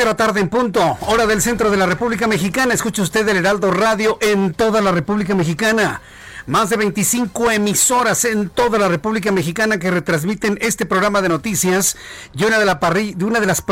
[0.00, 2.72] De la tarde en punto, hora del centro de la República Mexicana.
[2.72, 6.00] Escucha usted el Heraldo Radio en toda la República Mexicana.
[6.46, 11.98] Más de 25 emisoras en toda la República Mexicana que retransmiten este programa de noticias
[12.34, 13.62] y una de, la parrilla, de una de las,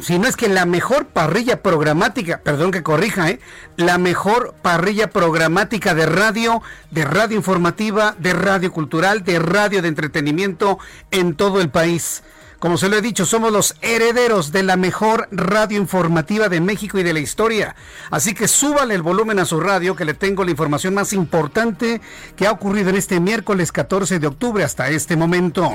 [0.00, 3.38] si no es que la mejor parrilla programática, perdón que corrija, ¿eh?
[3.76, 6.62] la mejor parrilla programática de radio,
[6.92, 10.78] de radio informativa, de radio cultural, de radio de entretenimiento
[11.10, 12.22] en todo el país.
[12.58, 16.98] Como se lo he dicho, somos los herederos de la mejor radio informativa de México
[16.98, 17.76] y de la historia.
[18.10, 22.00] Así que súbale el volumen a su radio que le tengo la información más importante
[22.36, 25.74] que ha ocurrido en este miércoles 14 de octubre hasta este momento.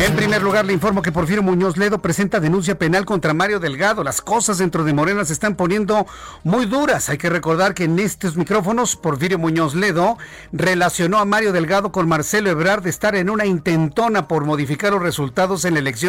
[0.00, 4.04] En primer lugar, le informo que Porfirio Muñoz Ledo presenta denuncia penal contra Mario Delgado.
[4.04, 6.06] Las cosas dentro de Morena se están poniendo
[6.42, 7.08] muy duras.
[7.08, 10.18] Hay que recordar que en estos micrófonos, Porfirio Muñoz Ledo
[10.52, 15.02] relacionó a Mario Delgado con Marcelo Ebrard de estar en una intentona por modificar los
[15.02, 16.03] resultados en la elección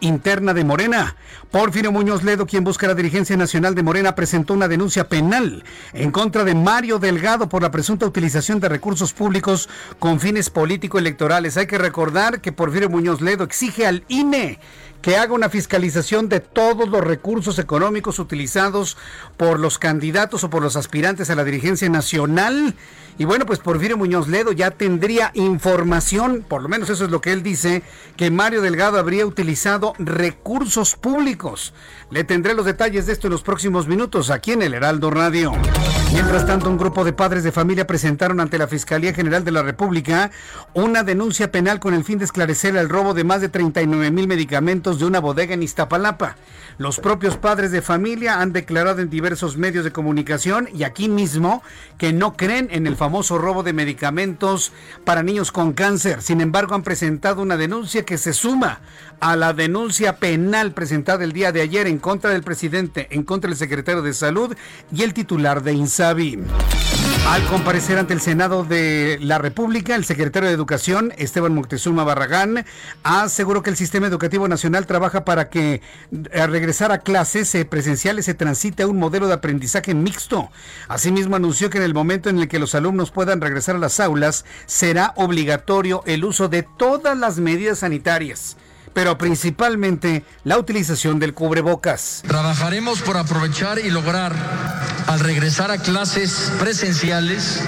[0.00, 1.16] interna de Morena.
[1.50, 6.10] Porfirio Muñoz Ledo, quien busca la dirigencia nacional de Morena, presentó una denuncia penal en
[6.10, 9.68] contra de Mario Delgado por la presunta utilización de recursos públicos
[9.98, 11.56] con fines político-electorales.
[11.56, 14.58] Hay que recordar que Porfirio Muñoz Ledo exige al INE
[15.06, 18.96] que haga una fiscalización de todos los recursos económicos utilizados
[19.36, 22.74] por los candidatos o por los aspirantes a la dirigencia nacional.
[23.16, 27.20] Y bueno, pues Porfirio Muñoz Ledo ya tendría información, por lo menos eso es lo
[27.20, 27.84] que él dice,
[28.16, 31.72] que Mario Delgado habría utilizado recursos públicos.
[32.08, 35.52] Le tendré los detalles de esto en los próximos minutos aquí en el Heraldo Radio.
[36.12, 39.62] Mientras tanto, un grupo de padres de familia presentaron ante la Fiscalía General de la
[39.62, 40.30] República
[40.72, 44.28] una denuncia penal con el fin de esclarecer el robo de más de 39 mil
[44.28, 46.36] medicamentos de una bodega en Iztapalapa.
[46.78, 51.62] Los propios padres de familia han declarado en diversos medios de comunicación y aquí mismo
[51.98, 54.72] que no creen en el famoso robo de medicamentos
[55.04, 56.22] para niños con cáncer.
[56.22, 58.80] Sin embargo, han presentado una denuncia que se suma
[59.20, 63.48] a la denuncia penal presentada el día de ayer en contra del presidente, en contra
[63.48, 64.56] del secretario de Salud
[64.92, 66.38] y el titular de INSABI.
[67.28, 72.64] Al comparecer ante el Senado de la República, el secretario de Educación, Esteban Moctezuma Barragán,
[73.02, 75.82] aseguró que el sistema educativo nacional trabaja para que
[76.32, 80.50] al regresar a clases eh, presenciales se transite a un modelo de aprendizaje mixto.
[80.86, 83.98] Asimismo, anunció que en el momento en el que los alumnos puedan regresar a las
[83.98, 88.56] aulas, será obligatorio el uso de todas las medidas sanitarias
[88.96, 92.22] pero principalmente la utilización del cubrebocas.
[92.26, 94.34] Trabajaremos por aprovechar y lograr,
[95.06, 97.60] al regresar a clases presenciales,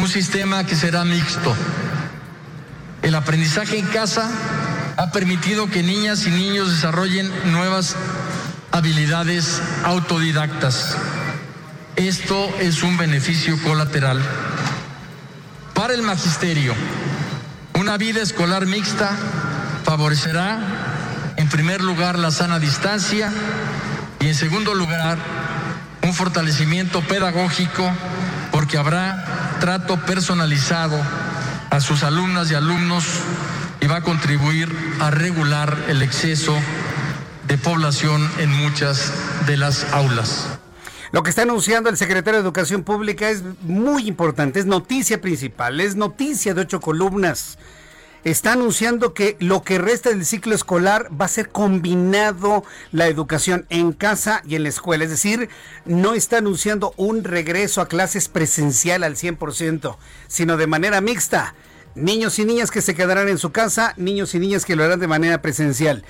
[0.00, 1.54] un sistema que será mixto.
[3.02, 4.30] El aprendizaje en casa
[4.96, 7.94] ha permitido que niñas y niños desarrollen nuevas
[8.72, 10.96] habilidades autodidactas.
[11.96, 14.22] Esto es un beneficio colateral.
[15.74, 16.72] Para el magisterio,
[17.74, 19.18] una vida escolar mixta
[19.84, 20.58] favorecerá,
[21.36, 23.32] en primer lugar, la sana distancia
[24.20, 25.18] y, en segundo lugar,
[26.02, 27.88] un fortalecimiento pedagógico
[28.50, 31.00] porque habrá trato personalizado
[31.70, 33.04] a sus alumnas y alumnos
[33.80, 36.56] y va a contribuir a regular el exceso
[37.46, 39.12] de población en muchas
[39.46, 40.48] de las aulas.
[41.12, 45.80] Lo que está anunciando el secretario de Educación Pública es muy importante, es noticia principal,
[45.80, 47.58] es noticia de ocho columnas.
[48.24, 53.66] Está anunciando que lo que resta del ciclo escolar va a ser combinado la educación
[53.68, 55.04] en casa y en la escuela.
[55.04, 55.50] Es decir,
[55.84, 61.54] no está anunciando un regreso a clases presencial al 100%, sino de manera mixta.
[61.94, 65.00] Niños y niñas que se quedarán en su casa, niños y niñas que lo harán
[65.00, 66.02] de manera presencial.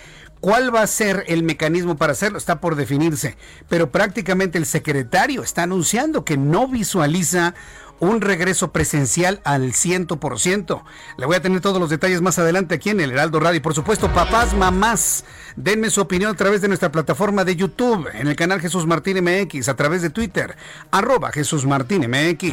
[0.45, 2.37] ¿Cuál va a ser el mecanismo para hacerlo?
[2.37, 3.39] Está por definirse.
[3.69, 7.55] Pero prácticamente el secretario está anunciando que no visualiza
[8.01, 10.83] un regreso presencial al 100%.
[11.17, 13.63] Le voy a tener todos los detalles más adelante aquí en el Heraldo Radio.
[13.63, 15.25] Por supuesto, papás, mamás,
[15.57, 19.23] denme su opinión a través de nuestra plataforma de YouTube, en el canal Jesús Martín
[19.23, 20.57] MX, a través de Twitter,
[20.91, 22.53] arroba Jesús Martín MX.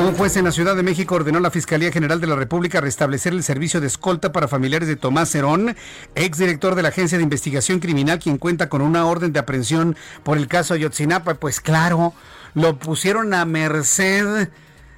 [0.00, 2.80] Un juez en la Ciudad de México ordenó a la Fiscalía General de la República
[2.80, 5.76] restablecer el servicio de escolta para familiares de Tomás Herón,
[6.14, 10.36] exdirector de la Agencia de Investigación Criminal, quien cuenta con una orden de aprehensión por
[10.36, 11.34] el caso Ayotzinapa.
[11.34, 12.14] Pues claro,
[12.54, 14.48] lo pusieron a merced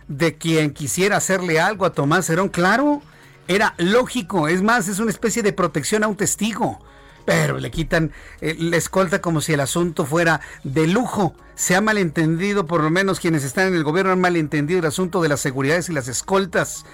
[0.09, 2.49] de quien quisiera hacerle algo a Tomás Herón.
[2.49, 3.03] Claro,
[3.49, 4.49] era lógico.
[4.49, 6.81] Es más, es una especie de protección a un testigo.
[7.25, 11.35] Pero le quitan eh, la escolta como si el asunto fuera de lujo.
[11.55, 15.23] Se ha malentendido, por lo menos quienes están en el gobierno han malentendido el asunto
[15.23, 16.85] de las seguridades y las escoltas.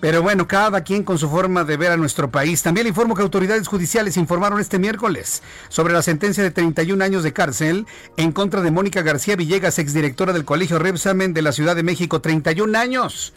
[0.00, 2.62] Pero bueno, cada quien con su forma de ver a nuestro país.
[2.62, 7.22] También le informo que autoridades judiciales informaron este miércoles sobre la sentencia de 31 años
[7.22, 11.74] de cárcel en contra de Mónica García Villegas, exdirectora del Colegio Repsamen de la Ciudad
[11.74, 12.20] de México.
[12.20, 13.32] 31 años.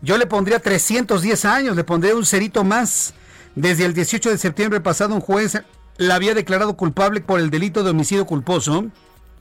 [0.00, 3.14] Yo le pondría 310 años, le pondría un cerito más.
[3.56, 5.60] Desde el 18 de septiembre pasado, un juez
[5.96, 8.86] la había declarado culpable por el delito de homicidio culposo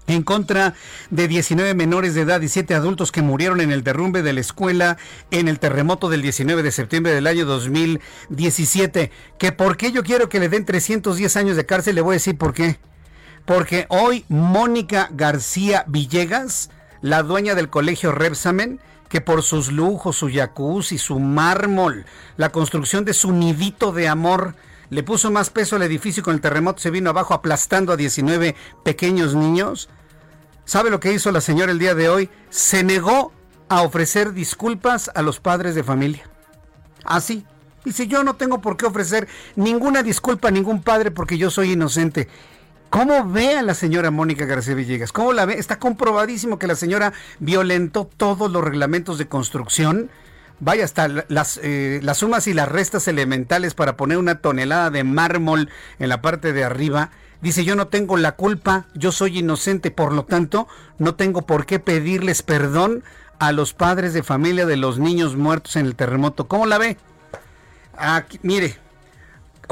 [0.09, 0.73] en contra
[1.11, 4.41] de 19 menores de edad y 7 adultos que murieron en el derrumbe de la
[4.41, 4.97] escuela
[5.31, 9.11] en el terremoto del 19 de septiembre del año 2017.
[9.37, 12.17] Que por qué yo quiero que le den 310 años de cárcel, le voy a
[12.17, 12.79] decir por qué.
[13.45, 16.71] Porque hoy Mónica García Villegas,
[17.01, 18.79] la dueña del colegio Repsamen,
[19.09, 22.05] que por sus lujos, su jacuzzi, su mármol,
[22.37, 24.55] la construcción de su nidito de amor,
[24.89, 28.55] le puso más peso al edificio con el terremoto se vino abajo aplastando a 19
[28.83, 29.89] pequeños niños.
[30.69, 32.29] ¿Sabe lo que hizo la señora el día de hoy?
[32.51, 33.33] Se negó
[33.69, 36.29] a ofrecer disculpas a los padres de familia.
[37.03, 37.43] Así.
[37.83, 41.71] Dice, yo no tengo por qué ofrecer ninguna disculpa a ningún padre porque yo soy
[41.71, 42.27] inocente.
[42.91, 45.11] ¿Cómo ve a la señora Mónica García Villegas?
[45.11, 45.55] ¿Cómo la ve?
[45.55, 50.11] Está comprobadísimo que la señora violentó todos los reglamentos de construcción.
[50.59, 55.03] Vaya, hasta las, eh, las sumas y las restas elementales para poner una tonelada de
[55.03, 57.09] mármol en la parte de arriba
[57.41, 61.65] Dice, yo no tengo la culpa, yo soy inocente, por lo tanto, no tengo por
[61.65, 63.03] qué pedirles perdón
[63.39, 66.47] a los padres de familia de los niños muertos en el terremoto.
[66.47, 66.97] ¿Cómo la ve?
[67.97, 68.77] Aquí, mire,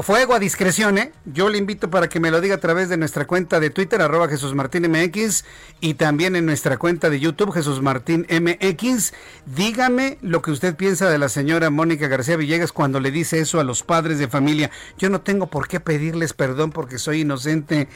[0.00, 1.12] fuego a discreción, ¿eh?
[1.24, 4.00] Yo le invito para que me lo diga a través de nuestra cuenta de Twitter,
[4.00, 5.44] arroba Jesús Martín MX,
[5.80, 9.12] y también en nuestra cuenta de YouTube, Jesús Martín MX.
[9.46, 13.58] Dígame lo que usted piensa de la señora Mónica García Villegas cuando le dice eso
[13.58, 14.70] a los padres de familia.
[14.98, 17.88] Yo no tengo por qué pedirles perdón porque soy inocente.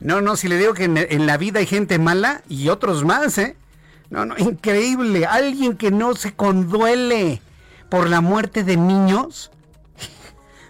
[0.00, 3.36] No, no, si le digo que en, la vida hay gente mala y otros más,
[3.38, 3.56] ¿eh?
[4.10, 5.26] No, no, increíble.
[5.26, 7.42] Alguien que no se conduele
[7.90, 9.50] por la muerte de niños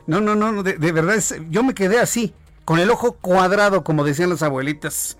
[0.08, 2.32] no, no, no, de, verdad, yo me quedé así,
[2.64, 5.18] con el ojo cuadrado, como decían las abuelitas.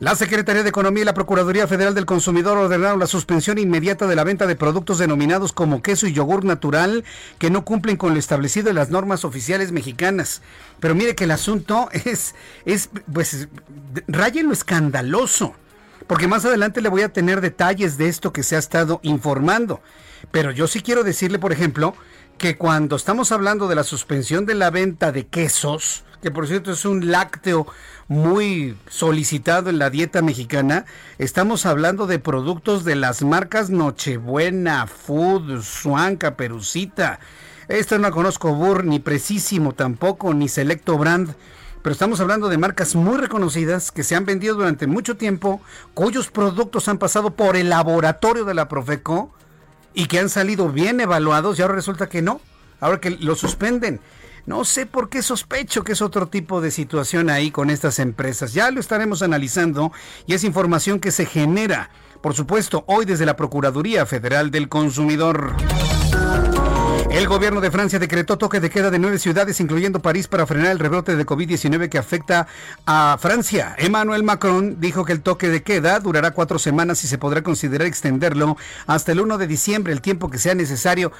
[0.00, 4.16] La Secretaría de Economía y la Procuraduría Federal del Consumidor ordenaron la suspensión inmediata de
[4.16, 7.04] la venta de productos denominados como queso y yogur natural
[7.38, 10.42] que no cumplen con lo establecido en las normas oficiales mexicanas.
[10.80, 12.34] Pero mire que el asunto es,
[12.64, 13.46] es pues,
[14.08, 15.54] raya lo escandaloso.
[16.08, 19.80] Porque más adelante le voy a tener detalles de esto que se ha estado informando.
[20.32, 21.94] Pero yo sí quiero decirle, por ejemplo,
[22.38, 26.72] que cuando estamos hablando de la suspensión de la venta de quesos, que por cierto
[26.72, 27.66] es un lácteo
[28.08, 30.84] muy solicitado en la dieta mexicana,
[31.18, 37.20] estamos hablando de productos de las marcas Nochebuena, Food, Swan, Caperucita.
[37.68, 41.34] Esta no conozco Burr, ni Precisimo tampoco, ni Selecto Brand.
[41.82, 45.60] Pero estamos hablando de marcas muy reconocidas que se han vendido durante mucho tiempo,
[45.94, 49.32] cuyos productos han pasado por el laboratorio de la Profeco
[49.96, 52.40] y que han salido bien evaluados y ahora resulta que no,
[52.80, 53.98] ahora que lo suspenden.
[54.44, 58.52] No sé por qué sospecho que es otro tipo de situación ahí con estas empresas.
[58.52, 59.90] Ya lo estaremos analizando
[60.26, 65.56] y es información que se genera, por supuesto, hoy desde la Procuraduría Federal del Consumidor.
[67.16, 70.72] El gobierno de Francia decretó toque de queda de nueve ciudades, incluyendo París, para frenar
[70.72, 72.46] el rebrote de COVID-19 que afecta
[72.84, 73.74] a Francia.
[73.78, 77.86] Emmanuel Macron dijo que el toque de queda durará cuatro semanas y se podrá considerar
[77.86, 81.10] extenderlo hasta el 1 de diciembre, el tiempo que sea necesario.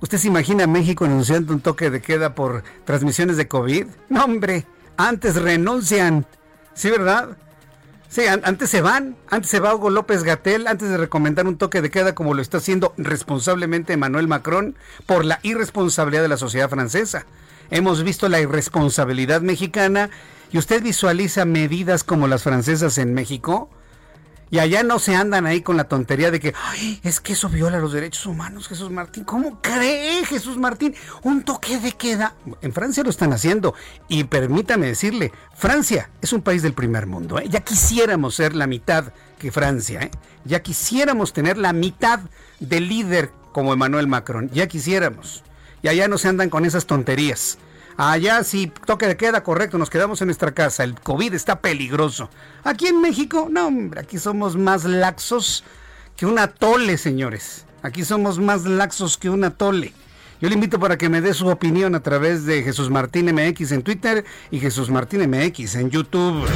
[0.00, 3.86] ¿Usted se imagina a México anunciando un toque de queda por transmisiones de COVID?
[4.10, 4.66] No, hombre,
[4.98, 6.26] antes renuncian.
[6.74, 7.34] ¿Sí, verdad?
[8.08, 11.82] Sí, antes se van, antes se va Hugo López Gatel, antes de recomendar un toque
[11.82, 16.70] de queda como lo está haciendo responsablemente Emmanuel Macron por la irresponsabilidad de la sociedad
[16.70, 17.26] francesa.
[17.70, 20.10] Hemos visto la irresponsabilidad mexicana
[20.52, 23.68] y usted visualiza medidas como las francesas en México.
[24.50, 27.48] Y allá no se andan ahí con la tontería de que, Ay, es que eso
[27.48, 29.24] viola los derechos humanos, Jesús Martín.
[29.24, 30.94] ¿Cómo cree Jesús Martín?
[31.22, 32.34] Un toque de queda.
[32.62, 33.74] En Francia lo están haciendo.
[34.08, 37.40] Y permítame decirle, Francia es un país del primer mundo.
[37.40, 37.46] ¿eh?
[37.48, 40.00] Ya quisiéramos ser la mitad que Francia.
[40.02, 40.10] ¿eh?
[40.44, 42.20] Ya quisiéramos tener la mitad
[42.60, 44.48] del líder como Emmanuel Macron.
[44.50, 45.42] Ya quisiéramos.
[45.82, 47.58] Y allá no se andan con esas tonterías.
[47.96, 50.84] Allá si toque de queda, correcto, nos quedamos en nuestra casa.
[50.84, 52.28] El COVID está peligroso.
[52.62, 55.64] Aquí en México, no, hombre, aquí somos más laxos
[56.16, 57.64] que un atole, señores.
[57.82, 59.92] Aquí somos más laxos que un atole.
[60.40, 63.72] Yo le invito para que me dé su opinión a través de Jesús Martín MX
[63.72, 66.46] en Twitter y Jesús Martín MX en YouTube.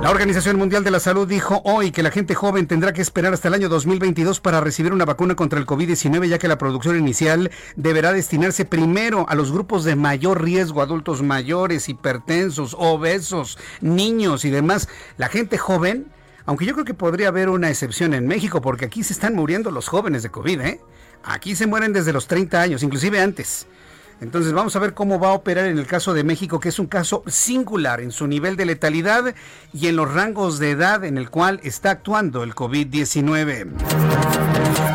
[0.00, 3.34] La Organización Mundial de la Salud dijo hoy que la gente joven tendrá que esperar
[3.34, 6.96] hasta el año 2022 para recibir una vacuna contra el COVID-19, ya que la producción
[6.96, 14.44] inicial deberá destinarse primero a los grupos de mayor riesgo, adultos mayores, hipertensos, obesos, niños
[14.44, 14.88] y demás.
[15.16, 16.06] La gente joven,
[16.46, 19.72] aunque yo creo que podría haber una excepción en México, porque aquí se están muriendo
[19.72, 20.80] los jóvenes de COVID, ¿eh?
[21.24, 23.66] Aquí se mueren desde los 30 años, inclusive antes.
[24.20, 26.78] Entonces vamos a ver cómo va a operar en el caso de México, que es
[26.78, 29.34] un caso singular en su nivel de letalidad
[29.72, 33.68] y en los rangos de edad en el cual está actuando el COVID-19.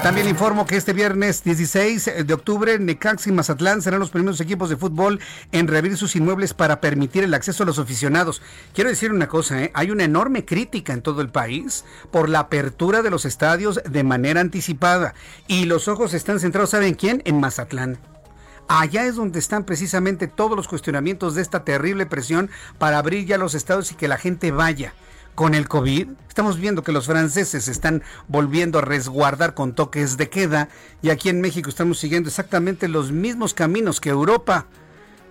[0.03, 4.69] También informo que este viernes 16 de octubre, Necax y Mazatlán serán los primeros equipos
[4.69, 5.21] de fútbol
[5.53, 8.41] en reabrir sus inmuebles para permitir el acceso a los aficionados.
[8.73, 9.71] Quiero decir una cosa, ¿eh?
[9.73, 14.03] hay una enorme crítica en todo el país por la apertura de los estadios de
[14.03, 15.13] manera anticipada
[15.47, 17.21] y los ojos están centrados, ¿saben quién?
[17.23, 18.12] En Mazatlán.
[18.67, 23.37] Allá es donde están precisamente todos los cuestionamientos de esta terrible presión para abrir ya
[23.37, 24.93] los estados y que la gente vaya.
[25.35, 30.29] Con el COVID, estamos viendo que los franceses están volviendo a resguardar con toques de
[30.29, 30.69] queda
[31.01, 34.67] y aquí en México estamos siguiendo exactamente los mismos caminos que Europa.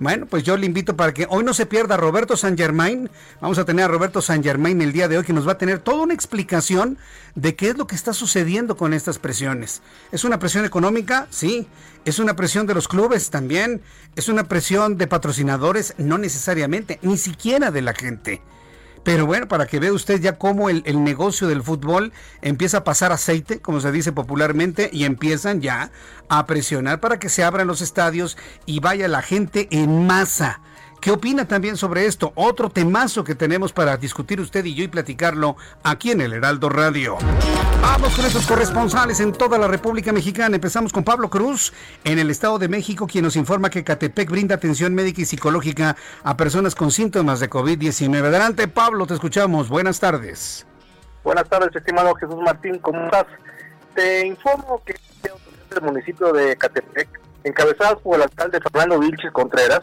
[0.03, 3.09] Bueno, pues yo le invito para que hoy no se pierda Roberto San Germain.
[3.41, 5.59] Vamos a tener a Roberto San Germain el día de hoy que nos va a
[5.59, 6.99] tener toda una explicación
[7.37, 9.81] de qué es lo que está sucediendo con estas presiones.
[10.11, 11.29] ¿Es una presión económica?
[11.31, 11.69] Sí.
[12.05, 13.31] ¿Es una presión de los clubes?
[13.31, 13.81] También.
[14.17, 15.95] ¿Es una presión de patrocinadores?
[15.99, 18.43] No necesariamente, ni siquiera de la gente.
[19.05, 22.85] Pero bueno, para que vea usted ya cómo el, el, negocio del fútbol empieza a
[22.85, 25.91] pasar aceite, como se dice popularmente, y empiezan ya
[26.29, 30.61] a presionar para que se abran los estadios y vaya la gente en masa.
[31.03, 32.33] ¿Qué opina también sobre esto?
[32.37, 36.69] Otro temazo que tenemos para discutir usted y yo y platicarlo aquí en el Heraldo
[36.69, 37.19] Radio.
[37.81, 40.55] Vamos con esos corresponsales en toda la República Mexicana.
[40.55, 41.73] Empezamos con Pablo Cruz
[42.05, 45.97] en el Estado de México, quien nos informa que Catepec brinda atención médica y psicológica
[46.23, 48.25] a personas con síntomas de COVID-19.
[48.25, 49.69] Adelante, Pablo, te escuchamos.
[49.69, 50.65] Buenas tardes.
[51.25, 52.79] Buenas tardes, estimado Jesús Martín.
[52.79, 53.27] ¿Cómo estás?
[53.97, 54.95] Te informo que
[55.75, 57.09] el municipio de Catepec,
[57.43, 59.83] encabezadas por el alcalde Fernando Vilches Contreras,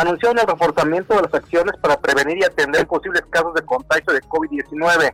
[0.00, 4.22] anunciaron el reforzamiento de las acciones para prevenir y atender posibles casos de contagio de
[4.22, 5.12] COVID-19,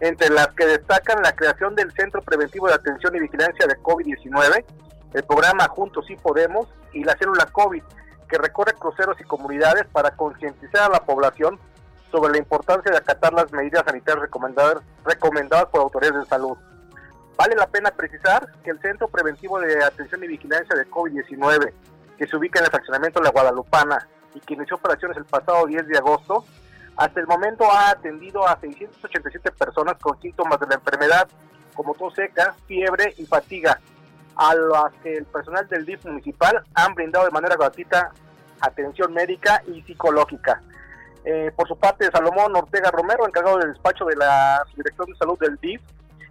[0.00, 4.64] entre las que destacan la creación del Centro Preventivo de Atención y Vigilancia de COVID-19,
[5.12, 7.82] el programa Juntos y Podemos y la célula COVID,
[8.28, 11.58] que recorre cruceros y comunidades para concientizar a la población
[12.10, 16.56] sobre la importancia de acatar las medidas sanitarias recomendadas, recomendadas por autoridades de salud.
[17.36, 21.72] Vale la pena precisar que el Centro Preventivo de Atención y Vigilancia de COVID-19
[22.24, 25.86] que se ubica en el fraccionamiento La Guadalupana y que inició operaciones el pasado 10
[25.86, 26.44] de agosto,
[26.96, 31.28] hasta el momento ha atendido a 687 personas con síntomas de la enfermedad,
[31.74, 33.78] como tos seca, fiebre y fatiga,
[34.36, 38.12] a las que el personal del DIF municipal han brindado de manera gratuita
[38.60, 40.62] atención médica y psicológica.
[41.24, 45.38] Eh, por su parte, Salomón Ortega Romero, encargado del despacho de la Dirección de Salud
[45.38, 45.82] del DIF,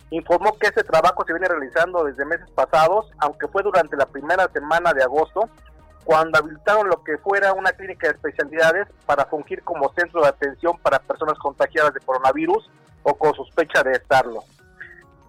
[0.09, 4.47] informó que este trabajo se viene realizando desde meses pasados, aunque fue durante la primera
[4.53, 5.49] semana de agosto,
[6.03, 10.77] cuando habilitaron lo que fuera una clínica de especialidades para fungir como centro de atención
[10.79, 12.69] para personas contagiadas de coronavirus
[13.03, 14.43] o con sospecha de estarlo.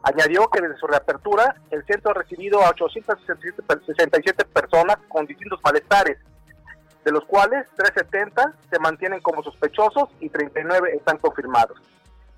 [0.02, 6.18] Añadió que desde su reapertura, el centro ha recibido a 867 personas con distintos malestares,
[7.04, 11.78] de los cuales 370 se mantienen como sospechosos y 39 están confirmados.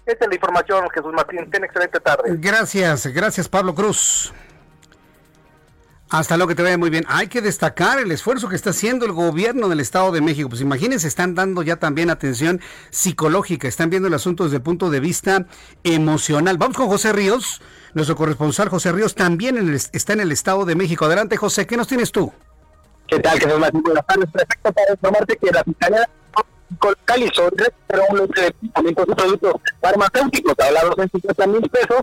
[0.05, 1.51] Esta es la información, Jesús Martín.
[1.51, 2.37] Ten excelente tarde.
[2.39, 4.33] Gracias, gracias Pablo Cruz.
[6.09, 7.05] Hasta luego, que te vaya muy bien.
[7.09, 10.49] Hay que destacar el esfuerzo que está haciendo el gobierno del Estado de México.
[10.49, 12.61] Pues imagínense, están dando ya también atención
[12.91, 15.47] psicológica, están viendo el asunto desde el punto de vista
[15.83, 16.59] emocional.
[16.59, 17.61] Vamos con José Ríos,
[17.95, 21.07] nuestro corresponsal José Ríos también está en el Estado de México.
[21.07, 22.33] Adelante, José, ¿qué nos tienes tú?
[23.09, 23.39] ¿Qué tal?
[23.39, 24.31] Que Buenas tardes.
[24.31, 26.09] Perfecto para informarte que la Fiscalía
[26.71, 32.03] localizó y recuperó un lote de productos farmacéuticos hablados en 50 mil pesos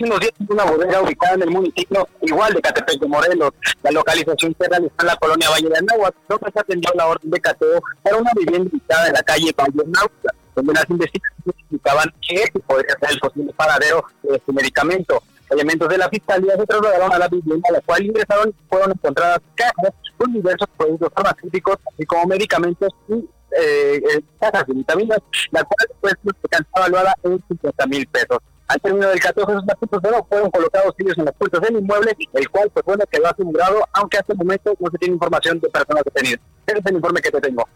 [0.00, 3.52] unos días en una bodega ubicada en el municipio igual de Catepec de Morelos.
[3.82, 7.30] La localización se realizó en la colonia Valle de Anáhuac, donde se atendió la orden
[7.30, 12.14] de cateo para una vivienda ubicada en la calle Valle de donde las investigaciones indicaban
[12.20, 15.22] que podría ser el posible paradero de este medicamento.
[15.50, 18.92] Elementos de la fiscalía se trasladaron a la vivienda a la cual ingresaron y fueron
[18.92, 23.28] encontradas cajas con diversos productos farmacéuticos, así como medicamentos y
[23.58, 25.18] eh, eh cajas de vitaminas,
[25.50, 26.14] la cual pues,
[26.50, 28.38] estaba evaluada en 50 mil pesos.
[28.66, 32.48] Al término del 14 de esos fueron colocados ellos en las puertas del inmueble, el
[32.48, 36.02] cual pues bueno quedó asegurado, aunque hasta el momento no se tiene información de personas
[36.04, 36.40] detenidas.
[36.66, 37.68] Ese es el informe que te tengo.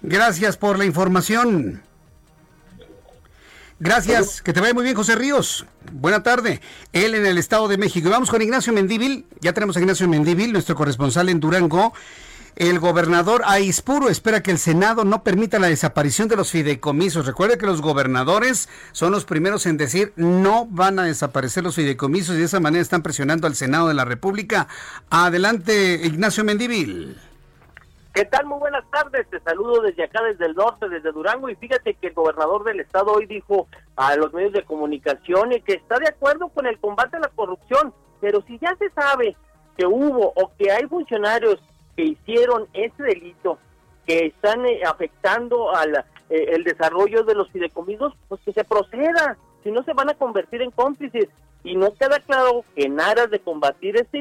[0.00, 1.82] Gracias por la información.
[3.84, 5.66] Gracias, que te vaya muy bien, José Ríos.
[5.90, 6.60] Buena tarde.
[6.92, 8.06] Él en el Estado de México.
[8.06, 9.26] Y vamos con Ignacio Mendívil.
[9.40, 11.92] Ya tenemos a Ignacio Mendívil, nuestro corresponsal en Durango.
[12.54, 17.26] El gobernador Aispuro espera que el Senado no permita la desaparición de los fideicomisos.
[17.26, 22.36] Recuerde que los gobernadores son los primeros en decir no van a desaparecer los fideicomisos
[22.36, 24.68] y de esa manera están presionando al Senado de la República.
[25.08, 27.16] Adelante, Ignacio Mendívil.
[28.12, 28.44] ¿Qué tal?
[28.44, 29.26] Muy buenas tardes.
[29.30, 31.48] Te saludo desde acá, desde el norte, desde Durango.
[31.48, 33.66] Y fíjate que el gobernador del estado hoy dijo
[33.96, 37.94] a los medios de comunicación que está de acuerdo con el combate a la corrupción.
[38.20, 39.34] Pero si ya se sabe
[39.78, 41.58] que hubo o que hay funcionarios
[41.96, 43.58] que hicieron ese delito,
[44.06, 49.36] que están eh, afectando al eh, el desarrollo de los fideicomisos, pues que se proceda,
[49.62, 51.28] si no se van a convertir en cómplices.
[51.64, 54.18] Y no queda claro que en aras de combatir este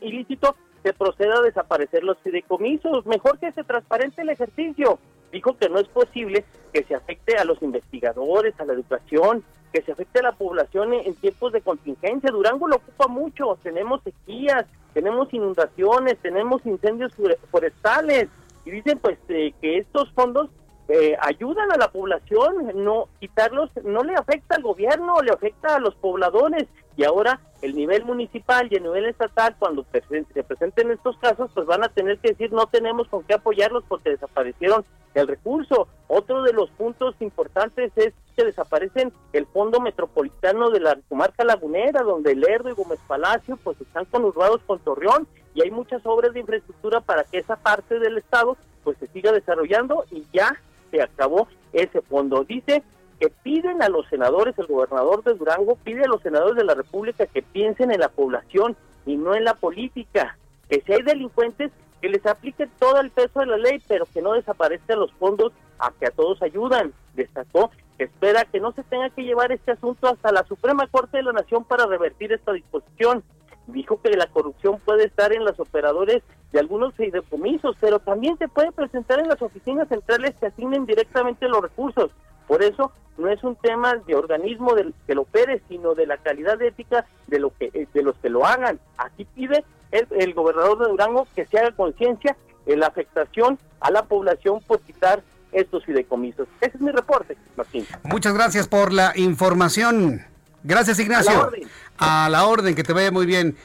[0.00, 4.98] ilícito se proceda a desaparecer los fideicomisos, mejor que se transparente el ejercicio.
[5.30, 9.82] Dijo que no es posible que se afecte a los investigadores, a la educación, que
[9.82, 12.30] se afecte a la población en, tiempos de contingencia.
[12.30, 17.12] Durango lo ocupa mucho, tenemos sequías, tenemos inundaciones, tenemos incendios
[17.50, 18.28] forestales
[18.64, 20.50] y dicen pues eh, que estos fondos
[20.88, 25.80] eh, ayudan a la población, no quitarlos no le afecta al gobierno, le afecta a
[25.80, 31.16] los pobladores y ahora el nivel municipal y el nivel estatal cuando se presenten estos
[31.18, 34.84] casos pues van a tener que decir no tenemos con qué apoyarlos porque desaparecieron
[35.14, 35.88] el recurso.
[36.08, 42.02] Otro de los puntos importantes es que desaparecen el fondo metropolitano de la comarca lagunera
[42.02, 46.40] donde Lerdo y Gómez Palacio pues están conurbados con Torreón y hay muchas obras de
[46.40, 50.56] infraestructura para que esa parte del estado pues se siga desarrollando y ya
[50.90, 52.44] se acabó ese fondo.
[52.44, 52.82] Dice
[53.22, 56.74] que piden a los senadores, el gobernador de Durango pide a los senadores de la
[56.74, 60.36] República que piensen en la población y no en la política,
[60.68, 64.22] que si hay delincuentes, que les aplique todo el peso de la ley, pero que
[64.22, 66.92] no desaparezcan los fondos a que a todos ayudan.
[67.14, 71.18] Destacó que espera que no se tenga que llevar este asunto hasta la Suprema Corte
[71.18, 73.22] de la Nación para revertir esta disposición.
[73.68, 78.48] Dijo que la corrupción puede estar en los operadores de algunos fideicomisos, pero también se
[78.48, 82.10] puede presentar en las oficinas centrales que asignen directamente los recursos.
[82.46, 86.16] Por eso no es un tema de organismo del que lo opere, sino de la
[86.16, 88.80] calidad ética de lo que eh, de los que lo hagan.
[88.96, 94.04] Aquí pide el, gobernador de Durango que se haga conciencia en la afectación a la
[94.04, 96.48] población por quitar estos fideicomisos.
[96.60, 97.86] Ese es mi reporte, Martín.
[98.04, 100.22] Muchas gracias por la información.
[100.62, 101.30] Gracias, Ignacio.
[101.30, 101.68] A la orden.
[101.98, 103.56] A la orden, que te vaya muy bien.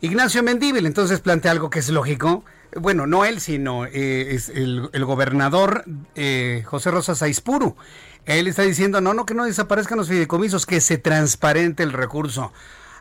[0.00, 2.44] Ignacio Mendíbil entonces plantea algo que es lógico.
[2.74, 7.76] Bueno, no él, sino eh, es el, gobernador eh, José Rosa Saispuru.
[8.26, 12.52] Él está diciendo, no, no, que no desaparezcan los fideicomisos, que se transparente el recurso.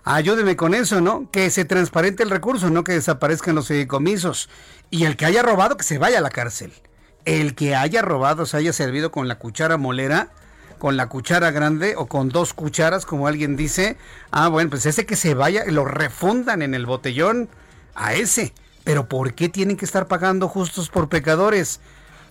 [0.03, 1.29] Ayúdeme con eso, ¿no?
[1.31, 4.49] Que se transparente el recurso, no que desaparezcan los fideicomisos.
[4.91, 6.71] Y el que haya robado, que se vaya a la cárcel.
[7.25, 10.29] El que haya robado, se haya servido con la cuchara molera,
[10.77, 13.97] con la cuchara grande o con dos cucharas, como alguien dice.
[14.29, 17.49] Ah, bueno, pues ese que se vaya, lo refundan en el botellón
[17.95, 18.53] a ese.
[18.83, 21.79] Pero ¿por qué tienen que estar pagando justos por pecadores?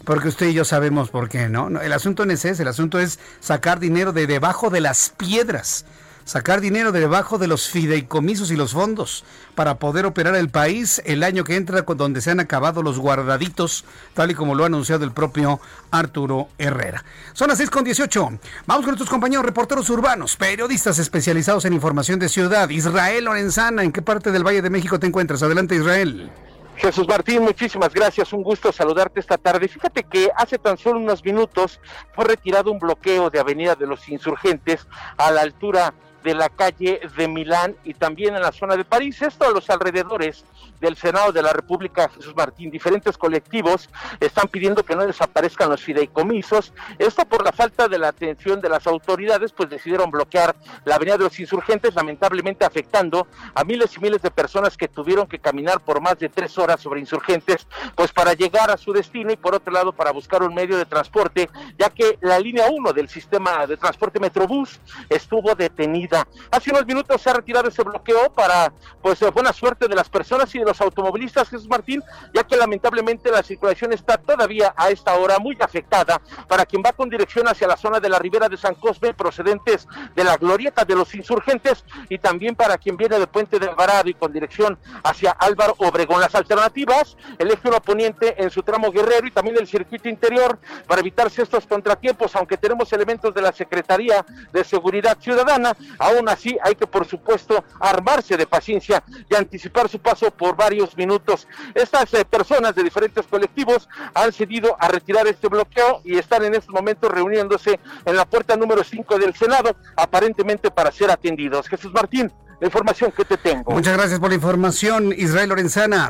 [0.05, 1.81] Porque usted y yo sabemos por qué, ¿no?
[1.81, 5.87] El asunto no es ese, el asunto es sacar dinero de debajo de las piedras,
[6.25, 11.01] sacar dinero de debajo de los fideicomisos y los fondos para poder operar el país
[11.07, 14.67] el año que entra, donde se han acabado los guardaditos, tal y como lo ha
[14.67, 17.05] anunciado el propio Arturo Herrera.
[17.33, 18.21] Son las 6 con 18.
[18.67, 22.69] Vamos con nuestros compañeros reporteros urbanos, periodistas especializados en información de ciudad.
[22.69, 25.43] Israel Lorenzana, ¿en qué parte del Valle de México te encuentras?
[25.43, 26.31] Adelante, Israel.
[26.77, 29.69] Jesús Martín, muchísimas gracias, un gusto saludarte esta tarde.
[29.69, 31.81] Fíjate que hace tan solo unos minutos
[32.13, 37.01] fue retirado un bloqueo de Avenida de los Insurgentes a la altura de la calle
[37.17, 39.21] de Milán y también en la zona de París.
[39.23, 40.45] Esto a los alrededores
[40.85, 42.71] del Senado de la República, Jesús Martín.
[42.71, 43.89] Diferentes colectivos
[44.21, 46.73] están pidiendo que no desaparezcan los fideicomisos.
[46.99, 51.17] Esto por la falta de la atención de las autoridades, pues decidieron bloquear la avenida
[51.17, 55.81] de los insurgentes, lamentablemente afectando a miles y miles de personas que tuvieron que caminar
[55.81, 59.55] por más de tres horas sobre insurgentes, pues para llegar a su destino y por
[59.55, 63.67] otro lado para buscar un medio de transporte, ya que la línea 1 del sistema
[63.67, 69.21] de transporte Metrobús estuvo detenida Hace unos minutos se ha retirado ese bloqueo para pues
[69.33, 73.31] buena suerte de las personas y de los los automovilistas, Jesús Martín, ya que lamentablemente
[73.31, 77.69] la circulación está todavía a esta hora muy afectada para quien va con dirección hacia
[77.69, 81.85] la zona de la ribera de San Cosme, procedentes de la glorieta de los insurgentes,
[82.09, 86.21] y también para quien viene de Puente de Alvarado y con dirección hacia Álvaro Obregón.
[86.21, 91.01] Las alternativas, el eje poniente en su tramo guerrero y también el circuito interior para
[91.01, 96.75] evitarse estos contratiempos, aunque tenemos elementos de la Secretaría de Seguridad Ciudadana, aún así hay
[96.75, 101.47] que por supuesto armarse de paciencia y anticipar su paso por varios minutos.
[101.75, 106.55] Estas eh, personas de diferentes colectivos han cedido a retirar este bloqueo y están en
[106.55, 111.69] estos momentos reuniéndose en la puerta número 5 del Senado, aparentemente para ser atendidos.
[111.69, 113.73] Jesús Martín, la información que te tengo.
[113.73, 116.09] Muchas gracias por la información, Israel Lorenzana.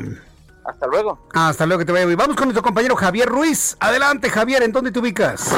[0.65, 1.19] Hasta luego.
[1.33, 2.15] Hasta luego que te vaya muy.
[2.15, 3.77] Vamos con nuestro compañero Javier Ruiz.
[3.79, 5.51] Adelante, Javier, ¿en dónde te ubicas?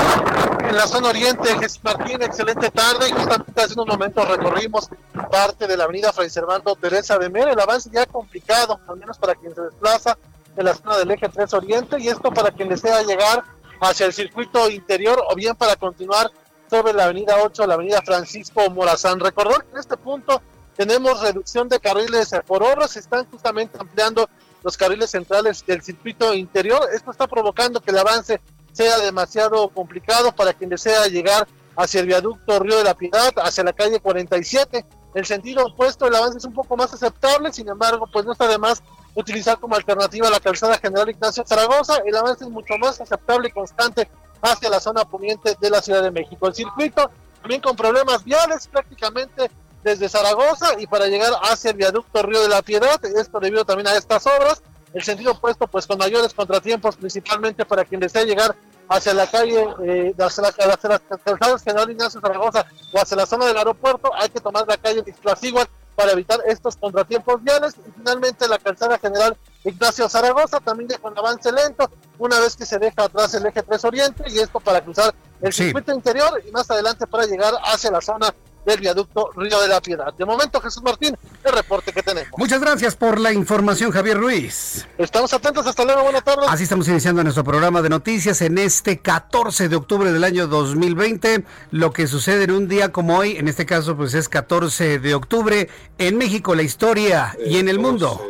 [0.67, 3.11] En la zona oriente, Jesús Martín, excelente tarde.
[3.13, 4.89] Justamente hace unos momentos recorrimos
[5.31, 7.47] parte de la avenida Fray Servando Teresa de Mer.
[7.47, 10.17] El avance ya complicado, al menos para quien se desplaza
[10.57, 11.99] en la zona del eje 3 Oriente.
[11.99, 13.45] Y esto para quien desea llegar
[13.79, 16.31] hacia el circuito interior o bien para continuar
[16.69, 19.21] sobre la avenida 8, la avenida Francisco Morazán.
[19.21, 20.41] Recordar que en este punto
[20.75, 24.29] tenemos reducción de carriles por hora, se están justamente ampliando
[24.67, 26.89] los carriles centrales del circuito interior.
[26.93, 28.41] Esto está provocando que el avance
[28.73, 33.63] sea demasiado complicado para quien desea llegar hacia el viaducto Río de la Piedad, hacia
[33.63, 34.85] la calle 47.
[35.15, 38.45] El sentido opuesto, el avance es un poco más aceptable, sin embargo, pues no está
[38.45, 38.83] de más
[39.15, 42.01] utilizar como alternativa la calzada General Ignacio Zaragoza.
[42.05, 44.09] El avance es mucho más aceptable y constante
[44.41, 46.45] hacia la zona poniente de la Ciudad de México.
[46.45, 49.49] El circuito también con problemas viales, prácticamente
[49.87, 53.87] desde Zaragoza y para llegar hacia el viaducto Río de la Piedad, esto debido también
[53.87, 54.61] a estas obras,
[54.93, 58.55] el sentido opuesto pues con mayores contratiempos principalmente para quien desea llegar
[58.89, 63.45] hacia la calle, eh, hacia, la, hacia las General Ignacio Zaragoza o hacia la zona
[63.45, 65.03] del aeropuerto, hay que tomar la calle
[65.41, 67.75] Igual para evitar estos contratiempos viales.
[67.75, 72.65] Y finalmente la calzada general Ignacio Zaragoza también deja un avance lento una vez que
[72.65, 76.51] se deja atrás el eje 3 Oriente y esto para cruzar el circuito interior y
[76.51, 78.33] más adelante para llegar hacia la zona
[78.67, 80.13] del viaducto Río de la Piedad.
[80.13, 82.37] De momento, Jesús Martín, el reporte que tenemos.
[82.37, 84.85] Muchas gracias por la información, Javier Ruiz.
[84.97, 86.45] Estamos atentos, hasta luego, buenas tardes.
[86.49, 91.45] Así estamos iniciando nuestro programa de noticias en este 14 de octubre del año 2020.
[91.71, 95.15] Lo que sucede en un día como hoy, en este caso, pues es 14 de
[95.15, 98.21] octubre, en México, la historia y en el mundo.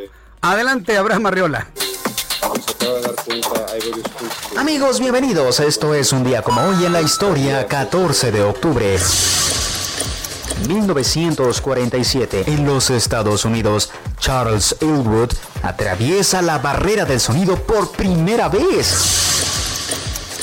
[0.41, 1.67] Adelante, Abraham Arriola.
[4.55, 5.59] Amigos, bienvenidos.
[5.59, 8.97] Esto es un día como hoy en la historia, 14 de octubre.
[10.67, 15.31] 1947, en los Estados Unidos, Charles Elwood
[15.63, 19.27] atraviesa la barrera del sonido por primera vez.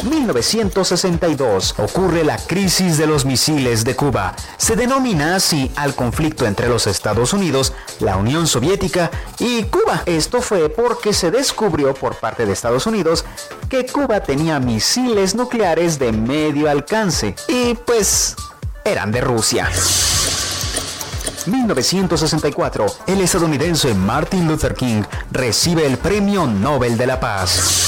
[0.05, 4.35] 1962 ocurre la crisis de los misiles de Cuba.
[4.57, 10.03] Se denomina así al conflicto entre los Estados Unidos, la Unión Soviética y Cuba.
[10.07, 13.25] Esto fue porque se descubrió por parte de Estados Unidos
[13.69, 17.35] que Cuba tenía misiles nucleares de medio alcance.
[17.49, 18.37] Y pues
[18.85, 19.69] eran de Rusia.
[21.47, 27.85] 1964, el estadounidense Martin Luther King recibe el Premio Nobel de la Paz.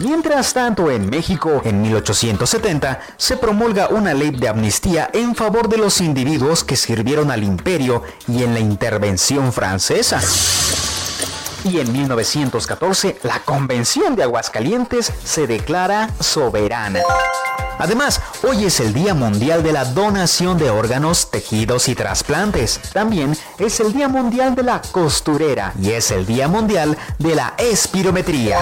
[0.00, 5.76] Mientras tanto, en México, en 1870, se promulga una ley de amnistía en favor de
[5.76, 10.20] los individuos que sirvieron al imperio y en la intervención francesa.
[11.64, 17.00] Y en 1914, la Convención de Aguascalientes se declara soberana.
[17.78, 22.80] Además, hoy es el Día Mundial de la Donación de Órganos, Tejidos y Trasplantes.
[22.92, 27.54] También es el Día Mundial de la Costurera y es el Día Mundial de la
[27.56, 28.58] Espirometría.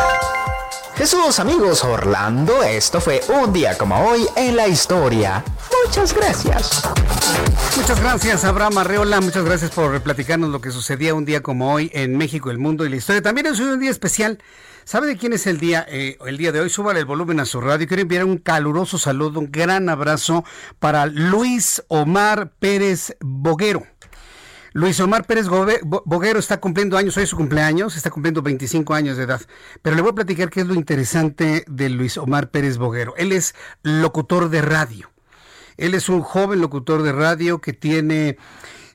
[0.99, 5.45] Jesús amigos Orlando, esto fue un día como hoy en la historia.
[5.87, 6.83] Muchas gracias.
[7.77, 9.21] Muchas gracias, Abraham Arreola.
[9.21, 12.85] Muchas gracias por platicarnos lo que sucedía un día como hoy en México, el mundo
[12.85, 13.23] y la historia.
[13.23, 14.41] También es un día especial
[14.89, 16.71] ¿Sabe de quién es el día, eh, el día de hoy?
[16.71, 17.87] Súbale el volumen a su radio.
[17.87, 20.47] Quiero enviar un caluroso saludo, un gran abrazo
[20.79, 23.87] para Luis Omar Pérez Boguero.
[24.79, 29.17] Luis Omar Pérez Boguero está cumpliendo años, hoy es su cumpleaños, está cumpliendo 25 años
[29.17, 29.41] de edad.
[29.83, 33.13] Pero le voy a platicar qué es lo interesante de Luis Omar Pérez Boguero.
[33.17, 35.11] Él es locutor de radio.
[35.79, 38.37] Él es un joven locutor de radio que tiene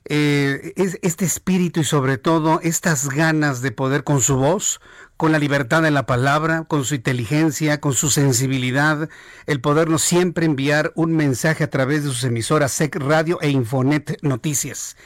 [0.06, 4.80] eh, este espíritu y sobre todo estas ganas de poder con su voz,
[5.16, 9.08] con la libertad de la palabra, con su inteligencia, con su sensibilidad,
[9.46, 14.18] el podernos siempre enviar un mensaje a través de sus emisoras SEC Radio e Infonet
[14.22, 14.96] Noticias.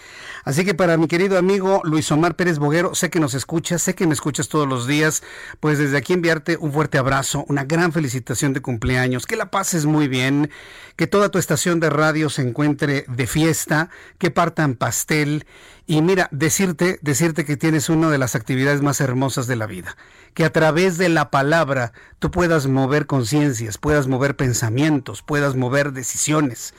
[0.48, 3.94] Así que para mi querido amigo Luis Omar Pérez Boguero, sé que nos escuchas, sé
[3.94, 5.22] que me escuchas todos los días,
[5.60, 9.84] pues desde aquí enviarte un fuerte abrazo, una gran felicitación de cumpleaños, que la pases
[9.84, 10.50] muy bien,
[10.96, 15.44] que toda tu estación de radio se encuentre de fiesta, que partan pastel
[15.86, 19.98] Y mira, decirte, decirte que tienes una de las actividades más hermosas de la vida,
[20.32, 25.92] que a través de la palabra tú puedas mover conciencias, puedas mover pensamientos, puedas mover
[25.92, 26.72] decisiones.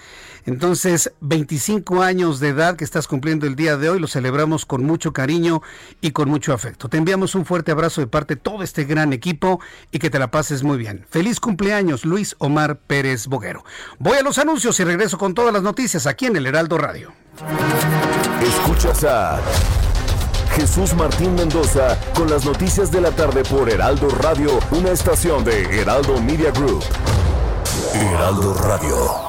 [0.45, 4.83] Entonces, 25 años de edad que estás cumpliendo el día de hoy, lo celebramos con
[4.83, 5.61] mucho cariño
[6.01, 6.89] y con mucho afecto.
[6.89, 9.59] Te enviamos un fuerte abrazo de parte de todo este gran equipo
[9.91, 11.05] y que te la pases muy bien.
[11.09, 13.63] Feliz cumpleaños, Luis Omar Pérez Boguero.
[13.97, 17.13] Voy a los anuncios y regreso con todas las noticias aquí en el Heraldo Radio.
[18.41, 19.39] Escuchas a
[20.55, 25.81] Jesús Martín Mendoza con las noticias de la tarde por Heraldo Radio, una estación de
[25.81, 26.83] Heraldo Media Group.
[27.93, 29.28] Heraldo Radio.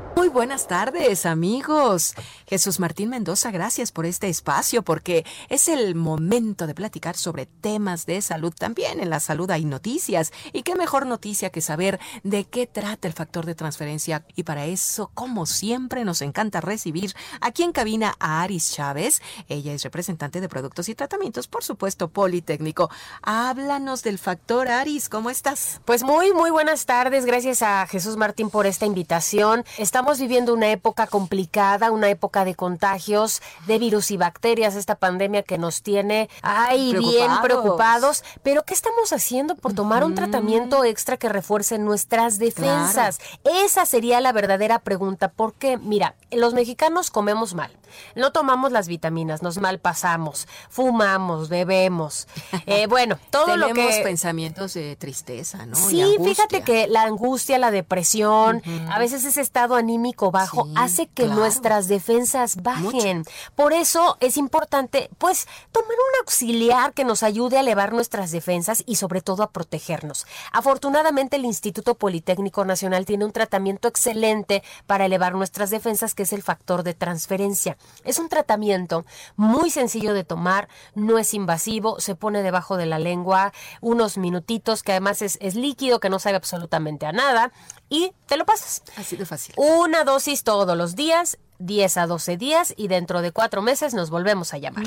[0.13, 2.15] Muy buenas tardes, amigos.
[2.45, 8.05] Jesús Martín Mendoza, gracias por este espacio, porque es el momento de platicar sobre temas
[8.05, 8.53] de salud.
[8.53, 10.33] También en la salud hay noticias.
[10.51, 14.25] Y qué mejor noticia que saber de qué trata el factor de transferencia.
[14.35, 19.21] Y para eso, como siempre, nos encanta recibir aquí en cabina a Aris Chávez.
[19.47, 22.89] Ella es representante de productos y tratamientos, por supuesto, Politécnico.
[23.21, 25.79] Háblanos del factor Aris, ¿cómo estás?
[25.85, 27.25] Pues muy, muy buenas tardes.
[27.25, 29.63] Gracias a Jesús Martín por esta invitación.
[29.77, 35.43] Estamos viviendo una época complicada, una época de contagios de virus y bacterias, esta pandemia
[35.43, 38.23] que nos tiene, ay, bien preocupados.
[38.43, 43.19] Pero ¿qué estamos haciendo por tomar un tratamiento extra que refuerce nuestras defensas?
[43.43, 45.31] Esa sería la verdadera pregunta.
[45.31, 47.71] Porque, mira, los mexicanos comemos mal.
[48.15, 52.27] No tomamos las vitaminas, nos malpasamos, fumamos, bebemos.
[52.65, 53.73] Eh, bueno, todo lo que...
[53.73, 55.75] Tenemos pensamientos de tristeza, ¿no?
[55.75, 61.23] Sí, fíjate que la angustia, la depresión, a veces ese estado anímico bajo hace que
[61.23, 61.39] claro.
[61.41, 63.23] nuestras defensas bajen.
[63.55, 68.83] Por eso es importante, pues, tomar un auxiliar que nos ayude a elevar nuestras defensas
[68.85, 70.25] y sobre todo a protegernos.
[70.51, 76.33] Afortunadamente el Instituto Politécnico Nacional tiene un tratamiento excelente para elevar nuestras defensas, que es
[76.33, 77.77] el factor de transferencia.
[78.03, 82.99] Es un tratamiento muy sencillo de tomar, no es invasivo, se pone debajo de la
[82.99, 87.51] lengua unos minutitos, que además es, es líquido, que no sabe absolutamente a nada,
[87.89, 88.81] y te lo pasas.
[88.97, 89.53] Así de fácil.
[89.57, 94.09] Una dosis todos los días, 10 a 12 días, y dentro de cuatro meses nos
[94.09, 94.85] volvemos a llamar.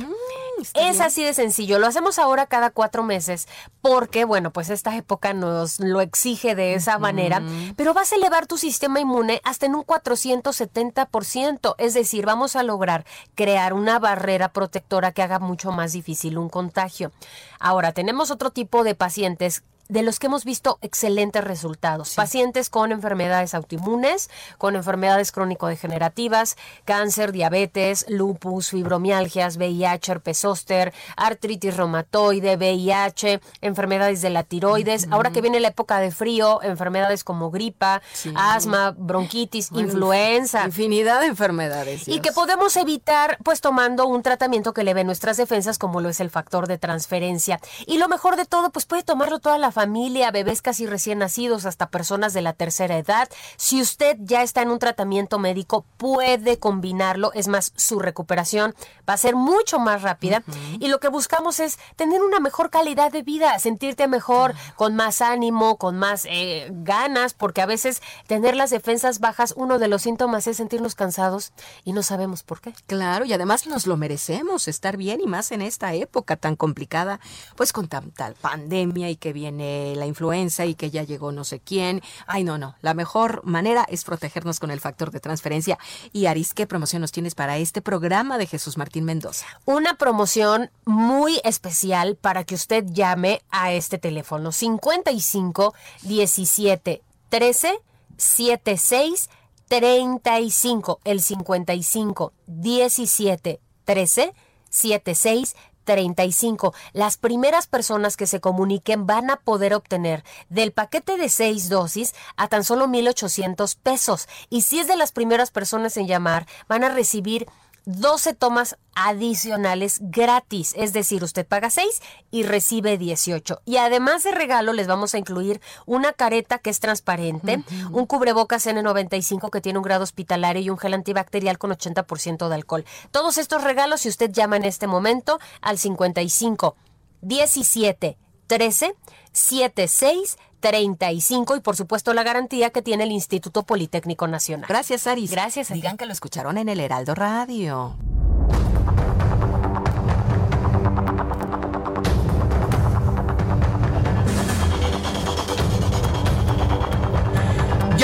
[0.75, 1.79] Es así de sencillo.
[1.79, 3.49] Lo hacemos ahora cada cuatro meses
[3.81, 7.43] porque, bueno, pues esta época nos lo exige de esa manera,
[7.77, 11.75] pero vas a elevar tu sistema inmune hasta en un 470%.
[11.79, 16.49] Es decir, vamos a lograr crear una barrera protectora que haga mucho más difícil un
[16.49, 17.13] contagio.
[17.59, 22.15] Ahora, tenemos otro tipo de pacientes de los que hemos visto excelentes resultados.
[22.15, 31.77] Pacientes con enfermedades autoinmunes, con enfermedades crónico-degenerativas, cáncer, diabetes, lupus, fibromialgias, VIH, herpes zóster, artritis
[31.77, 35.09] reumatoide, VIH, enfermedades de la tiroides.
[35.11, 38.03] Ahora que viene la época de frío, enfermedades como gripa,
[38.35, 40.65] asma, bronquitis, Bueno, influenza.
[40.65, 42.09] Infinidad de enfermedades.
[42.09, 46.21] Y que podemos evitar pues tomando un tratamiento que eleve nuestras defensas como lo es
[46.21, 47.61] el factor de transferencia.
[47.87, 51.67] Y lo mejor de todo pues puede tomarlo toda la familia, bebés casi recién nacidos
[51.67, 53.29] hasta personas de la tercera edad.
[53.57, 58.75] Si usted ya está en un tratamiento médico puede combinarlo, es más su recuperación
[59.09, 60.43] va a ser mucho más rápida
[60.79, 65.21] y lo que buscamos es tener una mejor calidad de vida, sentirte mejor, con más
[65.21, 70.03] ánimo, con más eh, ganas, porque a veces tener las defensas bajas, uno de los
[70.03, 71.53] síntomas es sentirnos cansados
[71.85, 72.73] y no sabemos por qué.
[72.87, 77.21] Claro, y además nos lo merecemos, estar bien y más en esta época tan complicada,
[77.57, 79.64] pues con tanta pandemia y que viene
[79.97, 82.03] la influenza y que ya llegó no sé quién.
[82.27, 85.79] Ay, no, no, la mejor manera es protegernos con el factor de transferencia.
[86.13, 89.47] Y Aris, ¿qué promoción nos tienes para este programa de Jesús Martín Mendoza?
[89.65, 97.79] Una promoción muy especial para que usted llame a este teléfono 55 17 13
[98.17, 99.31] 76
[99.69, 104.35] 35 el 55 17 13
[104.71, 106.75] 76 35.
[106.93, 112.15] Las primeras personas que se comuniquen van a poder obtener del paquete de seis dosis
[112.37, 114.29] a tan solo 1,800 pesos.
[114.51, 117.47] Y si es de las primeras personas en llamar, van a recibir
[117.87, 120.75] 12 tomas adicionales gratis.
[120.77, 123.61] Es decir, usted paga 6 y recibe 18.
[123.65, 128.67] Y además de regalo, les vamos a incluir una careta que es transparente, un cubrebocas
[128.67, 132.85] N95 que tiene un grado hospitalario y un gel antibacterial con 80% de alcohol.
[133.11, 136.77] Todos estos regalos, si usted llama en este momento al 55
[137.21, 138.95] 17 13
[139.33, 144.67] 7635 y por supuesto la garantía que tiene el Instituto Politécnico Nacional.
[144.69, 145.31] Gracias, Aris.
[145.31, 145.73] Gracias.
[145.73, 147.97] Digan que lo escucharon en el Heraldo Radio.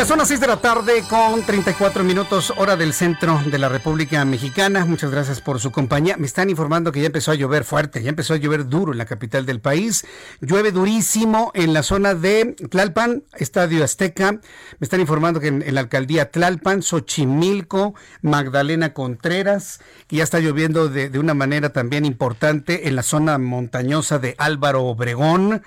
[0.06, 4.24] Son las 6 de la tarde con 34 minutos hora del centro de la República
[4.24, 4.84] Mexicana.
[4.84, 6.16] Muchas gracias por su compañía.
[6.16, 8.98] Me están informando que ya empezó a llover fuerte, ya empezó a llover duro en
[8.98, 10.06] la capital del país.
[10.40, 14.32] Llueve durísimo en la zona de Tlalpan, Estadio Azteca.
[14.32, 14.40] Me
[14.80, 21.34] están informando que en, la alcaldía Tlalpan, Xochimilco, Magdalena Contreras, ya está lloviendo de una
[21.34, 25.62] manera también importante en la zona montañosa de Álvaro Obregón.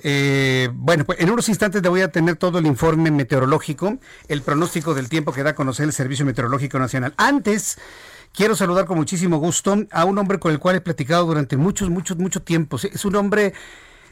[0.00, 4.42] Eh, bueno, pues en unos instantes te voy a tener todo el informe meteorológico, el
[4.42, 7.14] pronóstico del tiempo que da a conocer el Servicio Meteorológico Nacional.
[7.16, 7.78] Antes,
[8.32, 11.90] quiero saludar con muchísimo gusto a un hombre con el cual he platicado durante muchos,
[11.90, 12.76] muchos, mucho tiempo.
[12.76, 13.54] Es un hombre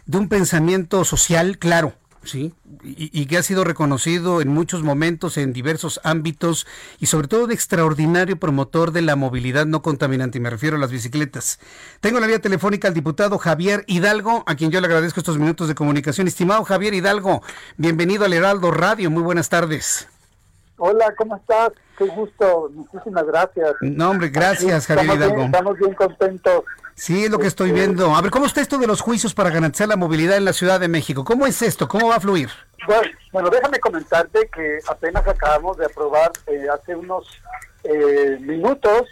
[0.07, 1.95] de un pensamiento social claro
[2.27, 6.67] Sí, y, que ha sido reconocido en muchos momentos en diversos ámbitos
[6.99, 10.81] y sobre todo de extraordinario promotor de la movilidad no contaminante, y me refiero a
[10.81, 11.61] las bicicletas.
[12.01, 15.69] Tengo la vía telefónica al diputado Javier Hidalgo, a quien yo le agradezco estos minutos
[15.69, 16.27] de comunicación.
[16.27, 17.43] Estimado Javier Hidalgo,
[17.77, 20.09] bienvenido al Heraldo Radio, muy buenas tardes.
[20.79, 21.71] Hola, ¿cómo estás?
[21.97, 23.75] Qué gusto, muchísimas gracias.
[23.81, 25.43] No, hombre, gracias, Javier Hidalgo.
[25.43, 26.65] estamos bien contentos
[26.97, 28.15] Sí, es lo que estoy viendo.
[28.15, 30.81] A ver, ¿cómo está esto de los juicios para garantizar la movilidad en la Ciudad
[30.81, 31.25] de México?
[31.25, 31.87] ¿Cómo es esto?
[31.87, 32.49] ¿Cómo va a fluir?
[33.33, 37.29] Bueno, déjame comentarte que apenas acabamos de aprobar eh, hace unos
[37.85, 39.03] eh, minutos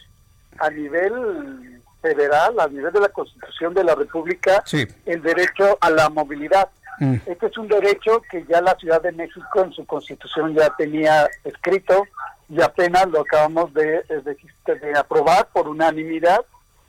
[0.58, 4.64] a nivel federal, a nivel de la Constitución de la República,
[5.04, 6.70] el derecho a la movilidad.
[7.00, 7.16] Mm.
[7.26, 11.28] Este es un derecho que ya la Ciudad de México en su Constitución ya tenía
[11.44, 12.06] escrito
[12.54, 16.44] y apenas lo acabamos de, de aprobar por unanimidad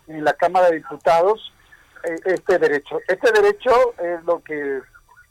[0.07, 1.51] en la Cámara de Diputados
[2.03, 2.99] eh, este derecho.
[3.07, 4.81] Este derecho es lo que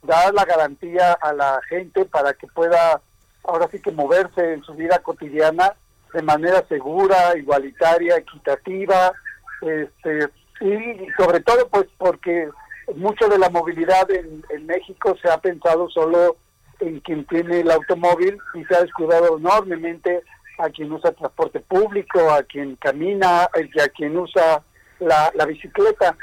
[0.03, 3.01] da la garantía a la gente para que pueda
[3.45, 5.73] ahora sí que moverse en su vida cotidiana
[6.13, 9.13] de manera segura, igualitaria, equitativa,
[9.61, 12.49] este, y sobre todo pues porque
[12.95, 16.35] mucho de la movilidad en, en México se ha pensado solo
[16.79, 20.23] en quien tiene el automóvil y se ha descuidado enormemente
[20.57, 24.63] a quien usa transporte público, a quien camina, y a quien usa
[24.99, 26.15] la, bicicleta.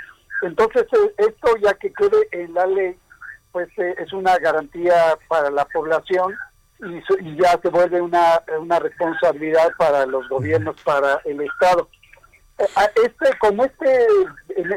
[0.42, 2.96] Entonces, eh, esto ya que quede en la ley,
[3.52, 6.34] pues eh, es una garantía para la población
[6.80, 11.88] y, ya se vuelve una, una responsabilidad para los gobiernos, para el Estado.
[12.58, 12.64] Eh,
[13.04, 14.06] este, como este,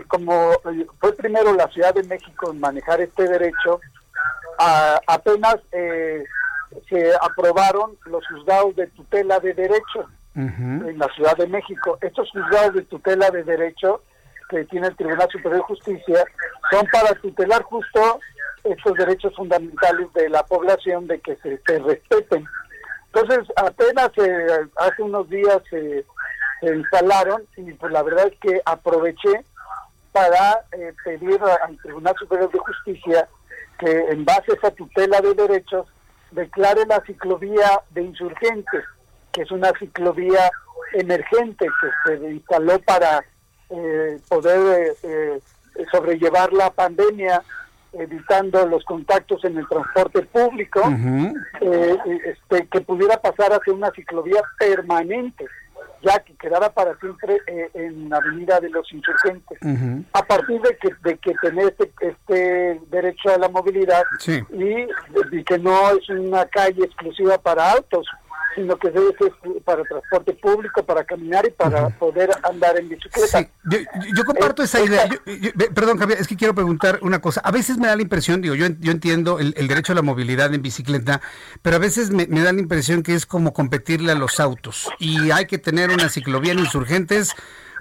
[0.08, 0.52] como
[1.00, 3.80] fue primero la Ciudad de México en manejar este derecho,
[4.58, 11.98] apenas se aprobaron los juzgados de tutela de derecho en la Ciudad de México.
[12.02, 14.02] Estos juzgados de tutela de derecho
[14.50, 16.26] que tiene el Tribunal Superior de Justicia
[16.72, 18.20] son para tutelar justo
[18.64, 22.46] estos derechos fundamentales de la población de que se, respeten.
[23.14, 26.06] Entonces, apenas eh, hace unos días se
[26.62, 29.46] instalaron y pues la verdad es que aproveché
[30.12, 33.30] para eh, pedir al Tribunal Superior de Justicia
[33.80, 35.88] que en base a esa tutela de derechos
[36.32, 38.84] declare la ciclovía de insurgentes,
[39.32, 40.50] que es una ciclovía
[40.94, 43.24] emergente que se instaló para
[43.70, 45.40] eh, poder eh,
[45.92, 47.44] sobrellevar la pandemia
[47.94, 50.82] evitando los contactos en el transporte público,
[51.62, 55.46] eh, este, que pudiera pasar hacia una ciclovía permanente,
[56.06, 57.38] ya que quedara para siempre
[57.74, 59.58] en la Avenida de los Insurgentes.
[60.14, 65.44] A partir de que, de que tener este, este derecho a la movilidad y, y,
[65.44, 68.08] que no es una calle exclusiva para autos,
[68.56, 69.32] sino que debe ser
[69.64, 73.50] para transporte público, para caminar y para poder andar en bicicleta.
[73.66, 75.10] yo, comparto esa idea.
[75.74, 77.42] perdón, Javier, es que quiero preguntar una cosa.
[77.42, 80.54] A veces me da la impresión, digo, yo, yo entiendo el, derecho a la movilidad
[80.54, 81.22] en bicicleta,
[81.62, 84.90] pero a veces me, me da la impresión que es como competirle a los autos
[85.00, 87.36] y hay que tener una ciclovía en insurgentes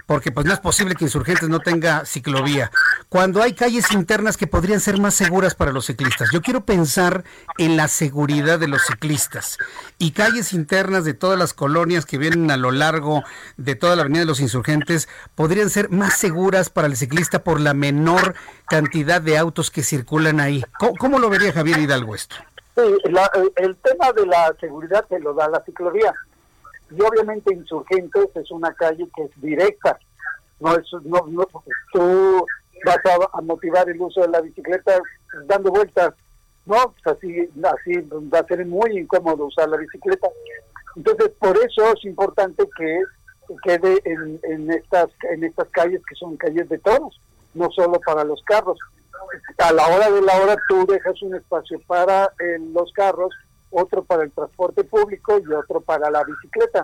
[0.05, 2.71] porque pues no es posible que Insurgentes no tenga ciclovía.
[3.09, 6.29] Cuando hay calles internas que podrían ser más seguras para los ciclistas.
[6.31, 7.23] Yo quiero pensar
[7.57, 9.57] en la seguridad de los ciclistas
[9.97, 13.23] y calles internas de todas las colonias que vienen a lo largo
[13.57, 17.59] de toda la Avenida de los Insurgentes podrían ser más seguras para el ciclista por
[17.59, 18.35] la menor
[18.67, 20.63] cantidad de autos que circulan ahí.
[20.99, 22.35] ¿Cómo, lo vería Javier Hidalgo esto?
[22.75, 22.81] Sí,
[23.55, 26.13] el tema de la seguridad se lo da la ciclovía
[26.91, 29.97] y obviamente Insurgentes es una calle que es directa.
[30.59, 31.45] No, es, no, no
[31.91, 32.45] tú
[32.85, 32.99] vas
[33.33, 34.99] a, motivar el uso de la bicicleta
[35.45, 36.13] dando vueltas.
[36.65, 38.01] No, así, así
[38.33, 40.27] va a ser muy incómodo usar la bicicleta.
[40.95, 43.03] Entonces, por eso es importante que
[43.63, 47.19] quede en, en, estas, en estas calles que son calles de todos,
[47.53, 48.79] no solo para los carros.
[49.57, 53.33] a la hora de la hora tú dejas un espacio para eh, los carros,
[53.71, 56.83] otro para el transporte público y otro para la bicicleta.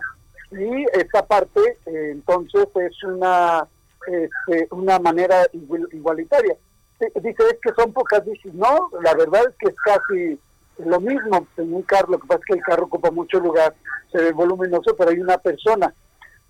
[0.51, 3.67] Y esta parte, eh, entonces, es una,
[4.07, 6.57] este, una manera igualitaria.
[6.99, 8.53] Dice, es que son pocas bicis.
[8.53, 10.39] No, la verdad es que es casi
[10.85, 13.75] lo mismo en un carro, lo que pasa es que el carro ocupa mucho lugar,
[14.11, 15.93] se ve voluminoso, pero hay una persona.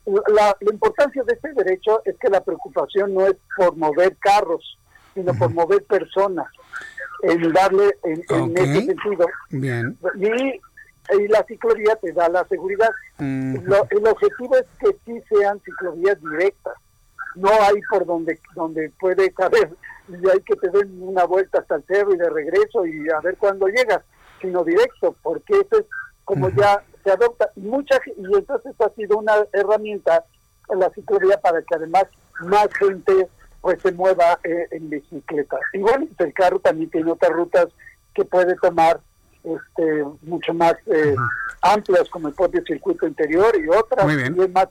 [0.05, 4.77] La, importancia de este derecho es que la preocupación no es por mover carros,
[5.13, 6.47] sino por mover personas,
[7.23, 9.27] en darle en, ese sentido.
[9.49, 9.97] Bien.
[10.15, 10.59] Y,
[11.27, 12.89] la ciclovía te da la seguridad.
[13.19, 16.73] el objetivo es que sí sean ciclovías directas.
[17.35, 19.71] No hay por donde donde puede caber
[20.07, 23.19] y hay que te den una vuelta hasta el cerro y de regreso y a
[23.21, 24.01] ver cuándo llegas,
[24.41, 25.85] sino directo, porque eso es
[26.25, 27.49] como ya se adopta.
[27.55, 30.25] Y, mucha, y entonces ha sido una herramienta
[30.69, 32.05] en la ciclovía para que además
[32.45, 33.27] más gente
[33.61, 35.57] pues se mueva eh, en bicicleta.
[35.73, 37.67] Y bueno, el carro también tiene otras rutas
[38.13, 38.99] que puede tomar
[39.43, 41.15] este mucho más eh,
[41.61, 44.67] amplias como el propio circuito interior y otras y es más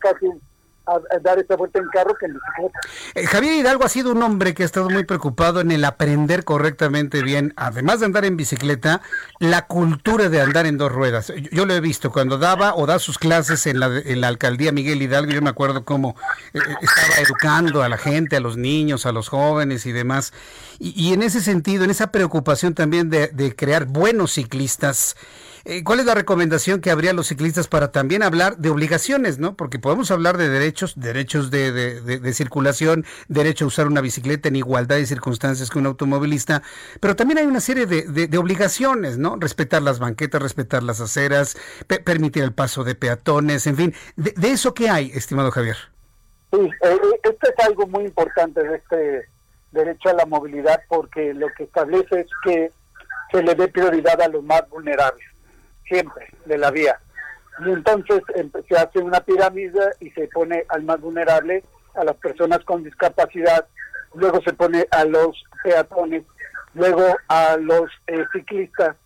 [1.22, 2.80] dar esta vuelta en carro que en bicicleta.
[3.14, 6.44] Eh, Javier Hidalgo ha sido un hombre que ha estado muy preocupado en el aprender
[6.44, 9.02] correctamente bien, además de andar en bicicleta,
[9.38, 11.32] la cultura de andar en dos ruedas.
[11.52, 15.32] Yo, lo he visto cuando daba o da sus clases en la, alcaldía Miguel Hidalgo,
[15.32, 16.16] yo me acuerdo cómo
[16.54, 20.32] eh, eh, estaba educando a la gente, a los niños, a los jóvenes y demás.
[20.78, 25.16] Y, en ese sentido, en esa preocupación también de crear buenos ciclistas,
[25.64, 29.56] eh, ¿Cuál es la recomendación que habría los ciclistas para también hablar de obligaciones, no?
[29.56, 34.96] Porque podemos hablar de derechos, derechos de, circulación, derecho a usar una bicicleta en igualdad
[34.96, 36.62] de circunstancias que un automovilista,
[37.00, 39.36] pero también hay una serie de, obligaciones, ¿no?
[39.38, 41.56] Respetar las banquetas, respetar las aceras,
[42.04, 43.94] permitir el paso de peatones, en fin.
[44.16, 45.76] ¿De, eso qué hay, estimado Javier?
[46.52, 49.28] Sí, eh, eh, esto es algo muy importante de este
[49.72, 52.72] derecho a la movilidad porque lo que establece es que
[53.30, 55.29] se le dé prioridad a los más vulnerables
[55.90, 56.98] siempre de la vía.
[57.64, 58.22] Y entonces
[58.68, 61.64] se hace una pirámide y se pone al más vulnerable,
[61.94, 63.66] a las personas con discapacidad,
[64.14, 66.24] luego se pone a los peatones,
[66.74, 68.96] luego a los eh, ciclistas,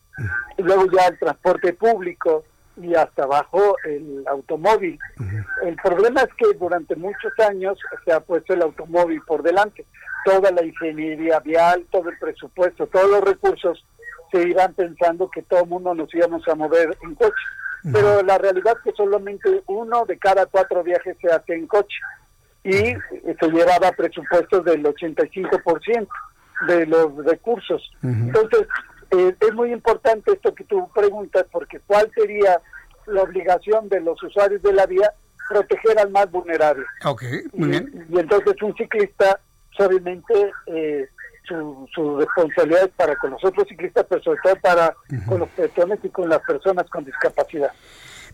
[0.57, 2.45] y luego ya el transporte público
[2.77, 4.99] y hasta abajo el automóvil.
[5.63, 9.87] El problema es que durante muchos años se ha puesto el automóvil por delante.
[10.25, 13.85] Toda la ingeniería vial, todo el presupuesto, todos los recursos
[14.35, 17.33] se irán pensando que todo el mundo nos íbamos a mover en coche.
[17.93, 21.97] Pero la realidad es que solamente uno de cada cuatro viajes se hace en coche
[22.65, 26.09] y se llevaba presupuestos del 85%
[26.67, 27.83] de los recursos.
[28.03, 28.67] Entonces,
[29.11, 32.59] eh, es muy importante esto que tú preguntas, porque ¿cuál sería
[33.07, 35.13] la obligación de los usuarios de la vía?
[35.51, 36.87] Proteger al más vulnerable.
[37.05, 37.23] Ok,
[37.53, 38.07] muy bien.
[38.09, 39.39] Y, entonces un ciclista,
[39.79, 41.07] obviamente, eh,
[41.47, 44.95] su, responsabilidad para con los otros ciclistas, pero sobre todo para
[45.27, 47.73] con los peatones y con las personas con discapacidad.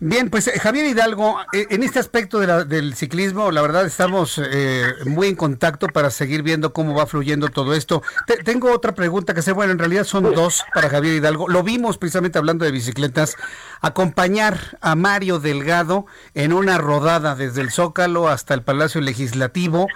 [0.03, 4.95] Bien, pues eh, Javier Hidalgo, eh, en este aspecto del ciclismo, la verdad estamos eh,
[5.05, 8.03] muy en contacto para seguir viendo cómo va fluyendo todo esto.
[8.47, 11.49] tengo otra pregunta que hacer, bueno, en realidad son dos para Javier Hidalgo.
[11.49, 13.37] Lo vimos precisamente hablando de bicicletas,
[13.83, 19.87] acompañar a Mario Delgado en una rodada desde el Zócalo hasta el Palacio Legislativo,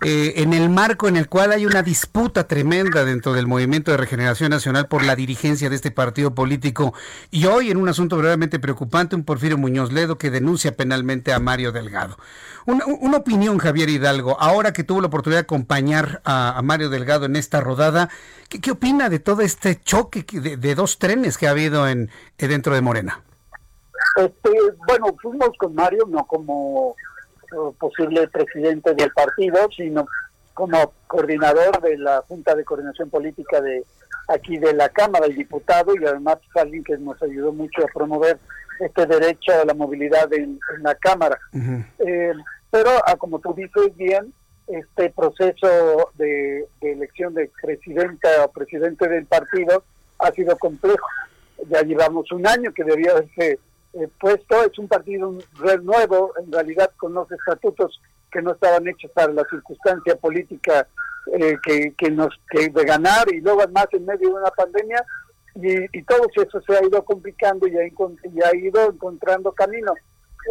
[0.00, 4.48] en el marco en el cual hay una disputa tremenda dentro del Movimiento de Regeneración
[4.48, 6.94] Nacional por la dirigencia de este partido político.
[7.30, 11.38] Y hoy en un asunto verdaderamente preocupante, un porfirio Muñoz Ledo que denuncia penalmente a
[11.38, 12.16] Mario Delgado.
[12.66, 17.36] Una, opinión, Javier Hidalgo, ahora que tuvo la oportunidad de acompañar a, Mario Delgado en
[17.36, 18.10] esta rodada,
[18.48, 22.74] ¿qué, opina de todo este choque de, dos trenes que ha habido en eh, dentro
[22.74, 23.22] de Morena?
[24.16, 24.50] Este,
[24.86, 26.94] bueno, fuimos con Mario no como
[27.50, 30.06] eh, posible presidente del partido, sino
[30.54, 33.84] como coordinador de la Junta de Coordinación Política de
[34.28, 38.38] aquí de la Cámara, el diputado, y además alguien que nos ayudó mucho a promover
[38.80, 41.38] este derecho a la movilidad en, la Cámara.
[41.98, 42.32] Eh,
[42.70, 44.32] pero, ah, como tú dices bien,
[44.66, 49.84] este proceso de, elección de presidenta o presidente del partido
[50.18, 51.06] ha sido complejo.
[51.68, 53.58] Ya llevamos un año que debía haberse
[53.92, 55.32] eh, puesto, es un partido
[55.82, 58.00] nuevo, en realidad con los estatutos
[58.30, 60.86] que no estaban hechos para la circunstancia política
[61.32, 65.04] eh, que, que nos que de ganar y luego además en medio de una pandemia
[65.54, 69.94] y, todo eso se ha ido complicando y ha, ha ido encontrando camino.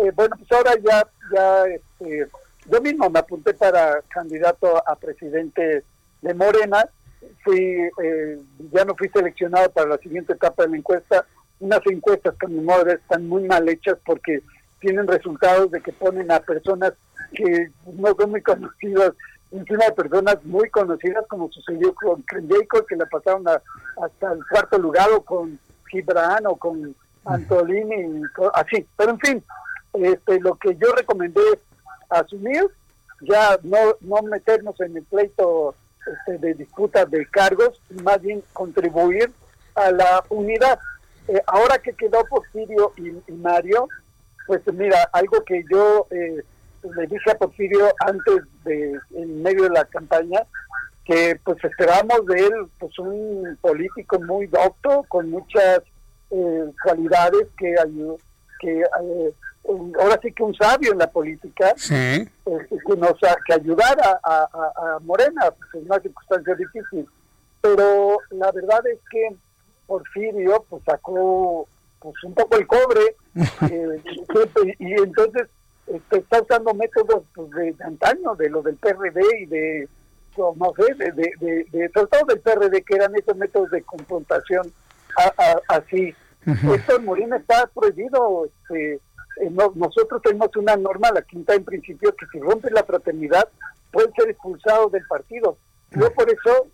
[0.01, 2.27] Eh, bueno, pues ahora ya, ya este,
[2.69, 5.83] yo mismo me apunté para candidato a presidente
[6.21, 6.87] de Morena,
[7.43, 8.39] fui, eh,
[8.71, 11.25] ya no fui seleccionado para la siguiente etapa de la encuesta,
[11.59, 14.41] unas encuestas que a mi modo están muy mal hechas porque
[14.79, 16.93] tienen resultados de que ponen a personas
[17.33, 19.13] que no son muy conocidas
[19.51, 24.77] encima de personas muy conocidas, como sucedió con Jacob, que la pasaron hasta el cuarto
[24.77, 26.95] lugar, o con Gibran, o con
[27.25, 28.21] Antolini,
[28.53, 28.85] así.
[28.97, 29.43] Pero en fin,
[29.93, 31.59] este, lo que yo recomendé es
[32.09, 32.65] asumir,
[33.21, 35.75] ya no, no meternos en el pleito
[36.05, 39.31] este, de disputas de cargos, más bien contribuir
[39.75, 40.79] a la unidad.
[41.27, 43.87] Eh, ahora que quedó Porfirio y, Mario,
[44.47, 46.43] pues mira, algo que yo eh,
[46.95, 50.41] le dije a Porfirio antes de, en medio de la campaña,
[51.05, 55.81] que pues esperamos de él pues un político muy docto, con muchas
[56.31, 57.75] eh, cualidades que
[58.59, 58.83] que
[59.99, 63.13] ahora sí que un sabio en la política que nos
[63.47, 67.07] que ayudara a, Morena pues, en una circunstancia difícil
[67.61, 69.35] pero la verdad es que
[69.87, 71.67] Porfirio pues sacó
[71.99, 73.15] pues un poco el cobre
[73.71, 75.47] eh, y entonces
[75.89, 79.89] este, está usando métodos pues, de, antaño, de lo del PRD y de,
[80.37, 84.71] no sé, de, de, de, todo del PRD, que eran esos métodos de confrontación
[85.67, 86.15] así.
[86.45, 88.45] Esto en Morena está prohibido.
[88.45, 93.47] Este, eh, nosotros tenemos una norma, la quinta en principio, que si rompe la fraternidad
[93.91, 95.57] puede ser expulsado del partido.
[95.91, 96.67] Yo por eso,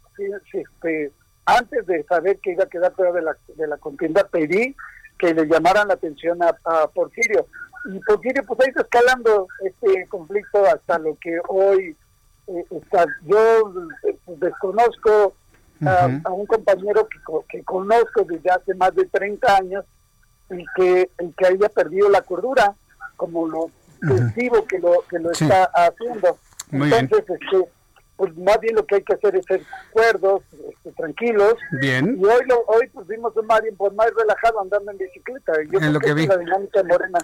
[0.53, 1.11] este,
[1.45, 4.75] antes de saber que iba a quedar fuera de la, de la contienda, pedí
[5.17, 7.47] que le llamaran la atención a, Porfirio.
[7.85, 11.95] Y Porfirio pues ahí está escalando este conflicto hasta lo que hoy
[12.47, 13.05] eh, está.
[13.23, 15.35] Yo pues, desconozco
[15.85, 19.85] a, un compañero que, que conozco desde hace más de 30 años
[20.49, 22.75] y que, el que haya perdido la cordura,
[23.15, 26.37] como lo uh que lo, que lo está haciendo.
[26.71, 27.69] Entonces, este,
[28.17, 29.61] pues más bien lo que hay que hacer es ser
[29.91, 31.55] cuerdos, este, tranquilos.
[31.81, 32.17] Bien.
[32.19, 35.53] Y hoy lo, hoy pues vimos a Mario por más relajado andando en bicicleta.
[35.69, 36.27] Yo en lo que, vi.
[36.27, 37.19] La dinámica morena.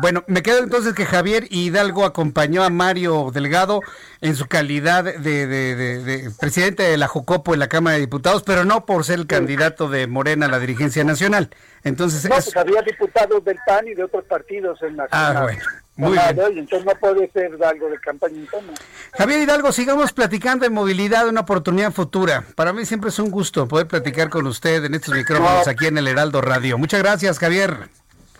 [0.00, 3.80] Bueno, me queda entonces que Javier Hidalgo acompañó a Mario Delgado
[4.20, 8.42] en su calidad de, de, de, presidente de la Jocopo en la Cámara de Diputados,
[8.42, 11.50] pero no por ser el candidato de Morena a la dirigencia nacional.
[11.82, 15.62] Entonces, no, pues había diputados del PAN y de otros partidos en la Ah, bueno.
[15.96, 16.58] Muy bien.
[16.58, 18.72] entonces no puede ser algo de campaña interna.
[19.12, 22.42] Javier Hidalgo, sigamos platicando de movilidad, una oportunidad futura.
[22.56, 25.98] Para mí siempre es un gusto poder platicar con usted en estos micrófonos aquí en
[25.98, 26.78] el Heraldo Radio.
[26.78, 27.90] Muchas gracias, Javier.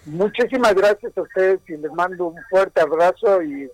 [0.07, 3.71] Muchísimas gracias a ustedes y les mando un fuerte abrazo y,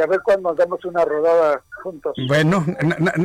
[0.00, 2.14] a ver cuándo nos damos una rodada juntos.
[2.28, 2.64] Bueno,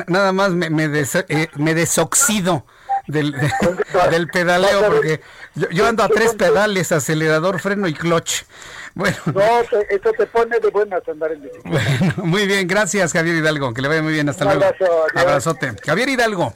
[0.07, 2.65] nada más me, me, eh, me desoxido
[3.09, 3.35] del,
[4.11, 5.21] del pedaleo, porque
[5.71, 8.43] yo, ando a tres pedales, acelerador, freno y clutch.
[8.95, 9.17] Bueno.
[9.25, 11.69] No, eso te pone de buenas andar en bicicleta.
[11.69, 14.63] Bueno, muy bien, gracias Javier Hidalgo, que le vaya muy bien, hasta luego.
[15.15, 15.75] Abrazote.
[15.85, 16.53] Javier Hidalgo.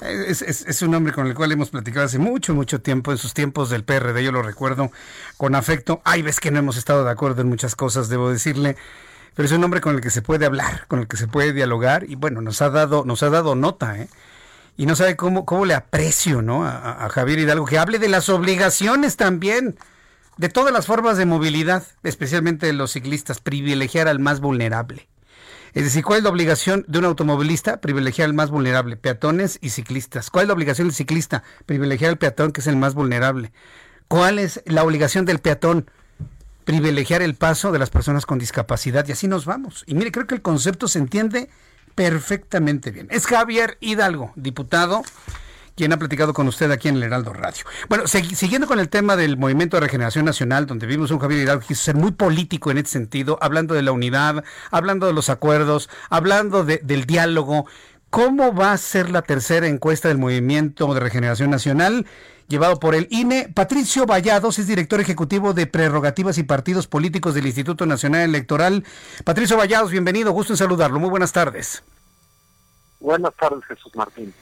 [0.00, 3.18] Es, es, es, un hombre con el cual hemos platicado hace mucho, mucho tiempo, en
[3.18, 4.90] sus tiempos del PRD, yo lo recuerdo
[5.38, 6.02] con afecto.
[6.04, 8.76] Ay, ves que no hemos estado de acuerdo en muchas cosas, debo decirle,
[9.34, 11.54] pero es un hombre con el que se puede hablar, con el que se puede
[11.54, 14.08] dialogar y bueno, nos ha dado, nos ha dado nota, ¿eh?
[14.76, 16.66] Y no sabe cómo, cómo le aprecio ¿no?
[16.66, 19.78] A, Javier Hidalgo, que hable de las obligaciones también,
[20.36, 25.08] de todas las formas de movilidad, especialmente de los ciclistas, privilegiar al más vulnerable.
[25.72, 27.80] Es decir, ¿cuál es la obligación de un automovilista?
[27.82, 30.30] Privilegiar al más vulnerable, peatones y ciclistas.
[30.30, 31.42] ¿Cuál es la obligación del ciclista?
[31.66, 33.52] Privilegiar al peatón, que es el más vulnerable.
[34.08, 35.90] ¿Cuál es la obligación del peatón?
[36.64, 39.06] Privilegiar el paso de las personas con discapacidad.
[39.06, 39.84] Y así nos vamos.
[39.86, 41.50] Y mire, creo que el concepto se entiende
[41.96, 43.08] perfectamente bien.
[43.10, 45.02] Es Javier Hidalgo, diputado
[45.74, 47.64] quien ha platicado con usted aquí en el Heraldo Radio.
[47.88, 51.60] Bueno, siguiendo con el tema del Movimiento de Regeneración Nacional, donde vimos un Javier Hidalgo
[51.60, 55.28] que quiso ser muy político en este sentido, hablando de la unidad, hablando de los
[55.28, 57.66] acuerdos, hablando del diálogo.
[58.08, 62.06] ¿Cómo va a ser la tercera encuesta del Movimiento de Regeneración Nacional?
[62.48, 63.50] Llevado por el INE.
[63.54, 68.84] Patricio Vallados es director ejecutivo de prerrogativas y partidos políticos del Instituto Nacional Electoral.
[69.24, 70.98] Patricio Vallados, bienvenido, gusto en saludarlo.
[71.00, 71.82] Muy buenas tardes.
[73.00, 74.32] Buenas tardes, Jesús Martín.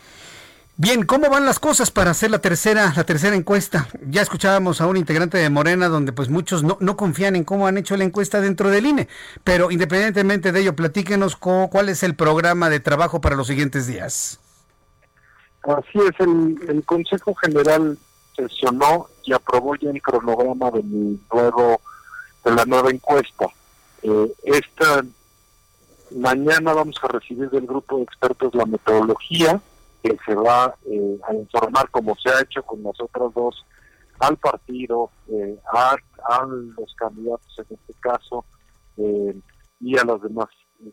[0.77, 3.87] Bien, ¿cómo van las cosas para hacer la tercera, la tercera encuesta?
[4.09, 7.69] Ya escuchábamos a un integrante de Morena donde pues muchos no, no confían en cómo
[7.69, 9.07] han hecho la encuesta dentro del INE,
[9.45, 14.41] pero independientemente de ello, platíquenos cuál es el programa de trabajo para los siguientes días.
[15.67, 17.97] Así es, el, Consejo General
[18.37, 21.81] sesionó y aprobó ya el cronograma del nuevo,
[22.45, 23.47] de la nueva encuesta.
[24.03, 25.03] Eh, esta
[26.11, 29.59] mañana vamos a recibir del grupo de expertos la metodología
[30.03, 33.65] que se va eh, a informar como se ha hecho con los otros dos
[34.19, 35.97] al partido, eh, a,
[36.29, 38.45] a, los candidatos en este caso
[39.81, 40.47] y a los demás,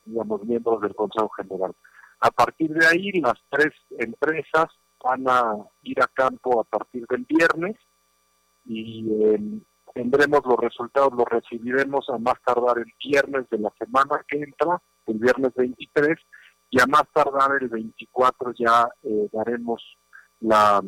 [0.06, 1.76] digamos, miembros del Consejo General.
[2.22, 4.68] A partir de ahí, las tres empresas
[5.04, 7.76] van a ir a campo a partir del viernes
[8.64, 9.62] y em,
[9.96, 14.80] tendremos los resultados, los recibiremos a más tardar el viernes de la semana que entra,
[15.08, 16.18] el viernes 23,
[16.70, 19.84] y a más tardar el 24 ya eh, daremos
[20.42, 20.82] la,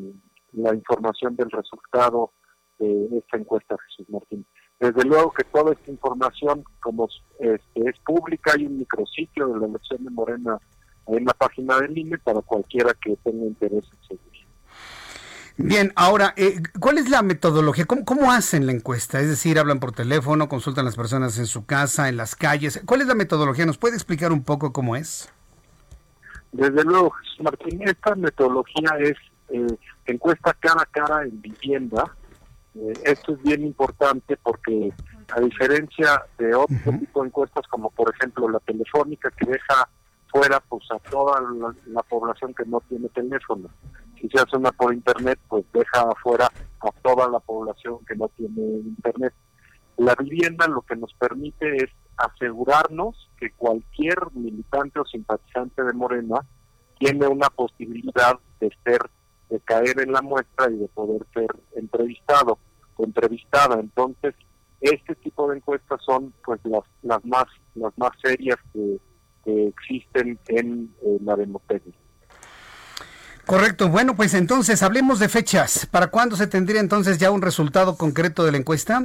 [0.53, 2.31] información del resultado
[2.77, 4.45] de esta encuesta, Jesús Martín.
[4.79, 7.07] Desde luego que toda esta información, como
[7.39, 10.59] este, es pública, hay un micrositio de la elección de Morena
[11.07, 14.33] en la página del INE para cualquiera que tenga interés en seguir.
[15.55, 17.85] Bien, ahora, eh, ¿cuál es la metodología?
[17.85, 19.19] ¿Cómo, ¿Cómo hacen la encuesta?
[19.19, 22.81] Es decir, hablan por teléfono, consultan a las personas en su casa, en las calles.
[22.85, 23.65] ¿Cuál es la metodología?
[23.65, 25.31] ¿Nos puede explicar un poco cómo es?
[26.51, 29.17] Desde luego, Jesús Martín, esta metodología es
[29.49, 32.15] eh, encuesta cara a cara en vivienda.
[32.75, 34.91] Eh, esto es bien importante porque
[35.35, 39.87] a diferencia de otro tipo de encuestas como por ejemplo la telefónica que deja
[40.33, 41.39] fuera pues a toda
[41.85, 43.69] la, población que no tiene teléfono.
[44.19, 48.27] Si se hace una por internet, pues deja afuera a toda la población que no
[48.29, 49.33] tiene internet.
[49.97, 56.43] La vivienda lo que nos permite es asegurarnos que cualquier militante o simpatizante de Morena
[56.97, 59.01] tiene una posibilidad de ser,
[59.49, 62.57] de caer en la muestra y de poder ser entrevistado
[62.95, 63.79] o entrevistada.
[63.79, 64.33] Entonces,
[64.81, 68.99] este tipo de encuestas son pues las, las más las más serias que
[69.43, 71.91] que existen en, la democracia.
[73.45, 73.89] Correcto.
[73.89, 75.85] Bueno, pues entonces hablemos de fechas.
[75.85, 79.03] ¿Para cuándo se tendría entonces ya un resultado concreto de la encuesta?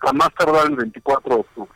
[0.00, 1.70] A más tardar el 24 de octubre.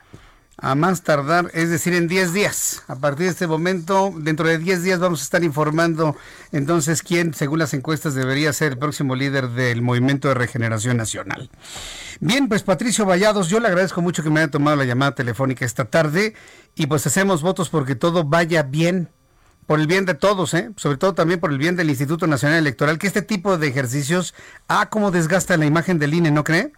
[0.59, 2.83] A más tardar, es decir, en 10 días.
[2.89, 6.17] A partir de este momento, dentro de 10 días vamos a estar informando
[6.51, 11.51] entonces quién, según las encuestas, debería ser el próximo líder del Movimiento de Regeneración Nacional.
[12.21, 15.67] Bien, pues Patricio Vallados, yo le agradezco mucho que me haya tomado la llamada telefónica
[15.67, 16.35] esta tarde
[16.75, 19.11] y pues hacemos votos porque todo vaya bien,
[19.67, 20.71] por el bien de todos, ¿eh?
[20.77, 24.35] sobre todo también por el bien del Instituto Nacional Electoral, que este tipo de ejercicios,
[24.69, 26.73] ah, como desgasta la imagen del INE, ¿no cree?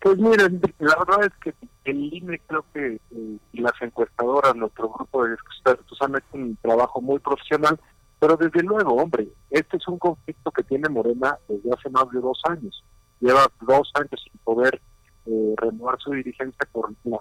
[0.00, 5.24] Pues miren, la verdad es que el INE creo que eh, las encuestadoras, nuestro grupo
[5.24, 7.80] de expertos han hecho un trabajo muy profesional,
[8.20, 12.20] pero desde luego, hombre, este es un conflicto que tiene Morena desde hace más de
[12.20, 12.84] dos años.
[13.20, 14.80] Lleva dos años sin poder
[15.26, 17.20] eh, renovar su dirigencia por las,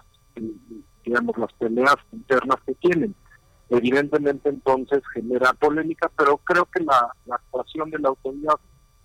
[1.04, 3.16] digamos, las peleas internas que tienen.
[3.70, 8.56] Evidentemente entonces genera polémica, pero creo que la, actuación de la autoridad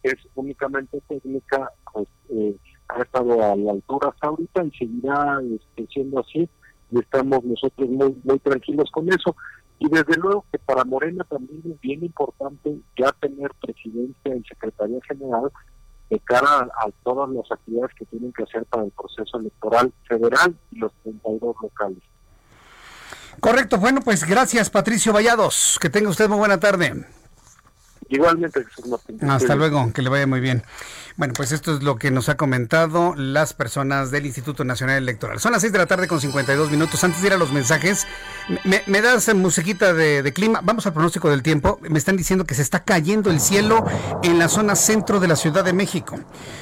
[0.03, 2.57] es únicamente técnica, pues, eh,
[2.97, 6.49] ha estado a la altura hasta ahorita y seguirá este, siendo así
[6.91, 9.35] y estamos nosotros muy, muy tranquilos con eso.
[9.79, 15.01] Y desde luego que para Morena también es bien importante ya tener presidencia y secretaría
[15.09, 15.51] general
[16.09, 20.55] de cara a, todas las actividades que tienen que hacer para el proceso electoral federal
[20.71, 22.03] y los 32 locales.
[23.41, 27.07] Correcto, bueno, pues gracias Patricio Vallados, que tenga usted muy buena tarde.
[28.13, 28.67] Igualmente,
[29.27, 30.63] Hasta luego, que le vaya muy bien.
[31.17, 35.41] Bueno, pues esto es lo que nos ha comentado las personas del Instituto Nacional Electoral.
[35.41, 37.03] Son las 6 de la tarde con 52 minutos.
[37.05, 38.07] Antes de ir a los mensajes,
[38.65, 40.61] me, das musiquita de, clima.
[40.63, 41.79] Vamos al pronóstico del tiempo.
[41.89, 43.85] Me están diciendo que se está cayendo el cielo
[44.23, 46.19] en la zona centro de la Ciudad de México.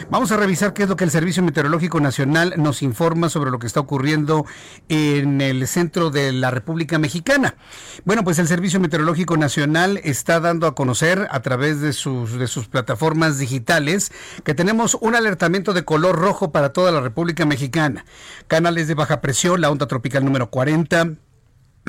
[0.09, 3.59] Vamos a revisar qué es lo que el Servicio Meteorológico Nacional nos informa sobre lo
[3.59, 4.47] que está ocurriendo
[4.89, 7.57] en el centro de la República Mexicana.
[8.05, 12.47] Bueno, pues el Servicio Meteorológico Nacional está dando a conocer a través de sus, de
[12.47, 14.13] sus plataformas digitales
[14.45, 18.05] que tenemos un alertamiento de color rojo para toda la República Mexicana.
[18.49, 21.15] Canales de baja presión, la onda tropical número 40.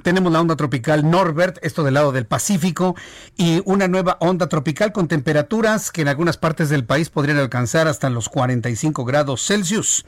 [0.04, 2.96] Tenemos la onda tropical Norbert, esto del lado del Pacífico,
[3.38, 7.88] y una nueva onda tropical con temperaturas que en algunas partes del país podrían alcanzar
[7.88, 10.06] hasta los 45 grados Celsius.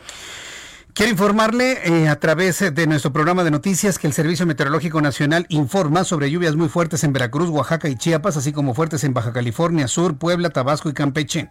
[0.96, 5.48] Quiero informarle eh, a través de nuestro programa de noticias que el Servicio Meteorológico Nacional
[5.50, 9.34] informa sobre lluvias muy fuertes en Veracruz, Oaxaca y Chiapas, así como fuertes en Baja
[9.34, 11.50] California Sur, Puebla, Tabasco y Campeche.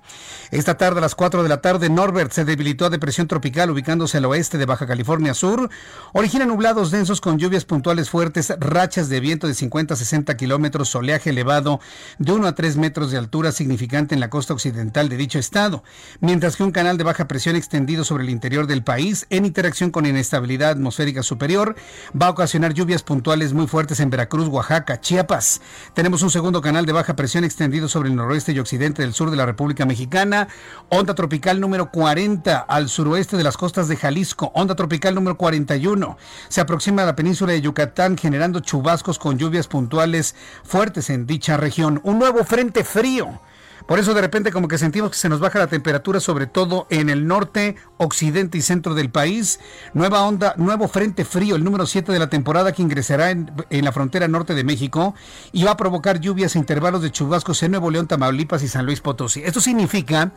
[0.53, 4.19] Esta tarde a las 4 de la tarde, Norbert se debilitó a depresión tropical ubicándose
[4.19, 5.69] al oeste de Baja California Sur.
[6.13, 10.95] Origina nublados densos con lluvias puntuales fuertes, rachas de viento de 50 a 60 kilómetros,
[10.95, 11.81] oleaje elevado
[12.19, 15.83] de 1 a 3 metros de altura significante en la costa occidental de dicho estado,
[16.21, 19.91] mientras que un canal de baja presión extendido sobre el interior del país en interacción
[19.91, 21.75] con inestabilidad atmosférica superior,
[22.21, 25.63] va a ocasionar lluvias puntuales muy fuertes en Veracruz, Oaxaca, Chiapas.
[25.95, 29.31] Tenemos un segundo canal de baja presión extendido sobre el noroeste y occidente del sur
[29.31, 30.49] de la República Mexicana,
[30.91, 36.19] onda tropical número 40 al suroeste de las costas de Jalisco, onda tropical número 41.
[36.49, 41.57] Se aproxima a la península de Yucatán generando chubascos con lluvias puntuales fuertes en dicha
[41.57, 42.03] región.
[42.05, 43.41] Un nuevo frente frío
[43.87, 46.87] Por eso de repente como que sentimos que se nos baja la temperatura, sobre todo
[46.91, 49.61] en el norte, occidente y centro del país.
[49.95, 53.93] Nueva onda, nuevo frente frío, el número 7 de la temporada que ingresará en, la
[53.93, 55.15] frontera norte de México
[55.53, 58.87] y va a provocar lluvias e intervalos de chubascos en Nuevo León, Tamaulipas y San
[58.87, 59.43] Luis Potosí.
[59.45, 60.33] Esto significa,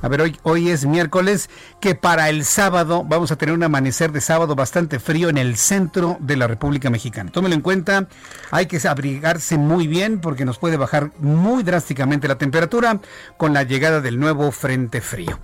[0.00, 4.12] a ver, hoy, hoy es miércoles, que para el sábado vamos a tener un amanecer
[4.12, 7.30] de sábado bastante frío en el centro de la República Mexicana.
[7.30, 8.08] Tómelo en cuenta,
[8.50, 12.87] hay que abrigarse muy bien porque nos puede bajar muy drásticamente la temperatura
[13.36, 15.38] con la llegada del nuevo frente frío.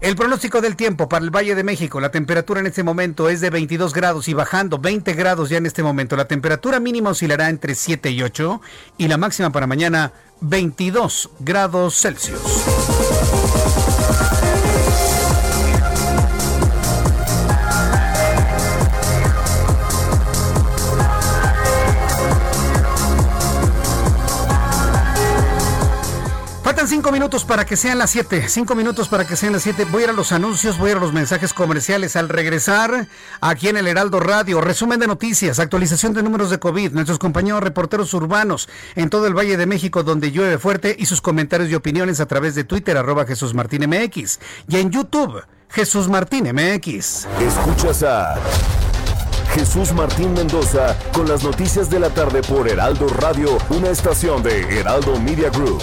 [0.00, 3.42] El pronóstico del tiempo para el Valle de México, la temperatura en este momento es
[3.42, 6.16] de 22 grados y bajando 20 grados ya en este momento.
[6.16, 8.62] La temperatura mínima oscilará entre 7 y 8
[8.96, 13.09] y la máxima para mañana 22 grados Celsius.
[26.90, 28.48] Cinco minutos para que sean las siete.
[28.48, 29.84] Cinco minutos para que sean las siete.
[29.84, 32.16] Voy a ir a los anuncios, voy a ir a los mensajes comerciales.
[32.16, 33.06] Al regresar,
[33.40, 37.62] aquí en el Heraldo Radio, resumen de noticias, actualización de números de COVID, nuestros compañeros
[37.62, 41.76] reporteros urbanos en todo el Valle de México donde llueve fuerte y sus comentarios y
[41.76, 44.40] opiniones a través de Twitter, arroba Jesús Martín MX.
[44.66, 47.28] Y en YouTube, Jesús Martín MX.
[47.40, 48.34] Escuchas a
[49.54, 54.80] Jesús Martín Mendoza con las noticias de la tarde por Heraldo Radio, una estación de
[54.80, 55.82] Heraldo Media Group.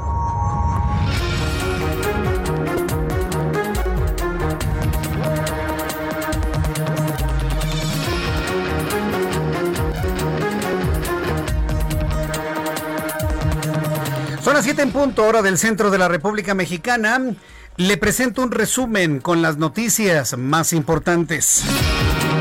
[14.43, 17.19] Son las 7 en punto, hora del centro de la República Mexicana.
[17.77, 21.63] Le presento un resumen con las noticias más importantes.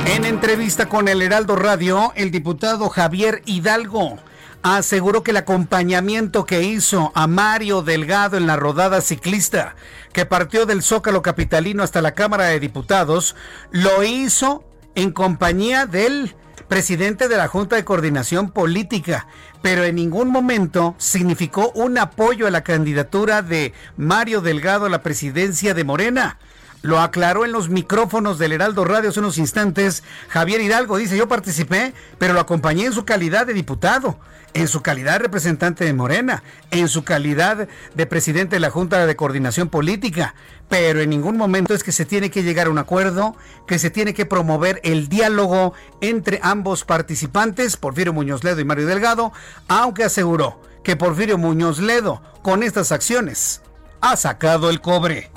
[0.07, 4.17] En entrevista con el Heraldo Radio, el diputado Javier Hidalgo
[4.63, 9.77] aseguró que el acompañamiento que hizo a Mario Delgado en la rodada ciclista
[10.15, 13.37] que partió del Zócalo Capitalino hasta la Cámara de Diputados,
[13.73, 16.35] lo hizo en compañía del
[16.71, 19.27] presidente de la Junta de Coordinación Política,
[19.63, 25.03] pero en ningún momento significó un apoyo a la candidatura de Mario Delgado a la
[25.03, 26.39] presidencia de Morena.
[26.83, 30.03] Lo aclaró en los micrófonos del Heraldo Radio hace unos instantes.
[30.29, 34.19] Javier Hidalgo dice, yo participé, pero lo acompañé en su calidad de diputado,
[34.55, 39.05] en su calidad de representante de Morena, en su calidad de presidente de la Junta
[39.05, 40.35] de Coordinación Política.
[40.71, 43.91] Pero en ningún momento es que se tiene que llegar a un acuerdo, que se
[43.91, 49.33] tiene que promover el diálogo entre ambos participantes, Porfirio Muñoz Ledo y Mario Delgado,
[49.67, 53.63] aunque aseguró que Porfirio Muñoz Ledo, con estas acciones,
[54.01, 55.31] ha sacado el cobre.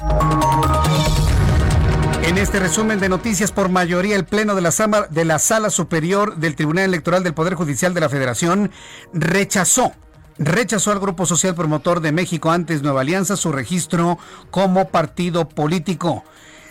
[2.22, 5.72] En este resumen de noticias, por mayoría, el Pleno de la, Sala, de la Sala
[5.72, 8.72] Superior del Tribunal Electoral del Poder Judicial de la Federación
[9.14, 9.94] rechazó
[10.38, 14.18] rechazó al Grupo Social Promotor de México antes Nueva Alianza su registro
[14.52, 16.24] como partido político.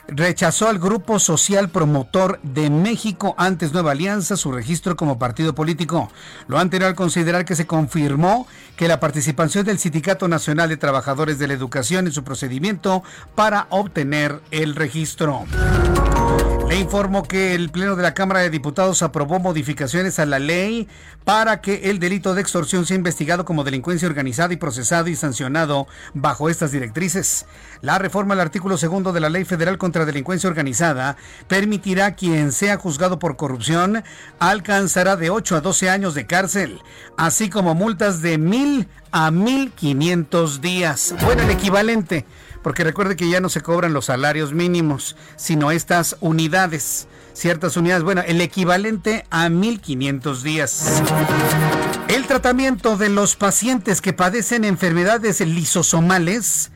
[0.08, 6.10] Rechazó al Grupo Social Promotor de México antes Nueva Alianza su registro como partido político.
[6.48, 8.46] Lo anterior al considerar que se confirmó
[8.76, 13.04] que la participación del Sindicato Nacional de Trabajadores de la Educación en su procedimiento
[13.36, 15.44] para obtener el registro.
[16.72, 20.88] Le informo que el Pleno de la Cámara de Diputados aprobó modificaciones a la ley
[21.22, 25.86] para que el delito de extorsión sea investigado como delincuencia organizada y procesado y sancionado
[26.14, 27.44] bajo estas directrices.
[27.82, 32.78] La reforma al artículo segundo de la Ley Federal contra Delincuencia Organizada permitirá quien sea
[32.78, 34.02] juzgado por corrupción
[34.38, 36.80] alcanzará de 8 a 12 años de cárcel,
[37.18, 41.14] así como multas de mil a mil quinientos días.
[41.22, 42.24] Bueno, el equivalente
[42.62, 48.02] porque recuerde que ya no se cobran los salarios mínimos, sino estas unidades, ciertas unidades,
[48.02, 51.02] bueno, el equivalente a 1.500 días.
[52.08, 56.71] El tratamiento de los pacientes que padecen enfermedades lisosomales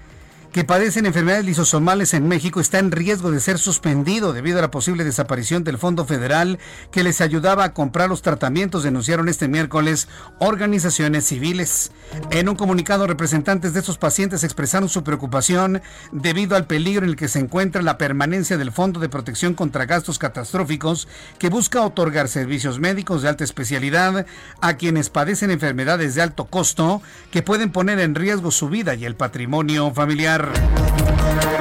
[0.56, 4.70] que padecen enfermedades lisosomales en México está en riesgo de ser suspendido debido a la
[4.70, 6.58] posible desaparición del Fondo Federal
[6.90, 11.92] que les ayudaba a comprar los tratamientos, denunciaron este miércoles organizaciones civiles.
[12.30, 17.16] En un comunicado, representantes de estos pacientes expresaron su preocupación debido al peligro en el
[17.16, 21.06] que se encuentra la permanencia del Fondo de Protección contra Gastos Catastróficos
[21.38, 24.24] que busca otorgar servicios médicos de alta especialidad
[24.62, 29.04] a quienes padecen enfermedades de alto costo que pueden poner en riesgo su vida y
[29.04, 30.45] el patrimonio familiar.
[30.54, 30.86] Celular.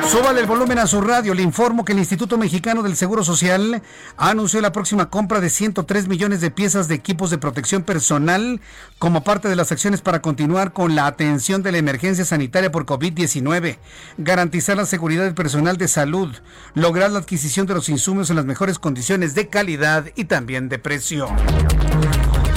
[0.10, 1.34] Súbale el volumen a su radio.
[1.34, 3.82] Le informo que el Instituto Mexicano del Seguro Social
[4.18, 8.62] anunció la próxima compra de 103 millones de piezas de equipos de protección personal
[9.00, 12.86] como parte de las acciones para continuar con la atención de la emergencia sanitaria por
[12.86, 13.78] COVID-19,
[14.18, 16.34] garantizar la seguridad del personal de salud,
[16.76, 20.80] lograr la adquisición de los insumos en las mejores condiciones de calidad y también de
[20.80, 21.28] precio.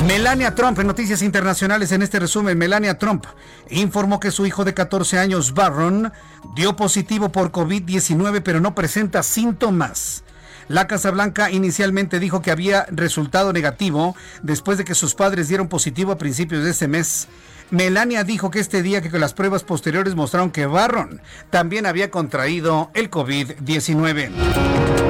[0.09, 3.27] Melania Trump, en noticias internacionales en este resumen, Melania Trump
[3.69, 6.11] informó que su hijo de 14 años, Barron,
[6.57, 10.25] dio positivo por COVID-19 pero no presenta síntomas.
[10.67, 15.69] La Casa Blanca inicialmente dijo que había resultado negativo después de que sus padres dieron
[15.69, 17.29] positivo a principios de este mes.
[17.71, 22.91] Melania dijo que este día que las pruebas posteriores mostraron que Barron también había contraído
[22.95, 25.08] el COVID-19.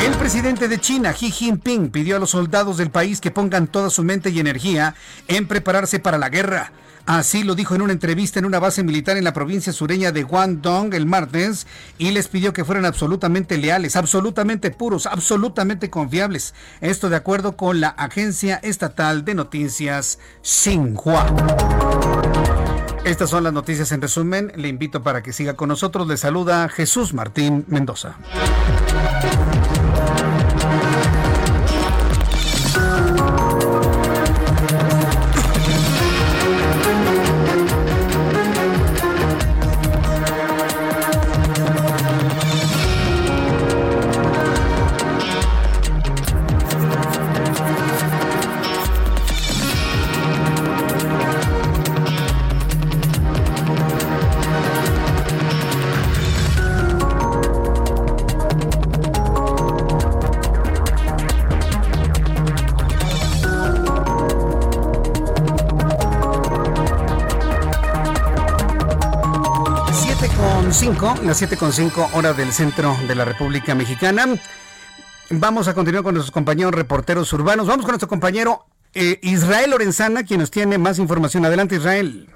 [0.00, 3.90] El presidente de China, Xi Jinping, pidió a los soldados del país que pongan toda
[3.90, 4.94] su mente y energía
[5.26, 6.72] en prepararse para la guerra.
[7.04, 10.24] Así lo dijo en una entrevista en una base militar en la provincia sureña de
[10.24, 16.54] Guangdong el martes y les pidió que fueran absolutamente leales, absolutamente puros, absolutamente confiables.
[16.82, 21.26] Esto de acuerdo con la agencia estatal de noticias Xinhua.
[23.04, 24.52] Estas son las noticias en resumen.
[24.54, 26.06] Le invito para que siga con nosotros.
[26.06, 28.16] Le saluda Jesús Martín Mendoza.
[70.94, 74.24] 5, las 7.5 horas del centro de la República Mexicana.
[75.28, 77.66] Vamos a continuar con nuestros compañeros reporteros urbanos.
[77.66, 78.64] Vamos con nuestro compañero
[78.94, 81.44] eh, Israel Lorenzana, quien nos tiene más información.
[81.44, 82.30] Adelante, Israel.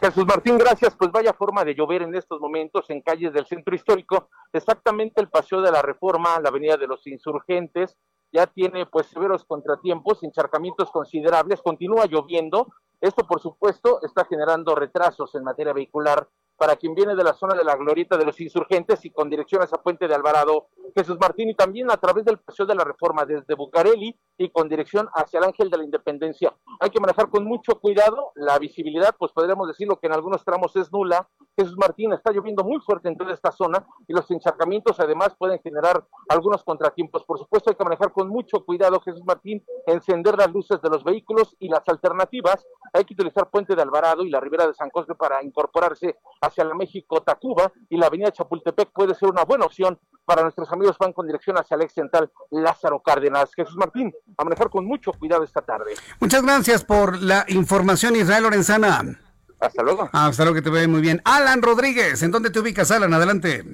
[0.00, 0.96] Jesús Martín, gracias.
[0.96, 4.28] Pues vaya forma de llover en estos momentos en calles del centro histórico.
[4.52, 7.96] Exactamente el paseo de la Reforma, la avenida de los Insurgentes,
[8.32, 12.72] ya tiene pues severos contratiempos, encharcamientos considerables, continúa lloviendo.
[13.00, 17.54] Esto, por supuesto, está generando retrasos en materia vehicular para quien viene de la zona
[17.54, 21.16] de la glorieta de los insurgentes y con dirección a esa puente de Alvarado, Jesús
[21.20, 25.08] Martín, y también a través del paseo de la reforma desde Bucareli y con dirección
[25.14, 26.54] hacia el Ángel de la Independencia.
[26.80, 30.74] Hay que manejar con mucho cuidado la visibilidad, pues podríamos decirlo que en algunos tramos
[30.76, 31.28] es nula.
[31.56, 35.60] Jesús Martín está lloviendo muy fuerte en toda esta zona y los encharcamientos además pueden
[35.60, 37.24] generar algunos contratiempos.
[37.24, 41.04] Por supuesto hay que manejar con mucho cuidado, Jesús Martín, encender las luces de los
[41.04, 42.66] vehículos y las alternativas.
[42.92, 46.64] Hay que utilizar Puente de Alvarado y la Ribera de San Cosme para incorporarse hacia
[46.64, 51.12] la México-Tacuba y la avenida Chapultepec puede ser una buena opción para nuestros amigos van
[51.12, 53.50] con dirección hacia el ex central Lázaro Cárdenas.
[53.54, 55.94] Jesús Martín, a manejar con mucho cuidado esta tarde.
[56.20, 59.20] Muchas gracias por la información, Israel Lorenzana.
[59.60, 60.08] Hasta luego.
[60.12, 61.20] Hasta luego, que te vea muy bien.
[61.24, 63.12] Alan Rodríguez, ¿en dónde te ubicas, Alan?
[63.14, 63.64] Adelante.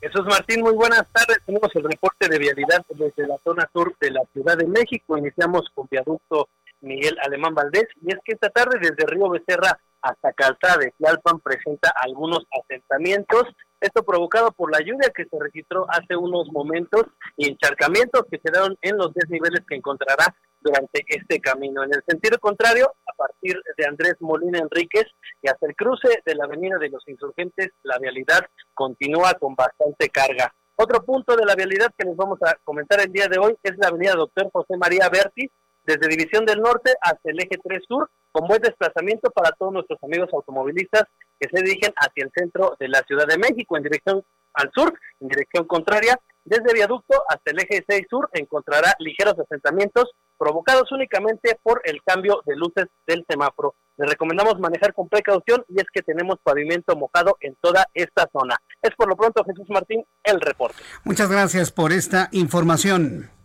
[0.00, 1.38] Jesús Martín, muy buenas tardes.
[1.44, 5.16] Tenemos el reporte de vialidad desde la zona sur de la Ciudad de México.
[5.16, 6.48] Iniciamos con viaducto
[6.80, 11.40] Miguel Alemán Valdés y es que esta tarde desde Río Becerra hasta Calzada de Tlalpan
[11.40, 13.42] presenta algunos asentamientos.
[13.80, 17.04] Esto provocado por la lluvia que se registró hace unos momentos
[17.36, 21.82] y encharcamientos que se dieron en los desniveles que encontrará durante este camino.
[21.82, 25.06] En el sentido contrario, a partir de Andrés Molina Enríquez
[25.42, 30.08] y hasta el cruce de la Avenida de los Insurgentes, la vialidad continúa con bastante
[30.08, 30.54] carga.
[30.76, 33.76] Otro punto de la vialidad que les vamos a comentar el día de hoy es
[33.78, 35.50] la Avenida Doctor José María Berti,
[35.86, 39.98] desde División del Norte hasta el eje 3 Sur, con buen desplazamiento para todos nuestros
[40.02, 41.04] amigos automovilistas
[41.38, 44.22] que se dirigen hacia el centro de la Ciudad de México en dirección
[44.54, 46.18] al sur, en dirección contraria.
[46.44, 52.42] Desde Viaducto hasta el eje 6 Sur encontrará ligeros asentamientos provocados únicamente por el cambio
[52.46, 53.74] de luces del semáforo.
[53.96, 58.56] Les recomendamos manejar con precaución y es que tenemos pavimento mojado en toda esta zona.
[58.82, 60.82] Es por lo pronto, Jesús Martín, el reporte.
[61.04, 63.35] Muchas gracias por esta información.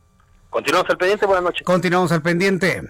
[0.51, 1.63] Continuamos al pendiente, buenas noches.
[1.63, 2.83] Continuamos al pendiente.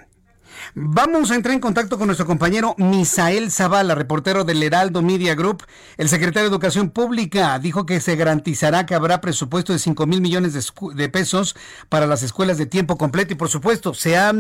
[0.74, 5.64] Vamos a entrar en contacto con nuestro compañero Misael Zavala, reportero del Heraldo Media Group.
[5.98, 10.22] El secretario de Educación Pública dijo que se garantizará que habrá presupuesto de 5 mil
[10.22, 11.56] millones de, pesos
[11.88, 14.34] para las escuelas de tiempo completo y por supuesto se ha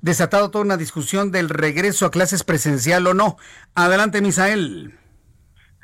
[0.00, 3.36] desatado toda una discusión del regreso a clases presencial o no.
[3.74, 4.98] Adelante, Misael.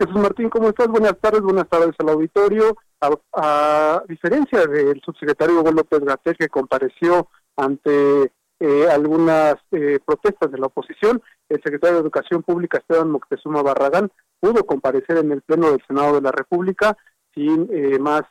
[0.01, 0.89] Jesús Martín, ¿cómo estás?
[0.89, 2.75] Buenas tardes, buenas tardes al auditorio.
[3.03, 10.57] A, diferencia del subsecretario Hugo López Gatel, que compareció ante eh, algunas eh, protestas de
[10.57, 11.21] la oposición.
[11.51, 16.15] El secretario de Educación Pública, Esteban Moctezuma Barragán, pudo comparecer en el Pleno del Senado
[16.15, 16.97] de la República
[17.35, 18.23] sin eh, más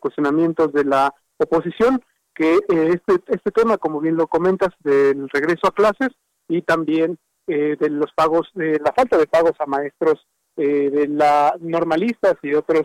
[0.00, 2.02] cuestionamientos de la oposición,
[2.34, 6.10] que este, este tema, como bien lo comentas, del regreso a clases
[6.48, 10.26] y también de los pagos, de la falta de pagos a maestros
[10.56, 12.82] de la normalistas y otros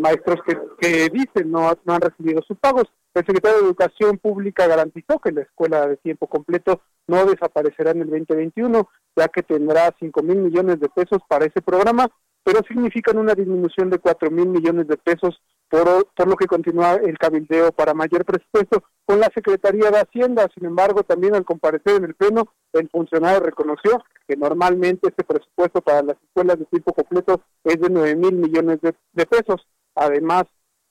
[0.00, 2.84] maestros que, que dicen no, no han recibido sus pagos.
[3.14, 8.02] El secretario de Educación Pública garantizó que la escuela de tiempo completo no desaparecerá en
[8.02, 12.08] el 2021, ya que tendrá 5 mil millones de pesos para ese programa,
[12.44, 16.94] pero significan una disminución de 4 mil millones de pesos, por, por lo que continúa
[16.94, 20.48] el cabildeo para mayor presupuesto con la Secretaría de Hacienda.
[20.54, 25.80] Sin embargo, también al comparecer en el Pleno, el funcionario reconoció que normalmente este presupuesto
[25.80, 29.66] para las escuelas de tiempo completo es de 9 mil millones de pesos.
[29.94, 30.44] Además,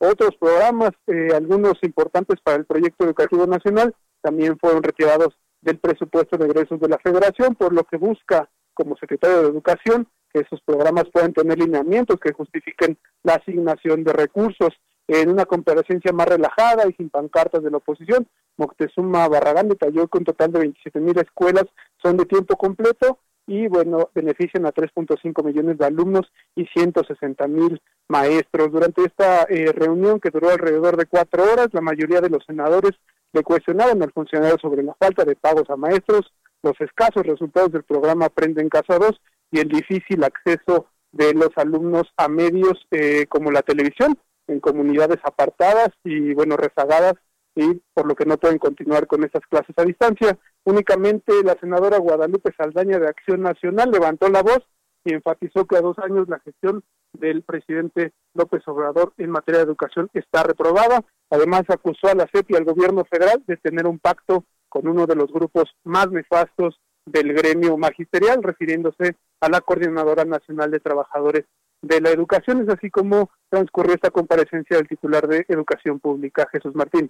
[0.03, 6.37] otros programas, eh, algunos importantes para el proyecto educativo nacional, también fueron retirados del presupuesto
[6.37, 10.61] de egresos de la federación, por lo que busca como secretario de Educación que esos
[10.61, 14.69] programas puedan tener lineamientos que justifiquen la asignación de recursos.
[15.07, 18.27] En una comparecencia más relajada y sin pancartas de la oposición,
[18.57, 21.65] Moctezuma Barragán detalló que un total de 27 mil escuelas
[22.01, 27.81] son de tiempo completo y bueno, benefician a 3.5 millones de alumnos y 160 mil
[28.07, 28.71] maestros.
[28.71, 32.91] Durante esta eh, reunión que duró alrededor de cuatro horas, la mayoría de los senadores
[33.33, 36.31] le cuestionaron al funcionario sobre la falta de pagos a maestros,
[36.63, 39.19] los escasos resultados del programa Aprende en Casa 2
[39.51, 45.19] y el difícil acceso de los alumnos a medios eh, como la televisión en comunidades
[45.23, 47.13] apartadas y bueno rezagadas
[47.55, 50.37] y por lo que no pueden continuar con estas clases a distancia.
[50.63, 54.59] Únicamente la senadora Guadalupe Saldaña de Acción Nacional levantó la voz
[55.03, 56.83] y enfatizó que a dos años la gestión
[57.13, 61.03] del presidente López Obrador en materia de educación está reprobada.
[61.29, 65.05] Además acusó a la CEP y al gobierno federal de tener un pacto con uno
[65.05, 71.45] de los grupos más nefastos del gremio magisterial, refiriéndose a la Coordinadora Nacional de Trabajadores
[71.81, 72.61] de la Educación.
[72.61, 77.09] Es así como transcurrió esta comparecencia del titular de Educación Pública, Jesús Martín.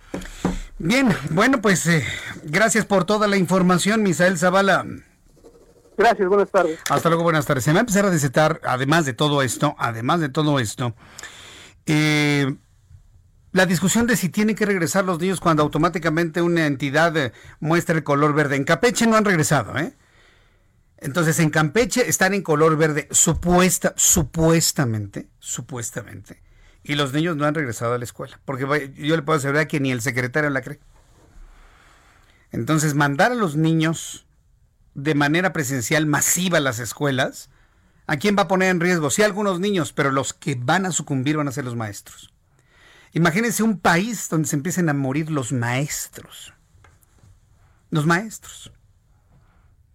[0.79, 2.03] Bien, bueno, pues eh,
[2.43, 4.85] gracias por toda la información, Misael Zavala.
[5.97, 6.79] Gracias, buenas tardes.
[6.89, 7.65] Hasta luego, buenas tardes.
[7.65, 10.95] Se va a empezar a desetar, además de todo esto, además de todo esto,
[11.85, 12.55] eh,
[13.51, 17.95] la discusión de si tienen que regresar los niños cuando automáticamente una entidad eh, muestra
[17.95, 18.55] el color verde.
[18.55, 19.93] En Campeche no han regresado, ¿eh?
[21.01, 26.43] Entonces, en Campeche están en color verde, supuesta, supuestamente, supuestamente.
[26.83, 28.39] Y los niños no han regresado a la escuela.
[28.45, 30.79] Porque yo le puedo asegurar que ni el secretario la cree.
[32.51, 34.27] Entonces, mandar a los niños
[34.93, 37.49] de manera presencial masiva a las escuelas,
[38.05, 39.09] ¿a quién va a poner en riesgo?
[39.09, 42.31] Sí, algunos niños, pero los que van a sucumbir van a ser los maestros.
[43.13, 46.53] Imagínense un país donde se empiecen a morir los maestros.
[47.89, 48.71] Los maestros.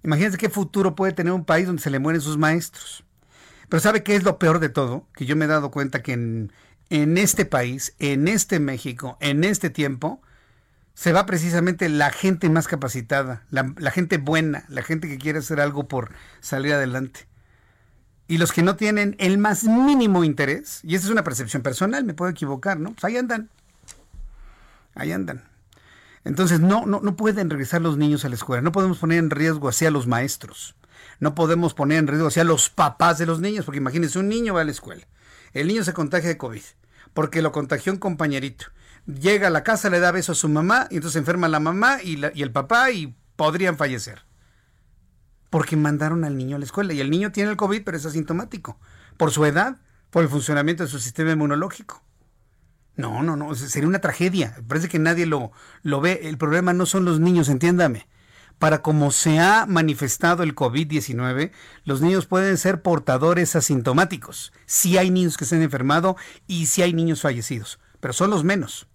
[0.07, 3.03] Imagínense qué futuro puede tener un país donde se le mueren sus maestros.
[3.69, 5.05] Pero ¿sabe qué es lo peor de todo?
[5.15, 9.69] Que yo me he dado cuenta que en, este país, en este México, en este
[9.69, 10.23] tiempo,
[10.95, 15.59] se va precisamente la gente más capacitada, la, gente buena, la gente que quiere hacer
[15.59, 17.27] algo por salir adelante.
[18.29, 22.05] Y los que no tienen el más mínimo interés, y esa es una percepción personal,
[22.05, 22.93] me puedo equivocar, ¿no?
[22.93, 23.51] Pues ahí andan.
[24.95, 25.43] Ahí andan.
[26.27, 29.31] Entonces no, no, no pueden regresar los niños a la escuela, no podemos poner en
[29.31, 30.75] riesgo hacia los maestros,
[31.21, 34.55] no podemos poner en riesgo hacia los papás de los niños, porque imagínense, un niño
[34.55, 35.07] va a la escuela,
[35.53, 36.63] el niño se contagia de COVID,
[37.15, 38.67] porque lo contagió un compañerito,
[39.07, 42.03] llega a la casa, le da beso a su mamá, y entonces enferma la mamá
[42.03, 44.23] y, y el papá y podrían fallecer.
[45.49, 46.93] Porque mandaron al niño a la escuela.
[46.93, 48.81] Y el niño tiene el COVID, pero es asintomático.
[49.17, 49.77] Por su edad,
[50.11, 52.03] por el funcionamiento de su sistema inmunológico.
[52.97, 54.57] No, no, no, sería una tragedia.
[54.67, 56.21] Parece que nadie lo, lo ve.
[56.25, 58.09] El problema no son los niños, entiéndame.
[58.59, 61.53] Para como se ha manifestado el COVID-19,
[61.85, 64.53] los niños pueden ser portadores asintomáticos.
[64.65, 66.17] Si hay niños que se han enfermado
[66.47, 68.89] y si hay niños fallecidos, pero son los menos.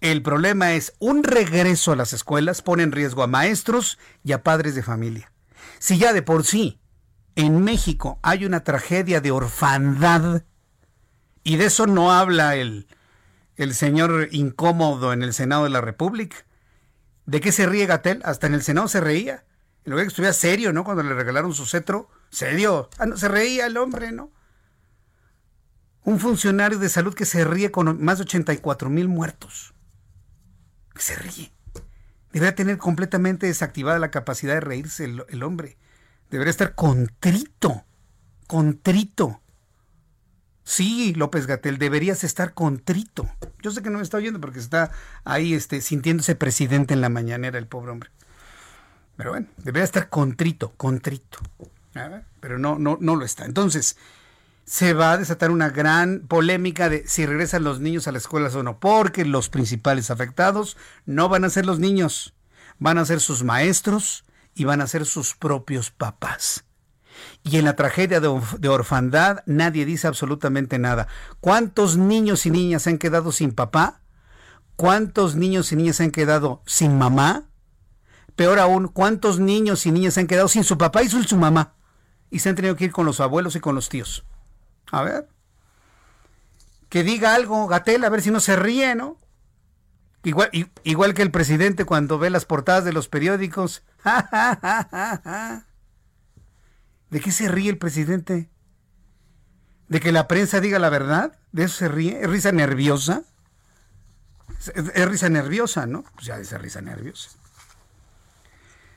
[0.00, 4.42] El problema es un regreso a las escuelas pone en riesgo a maestros y a
[4.42, 5.32] padres de familia.
[5.78, 6.80] Si ya de por sí
[7.36, 10.42] en México hay una tragedia de orfandad,
[11.44, 12.88] y de eso no habla el,
[13.58, 16.36] el señor incómodo en el Senado de la República.
[17.26, 18.22] ¿De qué se ríe Gatel?
[18.24, 19.44] Hasta en el Senado se reía.
[19.84, 20.84] En lugar que estuviera serio, ¿no?
[20.84, 22.08] Cuando le regalaron su cetro.
[22.30, 22.88] Serio.
[22.98, 24.32] Ah, no, se reía el hombre, ¿no?
[26.04, 29.74] Un funcionario de salud que se ríe con más de 84 mil muertos
[31.02, 31.52] se ríe.
[32.32, 35.78] Debería tener completamente desactivada la capacidad de reírse el, hombre.
[36.30, 37.84] Debería estar contrito.
[38.46, 39.40] Contrito.
[40.68, 43.26] Sí, López Gatel, deberías estar contrito.
[43.62, 44.90] Yo sé que no me está oyendo porque está
[45.24, 48.10] ahí este, sintiéndose presidente en la mañanera, el pobre hombre.
[49.16, 51.38] Pero bueno, debería estar contrito, contrito.
[52.40, 53.46] Pero no, no, no lo está.
[53.46, 53.96] Entonces,
[54.66, 58.54] se va a desatar una gran polémica de si regresan los niños a las escuelas
[58.54, 62.34] o no, porque los principales afectados no van a ser los niños,
[62.78, 66.67] van a ser sus maestros y van a ser sus propios papás.
[67.42, 71.08] Y en la tragedia de, orfandad nadie dice absolutamente nada.
[71.40, 74.00] ¿Cuántos niños y niñas se han quedado sin papá?
[74.76, 77.44] ¿Cuántos niños y niñas se han quedado sin mamá?
[78.36, 81.36] Peor aún, ¿cuántos niños y niñas se han quedado sin su papá y sin su
[81.36, 81.74] mamá?
[82.30, 84.24] Y se han tenido que ir con los abuelos y con los tíos.
[84.92, 85.28] A ver.
[86.88, 89.18] Que diga algo, Gatel, a ver si no se ríe, ¿no?
[90.24, 90.50] Igual,
[90.84, 93.82] igual que el presidente cuando ve las portadas de los periódicos.
[97.10, 98.50] ¿De qué se ríe el presidente?
[99.88, 101.38] ¿De que la prensa diga la verdad?
[101.52, 102.20] ¿De eso se ríe?
[102.20, 103.22] ¿Es risa nerviosa?
[104.74, 106.04] Es, risa nerviosa, ¿no?
[106.14, 107.30] Pues ya es risa nerviosa.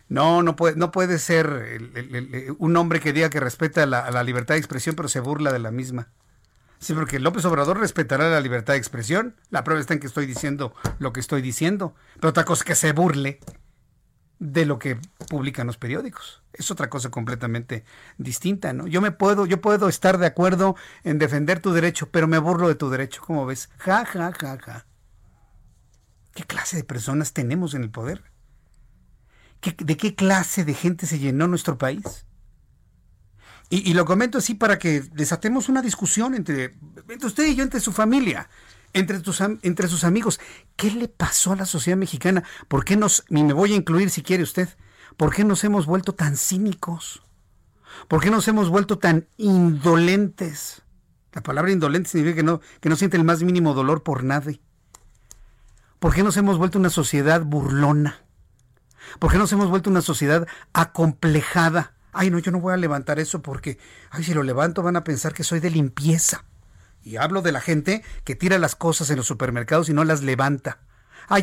[0.09, 4.55] No, no puede, no puede ser un hombre que diga que respeta la, la, libertad
[4.55, 6.09] de expresión, pero se burla de la misma.
[6.79, 9.35] Sí, porque López Obrador respetará la libertad de expresión.
[9.51, 11.95] La prueba está en que estoy diciendo lo que estoy diciendo.
[12.15, 13.39] Pero otra cosa que se burle
[14.41, 14.97] de lo que
[15.29, 16.41] publican los periódicos.
[16.51, 17.85] Es otra cosa completamente
[18.17, 18.87] distinta, ¿no?
[18.87, 22.67] Yo me puedo, yo puedo estar de acuerdo en defender tu derecho, pero me burlo
[22.67, 23.69] de tu derecho, ¿cómo ves?
[23.77, 24.87] Ja, ja, ja, ja.
[26.33, 28.23] ¿Qué clase de personas tenemos en el poder?
[29.77, 32.25] ¿De qué clase de gente se llenó nuestro país?
[33.69, 36.75] Y, lo comento así para que desatemos una discusión entre,
[37.07, 38.49] entre usted y yo, entre su familia,
[38.93, 39.21] entre,
[39.61, 40.39] entre sus amigos.
[40.75, 42.43] ¿Qué le pasó a la sociedad mexicana?
[42.67, 44.69] ¿Por qué nos, y me voy a incluir si quiere usted,
[45.17, 47.23] ¿por qué nos hemos vuelto tan cínicos?
[48.07, 50.83] ¿Por qué nos hemos vuelto tan indolentes?
[51.33, 54.61] La palabra indolente significa que no, que no siente el más mínimo dolor por nadie.
[55.99, 58.25] ¿Por qué nos hemos vuelto una sociedad burlona?
[59.19, 61.93] ¿Por qué nos hemos vuelto una sociedad acomplejada?
[62.11, 63.77] Ay, no, yo no voy a levantar eso porque,
[64.09, 66.45] ay, si lo levanto van a pensar que soy de limpieza.
[67.03, 70.21] Y hablo de la gente que tira las cosas en los supermercados y no las
[70.21, 70.79] levanta.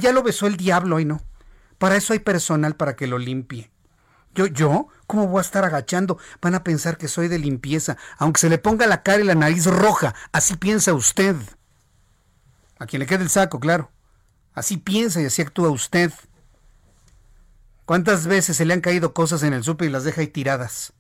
[0.01, 1.23] Ya lo besó el diablo, ay no.
[1.79, 3.71] Para eso hay personal para que lo limpie.
[4.35, 6.19] Yo, yo, ¿cómo voy a estar agachando?
[6.41, 9.35] Van a pensar que soy de limpieza, aunque se le ponga la cara y la
[9.35, 10.15] nariz roja.
[10.33, 11.35] Así piensa usted.
[12.79, 13.91] A quien le quede el saco, claro.
[14.53, 16.13] Así piensa y así actúa usted.
[17.85, 20.93] ¿Cuántas veces se le han caído cosas en el súper y las deja ahí tiradas?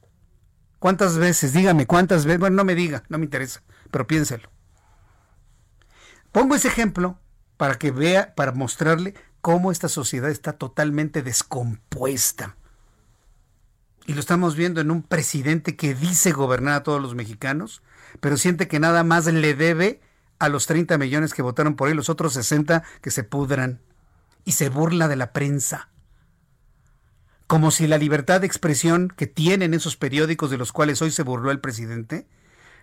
[0.78, 1.52] ¿Cuántas veces?
[1.52, 2.40] Dígame, ¿cuántas veces?
[2.40, 4.50] Bueno, no me diga, no me interesa, pero piénselo.
[6.32, 7.18] Pongo ese ejemplo
[7.56, 12.56] para que vea, para mostrarle cómo esta sociedad está totalmente descompuesta.
[14.06, 17.82] Y lo estamos viendo en un presidente que dice gobernar a todos los mexicanos,
[18.20, 20.00] pero siente que nada más le debe
[20.38, 23.82] a los 30 millones que votaron por él, los otros 60 que se pudran.
[24.44, 25.90] Y se burla de la prensa
[27.48, 31.22] como si la libertad de expresión que tienen esos periódicos de los cuales hoy se
[31.22, 32.28] burló el presidente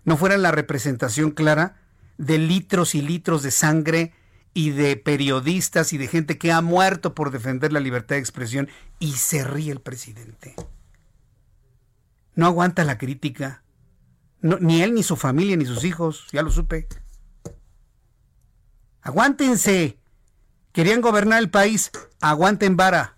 [0.05, 1.81] no fueran la representación clara
[2.17, 4.13] de litros y litros de sangre
[4.53, 8.69] y de periodistas y de gente que ha muerto por defender la libertad de expresión
[8.99, 10.55] y se ríe el presidente.
[12.35, 13.63] No aguanta la crítica.
[14.41, 16.87] ni él, ni su familia, ni sus hijos, ya lo supe.
[19.01, 19.97] Aguántense.
[20.71, 21.91] Querían gobernar el país.
[22.21, 23.15] Aguanten vara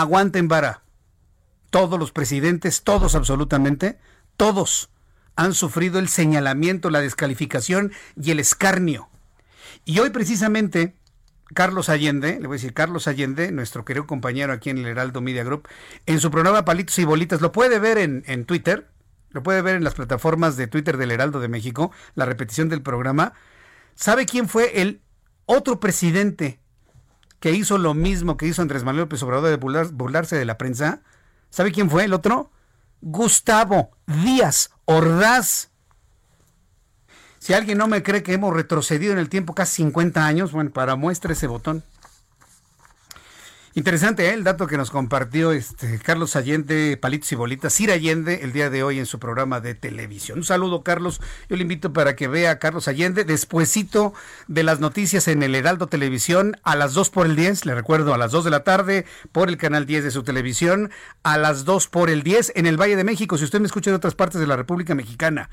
[0.00, 0.82] aguanten vara.
[1.70, 3.98] Todos los presidentes, todos absolutamente,
[4.36, 4.90] todos
[5.36, 9.08] han sufrido el señalamiento, la descalificación y el escarnio.
[9.84, 10.94] Y hoy precisamente
[11.54, 15.20] Carlos Allende, le voy a decir Carlos Allende, nuestro querido compañero aquí en el Heraldo
[15.20, 15.68] Media Group,
[16.06, 18.88] en su programa Palitos y Bolitas, lo puede ver en, en Twitter,
[19.30, 22.82] lo puede ver en las plataformas de Twitter del Heraldo de México, la repetición del
[22.82, 23.32] programa.
[23.94, 25.02] ¿Sabe quién fue el
[25.46, 26.62] otro presidente
[27.42, 31.02] que hizo lo mismo que hizo Andrés Manuel López Obrador de burlarse de la prensa.
[31.50, 32.52] ¿Sabe quién fue el otro?
[33.02, 35.70] Gustavo Díaz Ordaz.
[37.38, 40.70] Si alguien no me cree que hemos retrocedido en el tiempo casi 50 años, bueno,
[40.70, 41.82] para muestra ese botón.
[43.74, 44.34] Interesante ¿eh?
[44.34, 48.68] el dato que nos compartió este Carlos Allende, Palitos y Bolitas, Sir Allende, el día
[48.68, 50.40] de hoy en su programa de televisión.
[50.40, 51.22] Un saludo, Carlos.
[51.48, 54.12] Yo le invito para que vea a Carlos Allende despuesito
[54.46, 58.12] de las noticias en el Heraldo Televisión a las 2 por el 10, le recuerdo,
[58.12, 60.90] a las 2 de la tarde por el canal 10 de su televisión,
[61.22, 63.38] a las 2 por el 10 en el Valle de México.
[63.38, 65.48] Si usted me escucha de otras partes de la República Mexicana,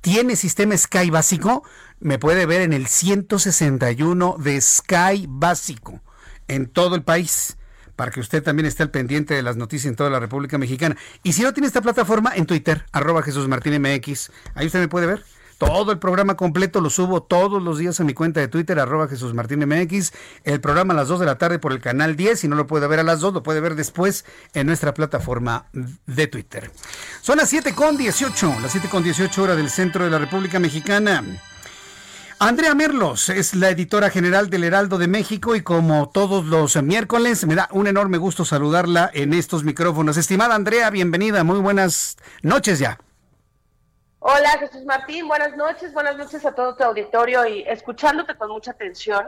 [0.00, 1.64] tiene sistema Sky básico,
[1.98, 6.00] me puede ver en el 161 de Sky básico
[6.46, 7.56] en todo el país
[7.96, 10.96] para que usted también esté al pendiente de las noticias en toda la República Mexicana.
[11.22, 14.88] Y si no tiene esta plataforma, en Twitter, arroba Jesús Martín MX, ahí usted me
[14.88, 15.24] puede ver.
[15.58, 19.06] Todo el programa completo lo subo todos los días a mi cuenta de Twitter, arroba
[19.06, 20.12] Jesús Martín MX.
[20.42, 22.40] El programa a las 2 de la tarde por el canal 10.
[22.40, 25.66] Si no lo puede ver a las 2, lo puede ver después en nuestra plataforma
[25.72, 26.70] de Twitter.
[27.22, 30.58] Son las 7 con 18, las 7 con 18 horas del centro de la República
[30.58, 31.22] Mexicana.
[32.46, 37.46] Andrea Merlos es la editora general del Heraldo de México y como todos los miércoles
[37.46, 40.18] me da un enorme gusto saludarla en estos micrófonos.
[40.18, 42.98] Estimada Andrea, bienvenida, muy buenas noches ya.
[44.18, 48.72] Hola Jesús Martín, buenas noches, buenas noches a todo tu auditorio y escuchándote con mucha
[48.72, 49.24] atención,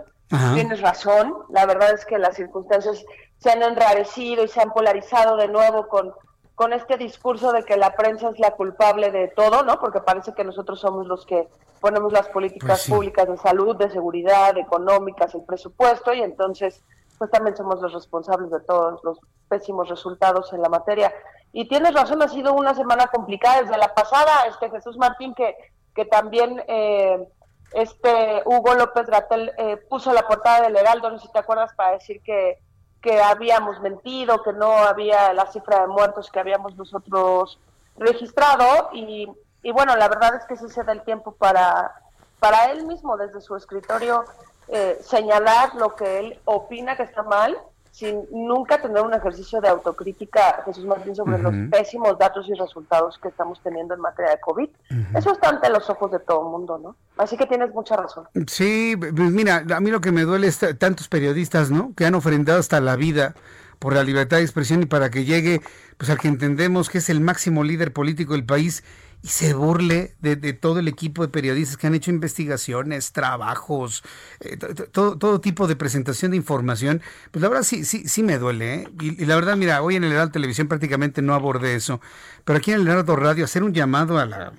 [0.53, 3.03] tienes razón, la verdad es que las circunstancias
[3.39, 6.13] se han enrarecido y se han polarizado de nuevo con,
[6.57, 9.79] con este discurso de que la prensa es la culpable de todo, ¿no?
[9.79, 11.47] Porque parece que nosotros somos los que
[11.81, 16.83] ponemos las políticas Pues públicas de salud, de seguridad, económicas, el presupuesto y entonces
[17.19, 19.19] pues también somos los responsables de todos los
[19.49, 21.13] pésimos resultados en la materia.
[21.53, 25.55] Y tienes razón, ha sido una semana complicada desde la pasada, este Jesús Martín, que,
[25.95, 27.29] que también eh,
[27.75, 31.75] este Hugo López Gatel eh, puso la portada del Heraldo, no sé si te acuerdas,
[31.75, 32.59] para decir que,
[33.07, 37.57] que habíamos mentido, que no había la cifra de muertos que habíamos nosotros
[37.97, 39.29] registrado y,
[39.63, 41.95] y bueno, la verdad es que sí se da el tiempo para,
[42.41, 44.25] para él mismo desde su escritorio
[44.67, 47.57] eh, señalar lo que él opina que está mal
[47.97, 53.19] sin nunca tener un ejercicio de autocrítica, Jesús Martín, sobre los pésimos datos y resultados
[53.23, 54.69] que estamos teniendo en materia de COVID.
[55.15, 56.95] Eso está ante los ojos de todo el mundo, ¿no?
[57.17, 58.27] Así que tienes mucha razón.
[58.49, 61.95] Sí, pues mira, a mí lo que me duele es tantos periodistas, ¿no?
[61.97, 63.35] Que han ofrendado hasta la vida
[63.79, 65.63] por la libertad de expresión y para que llegue,
[65.97, 68.85] pues al que entendemos que es el máximo líder político del país
[69.23, 74.05] y se burle de, de todo el equipo de periodistas que han hecho investigaciones, trabajos,
[74.41, 77.03] eh, to- to- todo, todo tipo de presentación de información,
[77.33, 78.89] pues la verdad sí, sí, sí me duele, ¿eh?
[79.01, 82.01] Y, y la verdad, mira, hoy en el Heraldo Televisión prácticamente no abordé eso,
[82.45, 84.53] pero aquí en el Heraldo Radio hacer un llamado a la,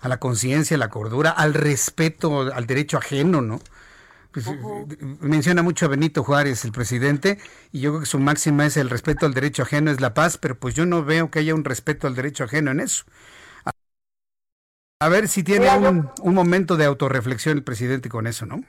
[0.00, 3.60] a la conciencia, a la cordura, al respeto, al derecho ajeno, ¿no?
[4.32, 7.38] Pues, eh, Menciona mucho a Benito Juárez, el presidente,
[7.70, 10.38] y yo creo que su máxima es el respeto al derecho ajeno, es la paz,
[10.38, 13.04] pero pues yo no veo que haya un respeto al derecho ajeno en eso.
[15.04, 18.46] A, ver si tiene Mira, yo- un, un momento de autorreflexión el presidente con eso,
[18.46, 18.60] ¿no?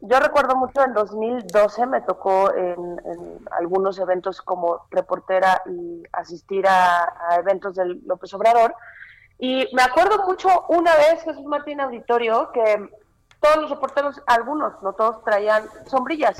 [0.00, 6.68] Yo recuerdo mucho en 2012 me tocó en, en algunos eventos como reportera y asistir
[6.68, 8.74] a, a eventos del López Obrador.
[9.40, 12.88] Y me acuerdo mucho una vez, Jesús Martín Auditorio, que
[13.40, 16.36] todos los reporteros, algunos, no todos, traían sombrillas,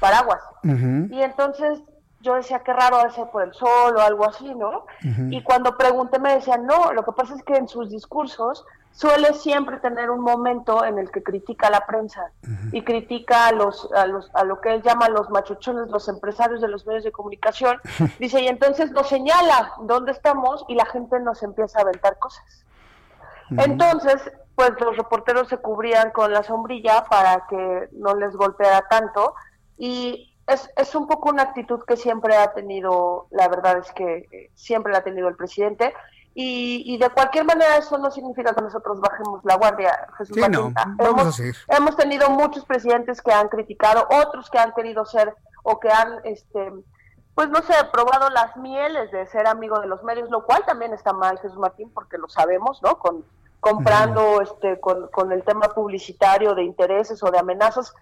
[0.00, 0.40] paraguas.
[0.62, 1.80] Y entonces
[2.24, 4.86] yo decía, qué raro debe ser por el sol o algo así, ¿no?
[5.30, 9.34] Y cuando pregunté me decían, no, lo que pasa es que en sus discursos suele
[9.34, 12.30] siempre tener un momento en el que critica a la prensa
[12.72, 16.60] y critica a los, a los a lo que él llama los machuchones, los empresarios
[16.60, 17.78] de los medios de comunicación.
[18.18, 22.64] Dice, y entonces nos señala dónde estamos y la gente nos empieza a aventar cosas.
[23.50, 29.34] Entonces, pues los reporteros se cubrían con la sombrilla para que no les golpeara tanto
[29.76, 34.28] y es, es un poco una actitud que siempre ha tenido, la verdad es que
[34.30, 35.94] eh, siempre la ha tenido el presidente
[36.34, 40.40] y, y de cualquier manera eso no significa que nosotros bajemos la guardia, Jesús Sí,
[40.40, 40.74] Martín.
[40.74, 41.56] no, vamos hemos, a seguir.
[41.68, 46.20] hemos tenido muchos presidentes que han criticado, otros que han querido ser o que han,
[46.24, 46.72] este,
[47.34, 50.92] pues no sé, probado las mieles de ser amigo de los medios, lo cual también
[50.92, 52.98] está mal, Jesús Martín, porque lo sabemos, ¿no?
[52.98, 53.24] Con
[53.60, 57.94] comprando, este, con, con el tema publicitario de intereses o de amenazas.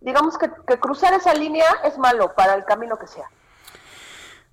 [0.00, 3.28] Digamos que, que cruzar esa línea es malo para el camino que sea.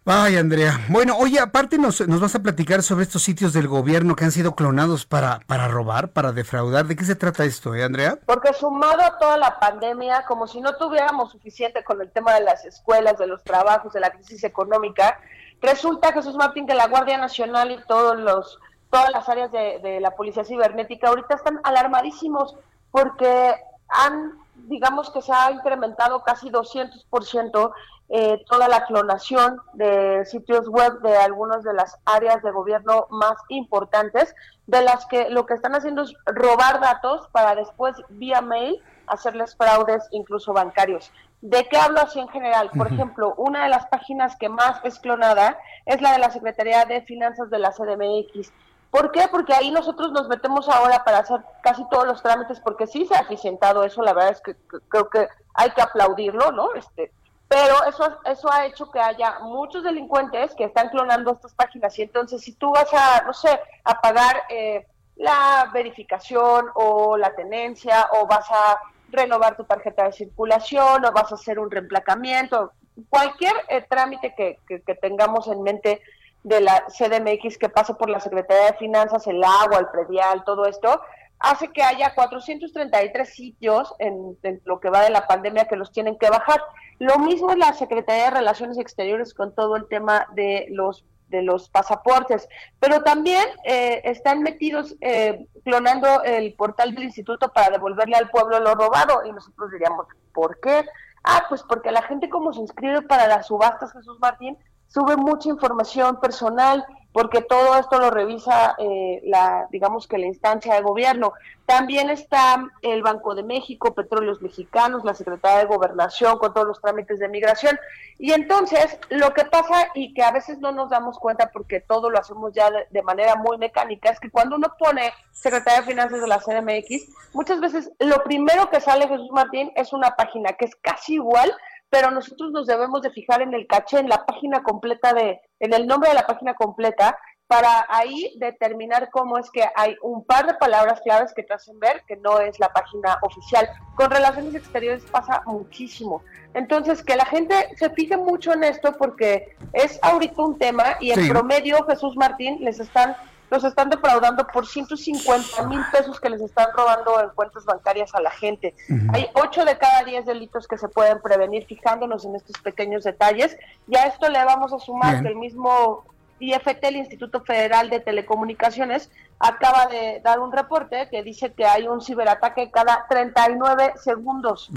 [0.07, 0.81] Ay, Andrea.
[0.89, 4.31] Bueno, oye, aparte nos, nos vas a platicar sobre estos sitios del gobierno que han
[4.31, 6.85] sido clonados para, para robar, para defraudar.
[6.85, 8.19] ¿De qué se trata esto, eh, Andrea?
[8.23, 12.41] Porque sumado a toda la pandemia, como si no tuviéramos suficiente con el tema de
[12.41, 15.19] las escuelas, de los trabajos, de la crisis económica,
[15.59, 18.59] resulta, Jesús Martín, que la Guardia Nacional y todos los,
[18.91, 22.55] todas las áreas de, de la Policía Cibernética ahorita están alarmadísimos
[22.91, 23.55] porque
[23.87, 27.73] han, digamos que se ha incrementado casi 200%
[28.07, 33.35] eh, toda la clonación de sitios web de algunas de las áreas de gobierno más
[33.49, 34.35] importantes,
[34.67, 39.55] de las que lo que están haciendo es robar datos para después vía mail hacerles
[39.55, 41.11] fraudes incluso bancarios.
[41.41, 42.69] ¿De qué hablo así en general?
[42.75, 46.85] Por ejemplo, una de las páginas que más es clonada es la de la Secretaría
[46.85, 48.51] de Finanzas de la CDMX.
[48.95, 49.27] ¿Por qué?
[49.29, 53.13] Porque ahí nosotros nos metemos ahora para hacer casi todos los trámites, porque sí se
[53.13, 54.55] ha eficientado eso, la verdad es que,
[54.87, 56.73] creo que hay que aplaudirlo, ¿no?
[56.75, 57.11] Este,
[57.49, 62.03] pero eso, eso ha hecho que haya muchos delincuentes que están clonando estas páginas y
[62.03, 68.07] entonces si tú vas a, no sé, a pagar eh, la verificación o la tenencia
[68.13, 72.71] o vas a renovar tu tarjeta de circulación o vas a hacer un reemplacamiento,
[73.09, 76.01] cualquier eh, trámite que, que, que tengamos en mente
[76.45, 80.67] de la CDMX que pase por la Secretaría de Finanzas, el agua, el predial, todo
[80.67, 81.01] esto,
[81.39, 85.91] hace que haya 433 sitios en, en, lo que va de la pandemia que los
[85.91, 86.61] tienen que bajar.
[86.99, 91.41] Lo mismo es la Secretaría de Relaciones Exteriores con todo el tema de los de
[91.41, 92.47] los pasaportes,
[92.79, 98.59] pero también eh, están metidos eh, clonando el portal del instituto para devolverle al pueblo
[98.59, 100.85] lo robado y nosotros diríamos, ¿por qué?
[101.23, 104.55] Ah, pues porque la gente como se inscribe para las subastas, Jesús Martín,
[104.87, 106.85] sube mucha información personal
[107.15, 111.31] porque todo esto lo revisa eh, la, digamos que la instancia de gobierno.
[111.65, 116.81] También está el Banco de México, Petróleos Mexicanos, la Secretaría de Gobernación con todos los
[116.81, 117.79] trámites de migración.
[118.19, 122.09] Y entonces lo que pasa y que a veces no nos damos cuenta porque todo
[122.09, 126.19] lo hacemos ya de, manera muy mecánica es que cuando uno pone Secretaría de Finanzas
[126.19, 130.65] de la CDMX, muchas veces lo primero que sale Jesús Martín es una página que
[130.65, 131.49] es casi igual
[131.89, 135.73] pero nosotros nos debemos de fijar en el caché, en la página completa de, en
[135.73, 137.17] el nombre de la página completa,
[137.47, 141.79] para ahí determinar cómo es que hay un par de palabras claves que te hacen
[141.79, 143.69] ver que no es la página oficial.
[143.95, 146.23] Con relaciones exteriores pasa muchísimo.
[146.55, 151.11] Entonces, que la gente se fije mucho en esto porque es ahorita un tema y
[151.11, 151.29] en Sí.
[151.29, 153.15] promedio Jesús Martín les están
[153.49, 158.21] los están defraudando por 150 mil pesos que les están robando en cuentas bancarias a
[158.21, 158.75] la gente.
[159.13, 163.57] Hay 8 de cada 10 delitos que se pueden prevenir fijándonos en estos pequeños detalles.
[163.87, 165.23] Y a esto le vamos a sumar Bien.
[165.23, 166.05] que el mismo
[166.39, 169.09] IFT, el Instituto Federal de Telecomunicaciones,
[169.39, 174.69] acaba de dar un reporte que dice que hay un ciberataque cada 39 segundos.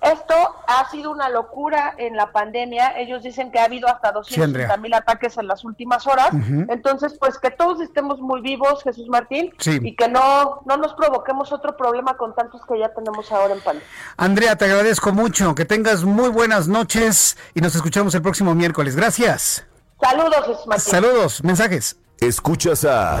[0.00, 0.34] Esto
[0.68, 2.96] ha sido una locura en la pandemia.
[2.98, 4.68] Ellos dicen que ha habido hasta Sí, Andrea.
[4.68, 6.28] 250 mil ataques en las últimas horas.
[6.68, 9.80] Entonces, pues que todos estemos muy vivos, Jesús Martín, Sí.
[9.82, 13.60] y que no, no nos provoquemos otro problema con tantos que ya tenemos ahora en
[13.60, 13.88] pandemia.
[14.16, 15.54] Andrea, te agradezco mucho.
[15.56, 18.94] Que tengas muy buenas noches y nos escuchamos el próximo miércoles.
[18.94, 19.66] Gracias.
[20.00, 20.90] Saludos, Jesús Martín.
[20.92, 21.96] Saludos, mensajes.
[22.20, 23.20] Escuchas a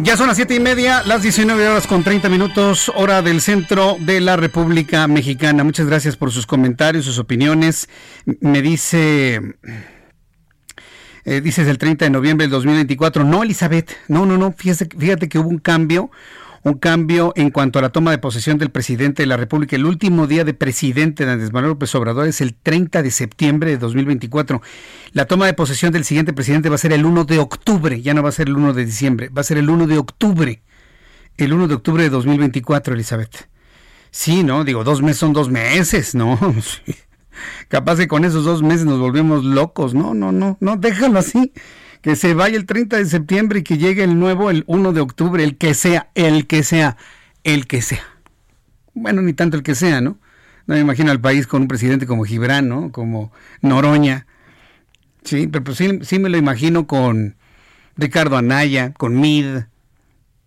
[0.00, 3.96] Ya son las siete y media, las 19 horas con 30 minutos, hora del centro
[3.98, 5.64] de la República Mexicana.
[5.64, 7.88] Muchas gracias por sus comentarios, sus opiniones.
[8.40, 9.40] Me dice,
[11.24, 13.24] eh, dices el 30 de noviembre del 2024.
[13.24, 14.52] No, Elizabeth, no, no, no.
[14.52, 16.12] Fíjate, fíjate que hubo un cambio,
[16.62, 19.76] un cambio en cuanto a la toma de posesión del presidente de la República.
[19.76, 23.70] El último día de presidente de Andrés Manuel López Obrador es el 30 de septiembre
[23.70, 24.62] de 2024.
[25.12, 28.14] La toma de posesión del siguiente presidente va a ser el 1 de octubre, ya
[28.14, 30.62] no va a ser el 1 de diciembre, va a ser el 1 de octubre.
[31.36, 33.48] El 1 de octubre de 2024, Elizabeth.
[34.10, 34.64] Sí, ¿no?
[34.64, 36.38] Digo, dos meses son dos meses, ¿no?
[37.68, 39.94] Capaz que con esos dos meses nos volvemos locos.
[39.94, 41.52] No, no, no, no, déjalo así.
[42.08, 45.02] Que se vaya el 30 de septiembre y que llegue el nuevo el 1 de
[45.02, 46.96] octubre, el que sea, el que sea,
[47.44, 48.02] el que sea.
[48.94, 50.18] Bueno, ni tanto el que sea, ¿no?
[50.66, 52.92] No me imagino al país con un presidente como Gibran, ¿no?
[52.92, 53.30] Como
[53.60, 54.26] Noroña.
[55.22, 57.36] Sí, pero pues sí, sí me lo imagino con
[57.94, 59.64] Ricardo Anaya, con Mid,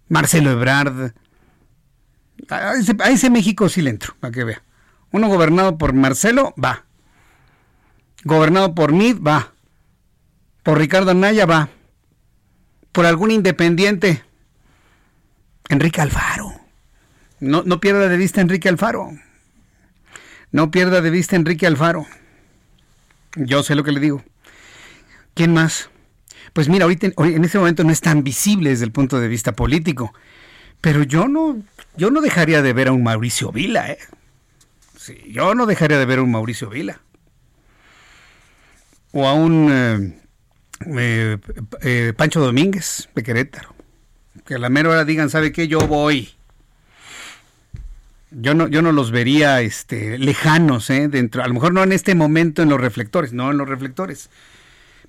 [0.09, 1.13] Marcelo Ebrard.
[2.49, 4.63] A ese, a ese México sí le entro, para que vea.
[5.11, 6.85] Uno gobernado por Marcelo, va.
[8.23, 9.53] Gobernado por Mid, va.
[10.63, 11.69] Por Ricardo Anaya, va.
[12.91, 14.23] Por algún independiente.
[15.69, 16.53] Enrique Alfaro.
[17.39, 19.09] No, no pierda de vista Enrique Alfaro.
[20.51, 22.05] No pierda de vista Enrique Alfaro.
[23.35, 24.23] Yo sé lo que le digo.
[25.33, 25.89] ¿Quién más?
[26.53, 29.29] Pues mira, ahorita en, en este momento no es tan visible desde el punto de
[29.29, 30.13] vista político.
[30.81, 31.61] Pero yo no,
[31.95, 33.99] yo no dejaría de ver a un Mauricio Vila, ¿eh?
[34.97, 36.99] Sí, yo no dejaría de ver a un Mauricio Vila.
[39.13, 40.20] O a un eh,
[40.87, 43.73] eh, Pancho Domínguez de Querétaro.
[44.45, 45.67] Que a la mera hora digan, ¿sabe qué?
[45.67, 46.29] Yo voy.
[48.31, 51.09] Yo no, yo no los vería este, lejanos, ¿eh?
[51.09, 54.29] Dentro, a lo mejor no en este momento en los reflectores, no en los reflectores.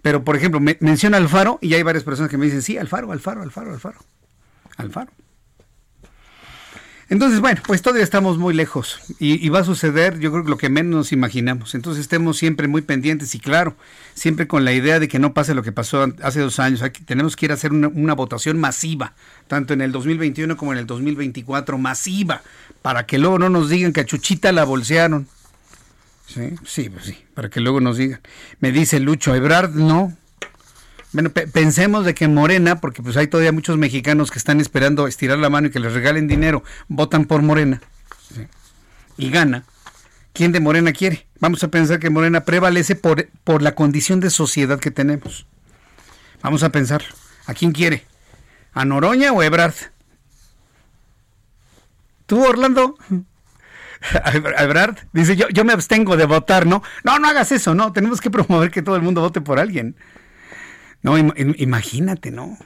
[0.03, 3.12] Pero, por ejemplo, me, menciona Alfaro y hay varias personas que me dicen, sí, Alfaro,
[3.12, 4.01] Alfaro, Alfaro, Alfaro.
[4.77, 5.12] Alfaro.
[7.12, 10.56] Entonces, bueno, pues todavía estamos muy lejos y, va a suceder, yo creo que lo
[10.56, 11.74] que menos nos imaginamos.
[11.74, 13.76] Entonces estemos siempre muy pendientes y claro,
[14.14, 16.80] siempre con la idea de que no pase lo que pasó hace dos años.
[16.80, 19.12] Aquí tenemos que ir a hacer una, una votación masiva,
[19.47, 22.40] tanto en el 2021 como en el 2024, masiva,
[22.80, 25.28] para que luego no nos digan que a Chuchita la bolsearon.
[26.26, 28.22] Sí, sí, pues sí, para que luego nos digan.
[28.60, 30.16] Me dice Lucho Ebrard, no.
[31.12, 35.06] Bueno, pensemos de que en Morena, porque pues hay todavía muchos mexicanos que están esperando
[35.06, 37.82] estirar la mano y que les regalen dinero, votan por Morena
[39.18, 39.64] y gana.
[40.32, 41.26] ¿Quién de Morena quiere?
[41.40, 45.47] Vamos a pensar que Morena prevalece por, por la condición de sociedad que tenemos.
[46.43, 47.02] Vamos a pensar,
[47.47, 48.06] ¿a quién quiere?
[48.72, 49.74] ¿A Noroña o Ebrard?
[52.24, 52.97] ¿Tú, Orlando?
[54.59, 56.82] Ebrard dice, yo, yo me abstengo de votar, ¿no?
[57.05, 57.93] No, no hagas eso, no.
[57.93, 59.94] Tenemos que promover que todo el mundo vote por alguien.
[61.03, 62.57] No, imagínate, ¿no?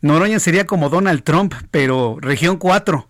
[0.00, 3.08] Noroña sería como Donald Trump, pero región 4.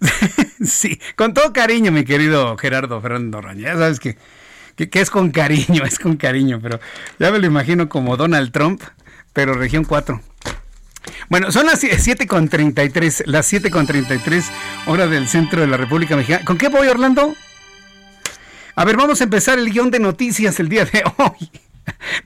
[0.64, 3.72] sí, con todo cariño, mi querido Gerardo Fernando Noroña.
[3.72, 4.16] Ya sabes que,
[4.76, 6.80] que, es con cariño, es con cariño, pero
[7.18, 8.82] ya me lo imagino como Donald Trump,
[9.32, 10.20] pero región 4.
[11.28, 14.44] Bueno, son las 7.33, las 7.33
[14.86, 16.44] horas del centro de la República Mexicana.
[16.44, 17.34] ¿Con qué voy, Orlando?
[18.74, 21.50] A ver, vamos a empezar el guion de noticias el día de hoy.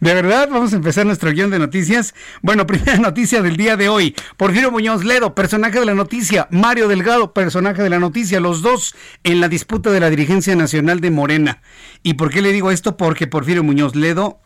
[0.01, 2.15] De verdad, vamos a empezar nuestro guion de noticias.
[2.43, 4.15] Bueno, primera noticia del día de hoy.
[4.37, 6.49] Porfirio Muñoz Ledo, personaje de la noticia.
[6.51, 8.41] Mario Delgado, personaje de la noticia.
[8.41, 11.63] Los dos en la disputa de la dirigencia nacional de Morena.
[12.03, 12.97] ¿Y por qué le digo esto?
[12.97, 14.41] Porque Porfirio Muñoz Ledo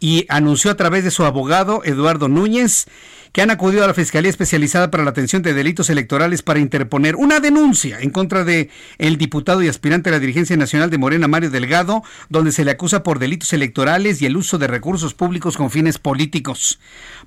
[0.00, 2.86] y anunció a través de su abogado, Eduardo Núñez,
[3.34, 7.16] que han acudido a la Fiscalía Especializada para la Atención de Delitos Electorales para interponer
[7.16, 11.26] una denuncia en contra de el diputado y aspirante a la dirigencia nacional de Morena,
[11.26, 15.56] Mario Delgado, donde se le acusa por delitos electorales y el uso de recursos públicos
[15.56, 16.78] con fines políticos.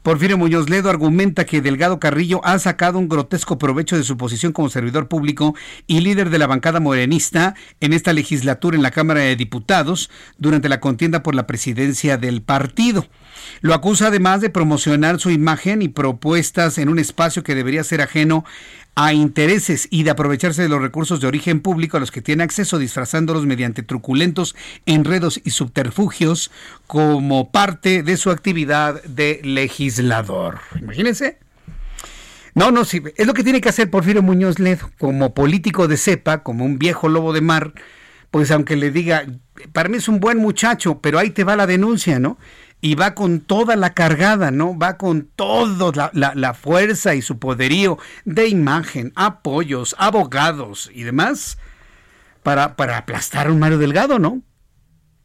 [0.02, 4.54] Porfirio Muñoz Ledo argumenta que Delgado Carrillo ha sacado un grotesco provecho de su posición
[4.54, 5.56] como servidor público
[5.88, 10.70] y líder de la bancada morenista en esta legislatura en la Cámara de Diputados durante
[10.70, 13.06] la contienda por la presidencia del partido.
[13.62, 18.02] Lo acusa además de promocionar su imagen y propuestas en un espacio que debería ser
[18.02, 18.46] ajeno
[18.96, 22.44] a intereses y de aprovecharse de los recursos de origen público a los que tiene
[22.44, 24.56] acceso disfrazándolos mediante truculentos
[24.88, 26.50] enredos y subterfugios
[26.88, 30.60] como parte de su actividad de legislador.
[30.82, 31.38] Imagínense.
[32.56, 35.96] No, no, sí, es lo que tiene que hacer Porfirio Muñoz Ledo, como político de
[35.96, 37.74] cepa, como un viejo lobo de mar,
[38.32, 39.28] pues aunque le diga,
[39.74, 42.40] para mí es un buen muchacho, pero ahí te va la denuncia, ¿no?
[42.80, 44.78] Y va con toda la cargada, ¿no?
[44.78, 51.58] Va con toda la, fuerza y su poderío de imagen, apoyos, abogados y demás
[52.44, 54.42] para, para aplastar a un Mario Delgado, ¿no?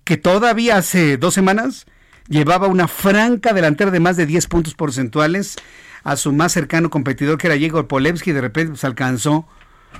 [0.05, 1.87] Que todavía hace dos semanas
[2.29, 5.57] llevaba una franca delantera de más de 10 puntos porcentuales
[6.05, 9.47] a su más cercano competidor que era Diego Polevsky y de repente se pues, alcanzó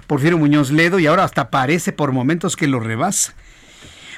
[0.07, 3.35] Porfirio Muñoz Ledo y ahora hasta parece por momentos que lo rebasa.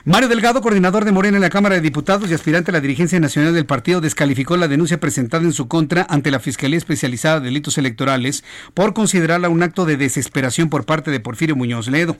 [0.06, 3.18] Mario Delgado, coordinador de Morena en la Cámara de Diputados y aspirante a la dirigencia
[3.18, 7.46] nacional del partido, descalificó la denuncia presentada en su contra ante la Fiscalía Especializada de
[7.46, 8.44] Delitos Electorales
[8.74, 12.18] por considerarla un acto de desesperación por parte de Porfirio Muñoz Ledo.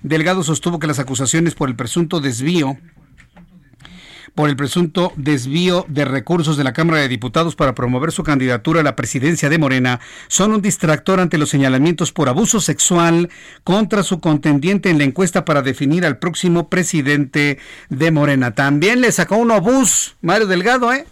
[0.00, 2.78] Delgado sostuvo que las acusaciones por el presunto desvío
[4.36, 8.80] por el presunto desvío de recursos de la Cámara de Diputados para promover su candidatura
[8.80, 9.98] a la presidencia de Morena
[10.28, 13.30] son un distractor ante los señalamientos por abuso sexual
[13.64, 17.58] contra su contendiente en la encuesta para definir al próximo presidente
[17.88, 18.54] de Morena.
[18.54, 21.06] También le sacó un obús, Mario Delgado, ¿eh?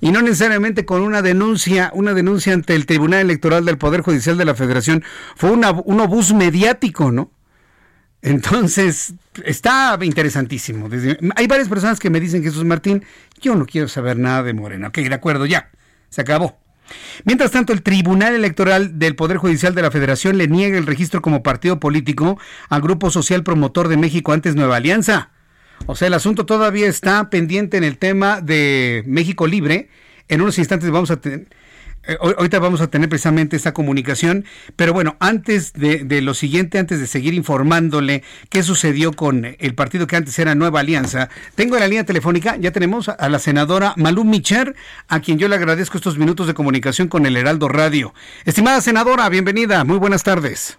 [0.00, 4.38] y no necesariamente con una denuncia, una denuncia ante el Tribunal Electoral del Poder Judicial
[4.38, 5.02] de la Federación,
[5.34, 7.32] fue un obús mediático, ¿no?
[8.22, 9.14] Entonces,
[9.44, 10.88] está interesantísimo.
[11.36, 13.04] hay varias personas que me dicen, Jesús Martín,
[13.40, 14.88] yo no quiero saber nada de Morena.
[14.88, 15.70] Ok, de acuerdo, ya,
[16.08, 16.58] se acabó.
[17.24, 21.22] Mientras tanto, el Tribunal Electoral del Poder Judicial de la Federación le niega el registro
[21.22, 22.38] como partido político
[22.68, 25.30] al Grupo Social Promotor de México, antes Nueva Alianza.
[25.86, 29.90] O sea, el asunto todavía está pendiente en el tema de México Libre.
[30.28, 31.46] En unos instantes vamos a tener
[32.20, 34.44] ahorita vamos a tener precisamente esta comunicación,
[34.76, 40.06] pero bueno, antes de, lo siguiente, antes de seguir informándole qué sucedió con el partido
[40.06, 43.94] que antes era Nueva Alianza, tengo en la línea telefónica, ya tenemos a la senadora
[43.96, 44.74] Malú Micher,
[45.08, 48.14] a quien yo le agradezco estos minutos de comunicación con el Heraldo Radio.
[48.44, 50.78] Estimada senadora, bienvenida, muy buenas tardes.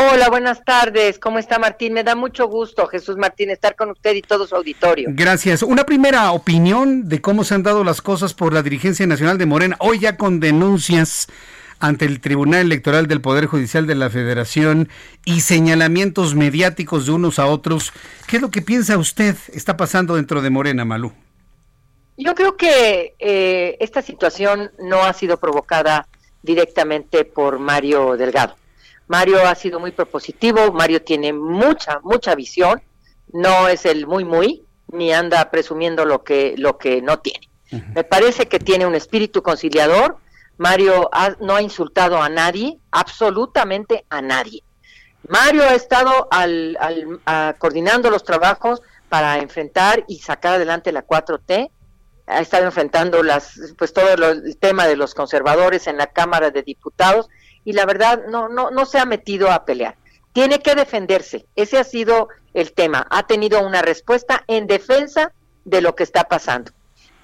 [0.00, 1.18] Hola, buenas tardes.
[1.18, 1.92] ¿Cómo está Martín?
[1.92, 5.08] Me da mucho gusto, Jesús Martín, estar con usted y todo su auditorio.
[5.10, 5.64] Gracias.
[5.64, 9.46] Una primera opinión de cómo se han dado las cosas por la dirigencia nacional de
[9.46, 11.26] Morena, hoy ya con denuncias
[11.80, 14.88] ante el Tribunal Electoral del Poder Judicial de la Federación
[15.24, 17.92] y señalamientos mediáticos de unos a otros.
[18.28, 21.12] ¿Qué es lo que piensa usted está pasando dentro de Morena, Malú?
[22.16, 26.06] Yo creo que eh, esta situación no ha sido provocada
[26.44, 28.54] directamente por Mario Delgado.
[29.08, 32.82] Mario ha sido muy propositivo, Mario tiene mucha, mucha visión,
[33.32, 37.48] no es el muy, muy, ni anda presumiendo lo que, lo que no tiene.
[37.94, 40.16] Me parece que tiene un espíritu conciliador.
[40.56, 41.10] Mario
[41.40, 44.62] no ha insultado a nadie, absolutamente a nadie.
[45.28, 46.78] Mario ha estado al,
[47.58, 51.70] coordinando los trabajos para enfrentar y sacar adelante la 4T
[52.26, 56.62] ha estado enfrentando las, pues todo el tema de los conservadores en la Cámara de
[56.62, 57.28] Diputados
[57.64, 59.96] y la verdad no, no, no se ha metido a pelear.
[60.32, 61.46] Tiene que defenderse.
[61.56, 63.06] Ese ha sido el tema.
[63.10, 65.32] Ha tenido una respuesta en defensa
[65.64, 66.72] de lo que está pasando.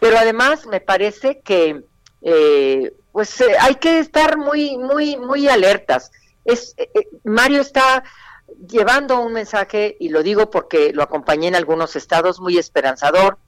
[0.00, 1.84] Pero además me parece que
[2.22, 6.10] eh, pues eh, hay que estar muy, muy, muy alertas.
[6.44, 6.90] Es, eh,
[7.22, 8.02] Mario está
[8.68, 13.38] llevando un mensaje, y lo digo porque lo acompañé en algunos estados, muy esperanzador,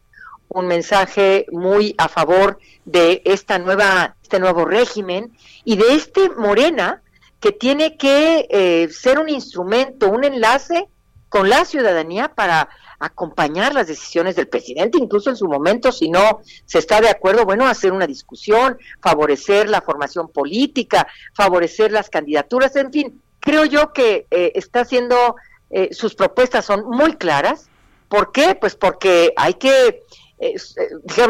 [0.49, 5.33] un mensaje muy a favor de esta nueva, este nuevo régimen
[5.65, 7.01] y de este Morena
[7.39, 10.89] que tiene que eh, ser un instrumento, un enlace
[11.29, 16.41] con la ciudadanía para acompañar las decisiones del presidente, incluso en su momento, si no
[16.65, 22.75] se está de acuerdo, bueno, hacer una discusión, favorecer la formación política, favorecer las candidaturas,
[22.75, 25.37] en fin, creo yo que eh, está haciendo,
[25.71, 27.69] eh, sus propuestas son muy claras.
[28.09, 28.57] ¿Por qué?
[28.61, 30.03] Pues porque hay que,
[30.41, 30.55] eh,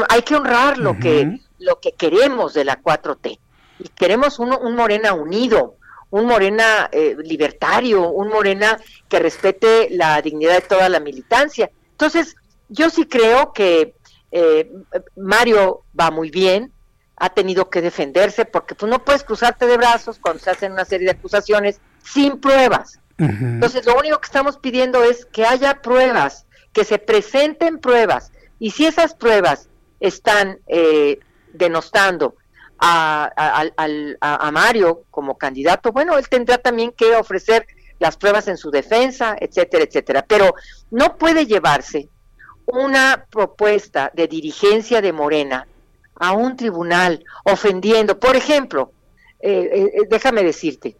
[0.08, 3.38] hay que honrar lo, que, lo que queremos de la 4T.
[3.78, 5.76] Y queremos un, un Morena unido,
[6.10, 6.88] un Morena
[7.24, 8.78] libertario, un Morena
[9.08, 11.70] que respete la dignidad de toda la militancia.
[11.90, 12.36] Entonces,
[12.68, 13.94] yo sí creo que
[15.16, 16.72] Mario va muy bien,
[17.16, 20.72] ha tenido que defenderse porque tú pues, no puedes cruzarte de brazos cuando se hacen
[20.72, 23.00] una serie de acusaciones sin pruebas.
[23.18, 28.30] Entonces, lo único que estamos pidiendo es que haya pruebas, que se presenten pruebas.
[28.58, 29.70] Y si esas pruebas
[30.00, 31.18] están eh,
[31.56, 32.36] denostando
[32.78, 33.30] a,
[34.20, 37.66] a, Mario como candidato, bueno, él tendrá también que ofrecer
[37.98, 40.24] las pruebas en su defensa, etcétera, etcétera.
[40.26, 40.54] Pero
[40.90, 42.10] no puede llevarse
[42.66, 45.66] una propuesta de dirigencia de Morena
[46.16, 48.92] a un tribunal ofendiendo, por ejemplo,
[49.40, 50.96] eh, eh, déjame decirte,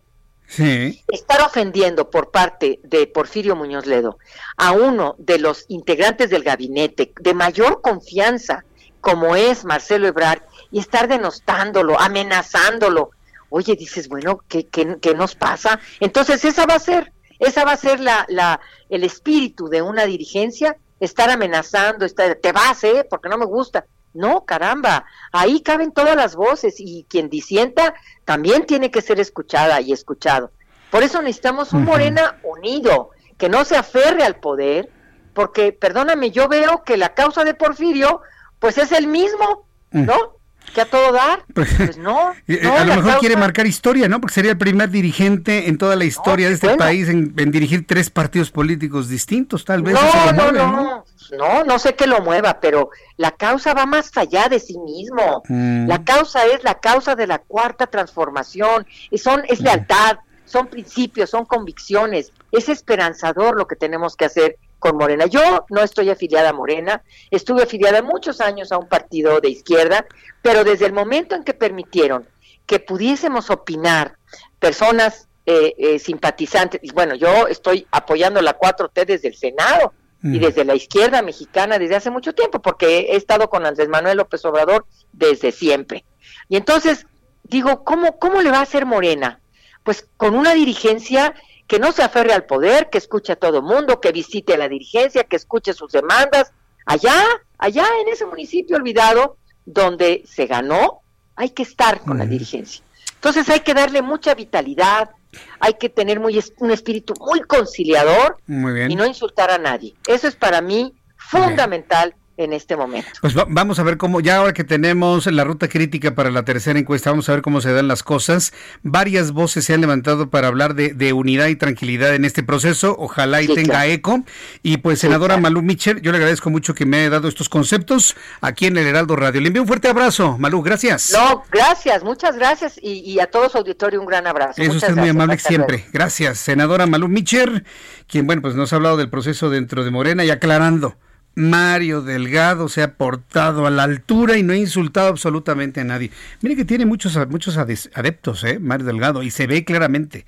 [0.49, 4.19] Estar ofendiendo por parte de Porfirio Muñoz Ledo
[4.57, 8.65] a uno de los integrantes del gabinete de mayor confianza,
[9.01, 13.11] como es Marcelo Ebrard, y estar denostándolo, amenazándolo.
[13.49, 15.79] Oye, dices, bueno, ¿qué, qué, nos pasa?
[16.01, 20.05] Entonces, esa va a ser, esa va a ser la, la, el espíritu de una
[20.05, 23.07] dirigencia, estar amenazando, estar, te vas, ¿eh?
[23.09, 23.87] Porque no me gusta.
[24.15, 27.95] No, caramba, ahí caben todas las voces y quien disienta
[28.25, 30.53] también tiene que ser escuchada y escuchado.
[30.91, 34.89] Por eso necesitamos un Morena unido, que no se aferre al poder,
[35.35, 38.23] porque, perdóname, yo veo que la causa de Porfirio,
[38.59, 40.36] pues es el mismo, ¿no?
[40.77, 41.43] Que a todo dar.
[41.55, 44.21] Pues, pues no, eh, A lo mejor quiere marcar historia, ¿no?
[44.21, 48.11] Porque sería el primer dirigente en toda la historia de este país en, dirigir tres
[48.11, 49.95] partidos políticos distintos, tal vez.
[49.95, 51.05] No, no, no,
[51.39, 55.43] no, no sé qué lo mueva, pero la causa va más allá de sí mismo.
[55.49, 55.89] Mm.
[55.89, 58.87] La causa es la causa de la cuarta transformación.
[59.11, 59.65] Y son, es mm.
[59.65, 62.33] lealtad, son principios, son convicciones.
[62.53, 65.27] Es esperanzador lo que tenemos que hacer con Morena.
[65.27, 67.03] Yo no estoy afiliada a Morena,
[67.33, 70.07] estuve afiliada muchos años a un partido de izquierda,
[70.43, 72.29] pero desde el momento en que permitieron
[72.67, 74.17] que pudiésemos opinar
[74.61, 79.93] personas eh, eh, simpatizantes, y bueno, yo estoy apoyando la 4T desde el Senado,
[80.23, 84.17] y desde la izquierda mexicana desde hace mucho tiempo, porque he estado con Andrés Manuel
[84.17, 86.05] López Obrador desde siempre.
[86.49, 87.07] Y entonces
[87.45, 89.39] digo, ¿cómo, cómo le va a hacer Morena?
[89.85, 91.33] Pues con una dirigencia
[91.67, 94.69] que no se aferre al poder, que escuche a todo mundo, que visite a la
[94.69, 96.53] dirigencia, que escuche sus demandas.
[96.85, 97.15] Allá,
[97.59, 101.01] allá en ese municipio olvidado, donde se ganó,
[101.35, 102.83] hay que estar con la dirigencia.
[103.15, 105.11] Entonces hay que darle mucha vitalidad,
[105.59, 109.95] hay que tener muy un espíritu muy conciliador y no insultar a nadie.
[110.07, 113.09] Eso es para mí fundamental en este momento.
[113.21, 116.79] Pues vamos a ver cómo, ya ahora que tenemos la ruta crítica para la tercera
[116.79, 118.53] encuesta, vamos a ver cómo se dan las cosas.
[118.83, 123.43] Varias voces se han levantado para hablar de, unidad y tranquilidad en este proceso, ojalá
[123.43, 124.23] y tenga eco.
[124.63, 128.17] Y pues, senadora Malú Mitchell, yo le agradezco mucho que me haya dado estos conceptos
[128.41, 129.41] aquí en el Heraldo Radio.
[129.41, 131.13] Le envío un fuerte abrazo, Malú, gracias.
[131.13, 134.61] No, gracias, muchas gracias y, a todos su auditorio un gran abrazo.
[134.61, 135.87] Eso usted muy amable siempre.
[135.93, 137.65] Gracias, senadora Malú Mitchell,
[138.07, 140.97] quien, bueno, pues nos ha hablado del proceso dentro de Morena y aclarando
[141.39, 146.11] Mario Delgado se ha portado a la altura y no ha insultado absolutamente a nadie.
[146.41, 148.59] Mire que tiene muchos, muchos adeptos, ¿eh?
[148.59, 150.25] Mario Delgado, y se ve claramente.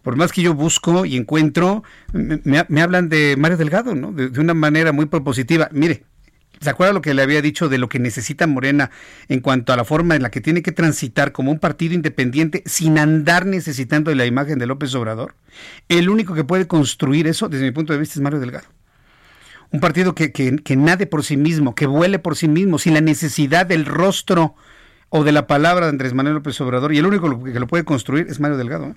[0.00, 1.84] Por más que yo busco y encuentro,
[2.14, 4.12] me, hablan de Mario Delgado, ¿no?
[4.12, 5.68] De, una manera muy propositiva.
[5.72, 6.04] Mire,
[6.58, 8.90] ¿se acuerda lo que le había dicho de lo que necesita Morena
[9.28, 12.62] en cuanto a la forma en la que tiene que transitar como un partido independiente
[12.64, 15.34] sin andar necesitando la imagen de López Obrador?
[15.90, 18.75] El único que puede construir eso, desde mi punto de vista, es Mario Delgado
[19.72, 23.00] un partido que, que, nade por sí mismo, que vuele por sí mismo, sin la
[23.00, 24.54] necesidad del rostro
[25.08, 26.92] o de la palabra de Andrés Manuel López Obrador.
[26.92, 28.86] Y el único que lo puede construir es Mario Delgado.
[28.86, 28.94] ¿eh?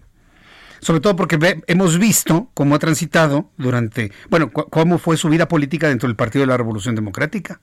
[0.80, 5.90] Sobre todo porque hemos visto cómo ha transitado durante, bueno, cómo fue su vida política
[5.90, 7.60] dentro del Partido de la Revolución Democrática.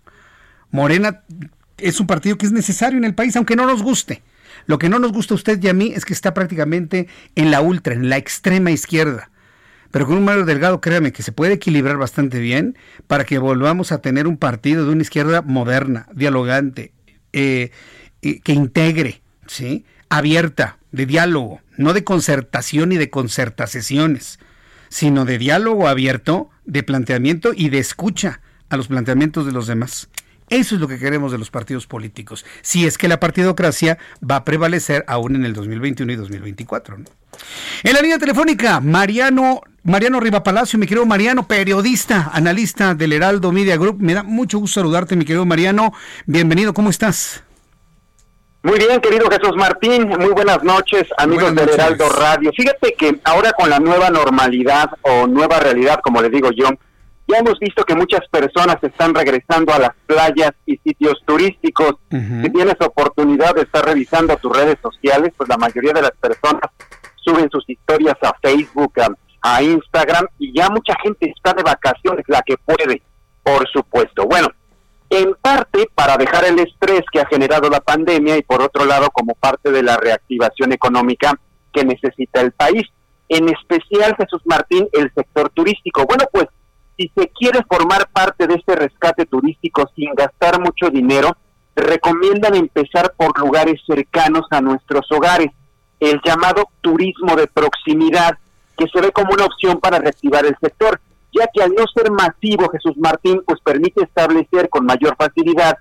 [0.71, 1.23] Morena
[1.79, 4.23] es un partido que es necesario en el país, aunque no nos guste.
[4.67, 7.51] Lo que no nos gusta a usted y a mí es que está prácticamente en
[7.51, 9.31] la ultra, en la extrema izquierda.
[9.91, 12.77] Pero con un Mario Delgado, créame que se puede equilibrar bastante bien
[13.07, 16.93] para que volvamos a tener un partido de una izquierda moderna, dialogante,
[17.33, 17.71] eh,
[18.21, 19.85] que integre, ¿sí?
[20.09, 24.39] abierta, de diálogo, no de concertación y de concertaciones,
[24.89, 30.09] sino de diálogo abierto, de planteamiento y de escucha a los planteamientos de los demás.
[30.49, 33.99] Eso es lo que queremos de los partidos políticos, si es que la partidocracia
[34.29, 36.99] va a prevalecer aún en el 2021 y 2024.
[37.83, 43.51] En la línea telefónica, Mariano, Mariano Riva Palacio, mi querido Mariano, periodista, analista del Heraldo
[43.51, 43.97] Media Group.
[44.01, 45.93] Me da mucho gusto saludarte, mi querido Mariano.
[46.27, 47.43] Bienvenido, ¿cómo estás?
[48.63, 52.51] Muy bien, querido Jesús Martín, muy buenas noches, amigos del Heraldo Radio.
[52.57, 56.71] Fíjate que ahora con la nueva normalidad o nueva realidad, como le digo yo,
[57.29, 61.97] ya hemos visto que muchas personas están regresando a las playas y sitios turísticos.
[62.11, 66.71] Si tienes oportunidad de estar revisando tus redes sociales, pues la mayoría de las personas
[67.17, 68.93] suben sus historias a Facebook,
[69.43, 73.03] a Instagram, y ya mucha gente está de vacaciones, la que puede,
[73.43, 74.27] por supuesto.
[74.27, 74.49] Bueno,
[75.11, 79.09] en parte para dejar el estrés que ha generado la pandemia y por otro lado
[79.11, 81.39] como parte de la reactivación económica
[81.73, 82.85] que necesita el país.
[83.29, 86.07] En especial, Jesús Martín, el sector turístico.
[86.07, 86.47] Bueno, pues
[86.97, 91.37] si se quiere formar parte de este rescate turístico sin gastar mucho dinero,
[91.75, 95.49] recomiendan empezar por lugares cercanos a nuestros hogares,
[96.01, 98.39] el llamado turismo de proximidad,
[98.79, 101.01] que se ve como una opción para reactivar el sector
[101.37, 105.77] ya que al no ser masivo Jesús Martín, pues permite establecer con mayor facilidad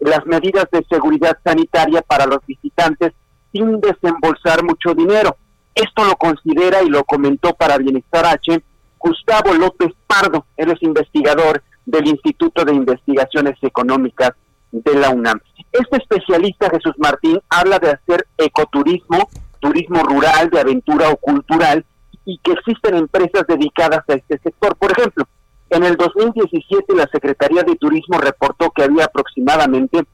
[0.00, 3.12] las medidas de seguridad sanitaria para los visitantes
[3.52, 5.36] sin desembolsar mucho dinero.
[5.74, 8.62] Esto lo considera y lo comentó para Bienestar H
[8.98, 14.32] Gustavo López Pardo, él es investigador del Instituto de Investigaciones Económicas
[14.70, 15.40] de la UNAM.
[15.72, 19.28] Este especialista, Jesús Martín, habla de hacer ecoturismo,
[19.60, 21.84] turismo rural, de aventura o cultural,
[22.24, 24.76] y que existen empresas dedicadas a este sector.
[24.76, 25.26] Por ejemplo,
[25.70, 30.04] en el 2017 la Secretaría de Turismo reportó que había aproximadamente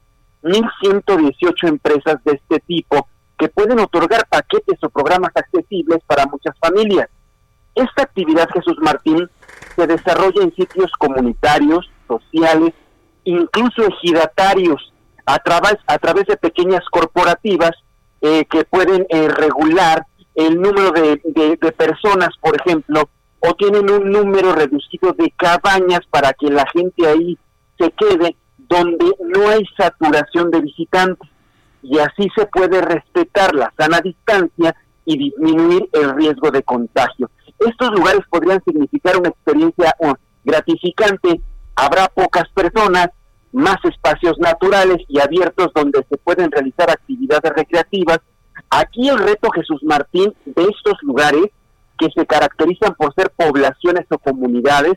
[0.43, 3.07] 1.118 empresas de este tipo
[3.37, 7.09] que pueden otorgar paquetes o programas accesibles para muchas familias.
[7.75, 9.29] Esta actividad, Jesús Martín,
[9.75, 12.73] se desarrolla en sitios comunitarios, sociales,
[13.25, 14.93] incluso ejidatarios,
[15.25, 17.71] a través, a través de pequeñas corporativas
[18.21, 24.11] eh, que pueden eh, regular el número de, de, personas, por ejemplo, o tienen un
[24.11, 27.37] número reducido de cabañas para que la gente ahí
[27.77, 31.29] se quede donde no hay saturación de visitantes
[31.81, 34.75] y así se puede respetar la sana distancia
[35.05, 37.29] y disminuir el riesgo de contagio.
[37.59, 39.95] Estos lugares podrían significar una experiencia
[40.43, 41.41] gratificante,
[41.75, 43.09] habrá pocas personas,
[43.51, 48.19] más espacios naturales y abiertos donde se pueden realizar actividades recreativas
[48.69, 51.45] Aquí el reto, Jesús Martín, de estos lugares
[51.97, 54.93] que se caracterizan por ser poblaciones o comunidades,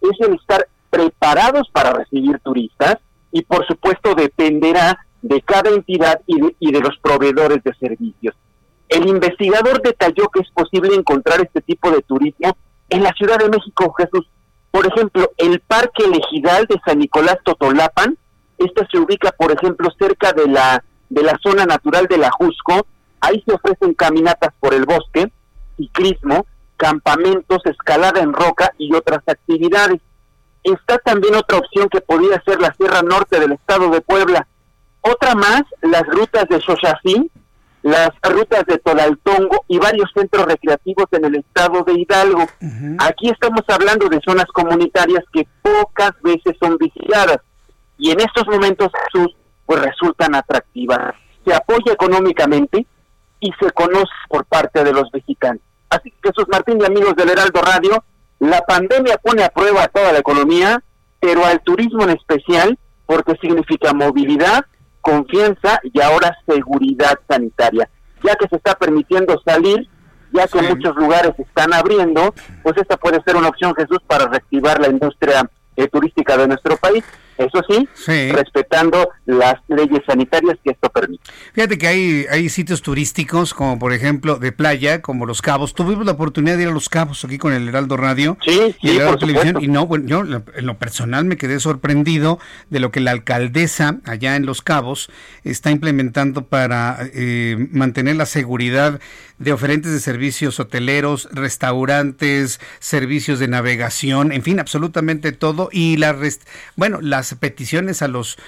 [0.00, 2.96] es el estar preparados para recibir turistas
[3.30, 8.34] y por supuesto dependerá de cada entidad y de, y de los proveedores de servicios.
[8.90, 12.56] El investigador detalló que es posible encontrar este tipo de turismo
[12.90, 14.28] en la Ciudad de México, Jesús.
[14.70, 18.18] Por ejemplo, el Parque Elegidal de San Nicolás Totolapan,
[18.58, 22.86] este se ubica, por ejemplo, cerca de la, de la zona natural de la Jusco,
[23.20, 25.30] Ahí se ofrecen caminatas por el bosque,
[25.76, 26.46] ciclismo,
[26.76, 30.00] campamentos, escalada en roca y otras actividades.
[30.62, 34.46] Está también otra opción que podría ser la Sierra Norte del estado de Puebla.
[35.02, 37.30] Otra más, las rutas de Xochafín,
[37.82, 42.46] las rutas de Tolaltongo y varios centros recreativos en el estado de Hidalgo.
[42.98, 47.38] Aquí estamos hablando de zonas comunitarias que pocas veces son visitadas
[47.98, 49.28] y en estos momentos sus
[49.66, 51.14] pues resultan atractivas.
[51.44, 52.86] Se apoya económicamente,
[53.40, 55.62] y se conoce por parte de los mexicanos.
[55.88, 58.04] Así que Jesús Martín y amigos del Heraldo Radio,
[58.38, 60.82] la pandemia pone a prueba a toda la economía,
[61.18, 64.64] pero al turismo en especial, porque significa movilidad,
[65.00, 67.88] confianza y ahora seguridad sanitaria.
[68.22, 69.88] Ya que se está permitiendo salir,
[70.32, 74.80] ya que muchos lugares están abriendo, pues esta puede ser una opción, Jesús, para reactivar
[74.80, 77.04] la industria eh, turística de nuestro país
[77.44, 77.88] eso sí,
[78.32, 81.22] respetando las leyes sanitarias que esto permite.
[81.52, 85.74] Fíjate que hay, hay sitios turísticos, como por ejemplo de playa, como Los Cabos.
[85.74, 88.90] Tuvimos la oportunidad de ir a Los Cabos aquí con el Heraldo Radio sí, y
[88.90, 89.58] el Heraldo Televisión.
[89.60, 92.38] Y no, bueno, yo en lo personal me quedé sorprendido
[92.68, 95.10] de lo que la alcaldesa allá en Los Cabos
[95.44, 99.00] está implementando para eh, mantener la seguridad
[99.38, 105.70] de oferentes de servicios hoteleros, restaurantes, servicios de navegación, en fin, absolutamente todo.
[105.72, 106.14] Y la
[106.76, 108.38] bueno, las peticiones a los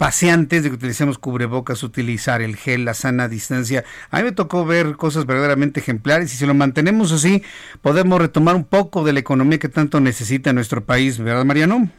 [0.00, 3.84] paseantes de que utilicemos cubrebocas, utilizar el gel, la sana distancia.
[4.10, 7.42] A mí me tocó ver cosas verdaderamente ejemplares y si lo mantenemos así,
[7.82, 11.90] podemos retomar un poco de la economía que tanto necesita nuestro país, ¿verdad, Mariano?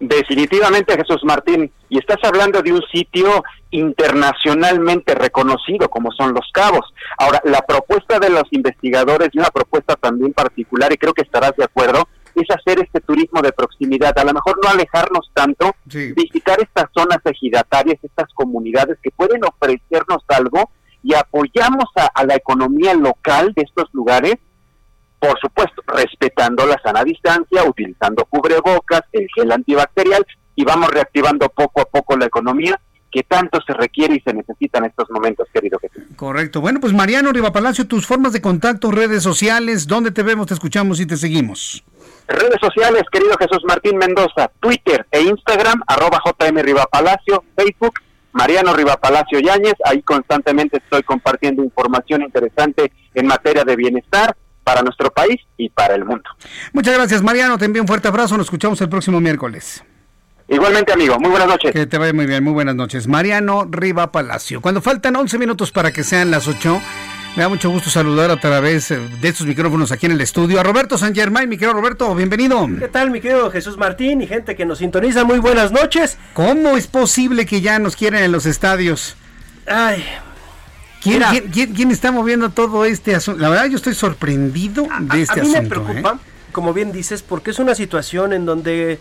[0.00, 1.70] Definitivamente, Jesús Martín.
[1.88, 6.92] Y estás hablando de un sitio internacionalmente reconocido como son Los Cabos.
[7.18, 11.52] Ahora, la propuesta de los investigadores y una propuesta también particular, y creo que estarás
[11.56, 12.08] de acuerdo,
[12.42, 17.18] es hacer este turismo de proximidad, a lo mejor no alejarnos tanto, visitar estas zonas
[17.24, 20.70] ejidatarias, estas comunidades que pueden ofrecernos algo
[21.02, 24.36] y apoyamos a la economía local de estos lugares
[25.24, 31.80] por supuesto, respetando la sana distancia, utilizando cubrebocas, el gel antibacterial y vamos reactivando poco
[31.80, 32.78] a poco la economía
[33.10, 36.02] que tanto se requiere y se necesita en estos momentos, querido Jesús.
[36.16, 36.60] Correcto.
[36.60, 40.54] Bueno, pues Mariano Riva Palacio, tus formas de contacto, redes sociales, ¿dónde te vemos, te
[40.54, 41.84] escuchamos y te seguimos?
[42.26, 47.94] Redes sociales, querido Jesús Martín Mendoza, Twitter e Instagram, arroba JM Riva Palacio, Facebook,
[48.32, 54.34] Mariano Riva Palacio Yáñez, ahí constantemente estoy compartiendo información interesante en materia de bienestar
[54.64, 56.24] para nuestro país y para el mundo.
[56.72, 57.58] Muchas gracias, Mariano.
[57.58, 58.36] Te envío un fuerte abrazo.
[58.36, 59.84] Nos escuchamos el próximo miércoles.
[60.48, 61.18] Igualmente, amigo.
[61.18, 61.72] Muy buenas noches.
[61.72, 62.42] Que te vaya muy bien.
[62.42, 63.06] Muy buenas noches.
[63.06, 64.60] Mariano Riva Palacio.
[64.60, 66.80] Cuando faltan 11 minutos para que sean las 8,
[67.36, 70.62] me da mucho gusto saludar a través de estos micrófonos aquí en el estudio a
[70.62, 71.48] Roberto San Germán.
[71.48, 72.68] Mi querido Roberto, bienvenido.
[72.78, 75.24] ¿Qué tal, mi querido Jesús Martín y gente que nos sintoniza?
[75.24, 76.16] Muy buenas noches.
[76.32, 79.16] ¿Cómo es posible que ya nos quieran en los estadios?
[79.66, 80.04] Ay,
[81.02, 83.40] ¿Quién, está moviendo todo este asunto?
[83.40, 85.58] La verdad, yo estoy sorprendido de este asunto.
[85.58, 86.50] A mí me preocupa, ¿eh?
[86.52, 88.98] como bien dices, porque es una situación en donde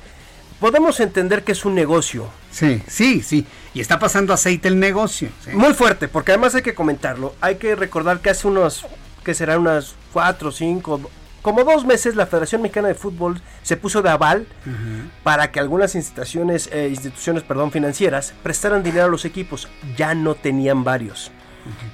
[0.64, 2.30] podemos entender que es un negocio.
[2.49, 3.45] Sí, sí, sí.
[3.73, 5.27] Y está pasando aceite el negocio.
[5.52, 7.35] Muy fuerte, porque además hay que comentarlo.
[7.41, 8.85] Hay que recordar que hace unos,
[9.26, 11.02] que serán unas cuatro, cinco,
[11.41, 14.48] como dos meses la Federación Mexicana de Fútbol se puso de aval
[15.22, 19.68] para que algunas instituciones, eh, instituciones perdón, financieras prestaran dinero a los equipos.
[19.98, 21.30] Ya no tenían varios.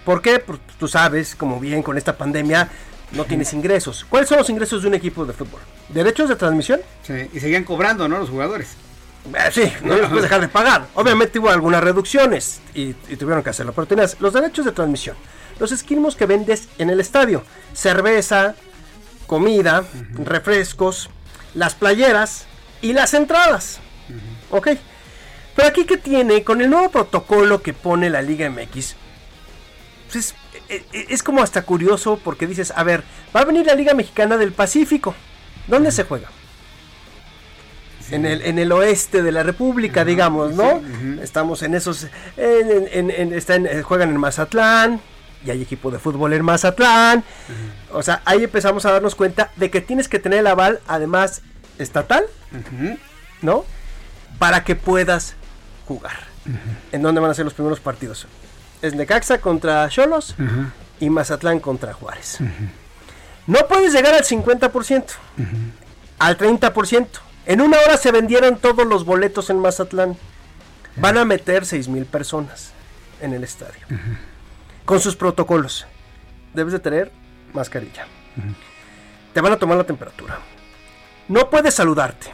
[0.06, 0.38] ¿Por qué?
[0.38, 2.70] Pues tú sabes, como bien con esta pandemia,
[3.14, 4.06] no tienes ingresos.
[4.08, 5.62] ¿Cuáles son los ingresos de un equipo de fútbol?
[5.90, 6.82] ¿Derechos de transmisión?
[7.03, 8.20] Sí, y seguían cobrando, ¿no?
[8.20, 8.76] Los jugadores.
[9.34, 10.88] Eh, sí, no los puedes dejar de pagar.
[10.95, 13.74] Obviamente hubo algunas reducciones y, tuvieron que hacerlo.
[13.74, 15.16] Pero tenías los derechos de transmisión,
[15.60, 17.44] los esquimos que vendes en el estadio,
[17.74, 18.56] cerveza,
[19.28, 19.84] comida,
[20.14, 21.10] refrescos,
[21.53, 22.45] las playeras
[22.82, 23.80] y las entradas.
[24.52, 24.70] ¿Ok?
[25.56, 28.95] Pero aquí que tiene, con el nuevo protocolo que pone la Liga MX,
[30.11, 30.34] pues
[30.70, 33.03] eh, eh, es, como hasta curioso porque dices, a ver,
[33.36, 35.14] va a venir la Liga Mexicana del Pacífico.
[35.68, 36.30] ¿Dónde se juega?
[38.11, 40.81] En, el, en el oeste de la República, digamos, ¿no?
[41.22, 42.07] Estamos en esos...
[42.38, 44.99] En, eh, juegan en Mazatlán,
[45.45, 47.23] y hay equipo de fútbol en Mazatlán.
[47.91, 51.44] O sea, ahí empezamos a darnos cuenta de que tienes que tener el aval, además,
[51.77, 52.23] estatal,
[53.44, 53.64] ¿no?
[54.40, 55.36] Para que puedas
[55.88, 56.18] jugar.
[56.91, 58.26] ¿En dónde van a ser los primeros partidos?
[58.81, 60.36] es Necaxa contra Cholos
[60.99, 62.40] y Mazatlán contra Juárez.
[63.50, 65.06] No puedes llegar al 50%,
[66.20, 67.08] al 30%.
[67.48, 70.16] En una hora se vendieron todos los boletos en Mazatlán.
[70.98, 72.74] Van a meter 6 mil personas
[73.20, 73.88] en el estadio.
[74.86, 75.88] Con sus protocolos.
[76.54, 77.12] Debes de tener
[77.52, 78.06] mascarilla.
[79.34, 80.38] Te van a tomar la temperatura.
[81.28, 82.28] No puedes saludarte.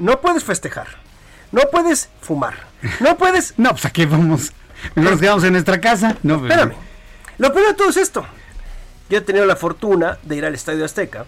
[0.00, 0.88] No puedes festejar.
[1.52, 2.54] No puedes fumar.
[2.98, 3.54] No puedes...
[3.56, 4.52] no, pues aquí vamos.
[4.96, 6.16] Nos quedamos en nuestra casa.
[6.24, 6.74] No, Espérame.
[7.38, 8.26] Lo peor de todo es esto.
[9.08, 11.26] Yo he tenido la fortuna de ir al Estadio Azteca.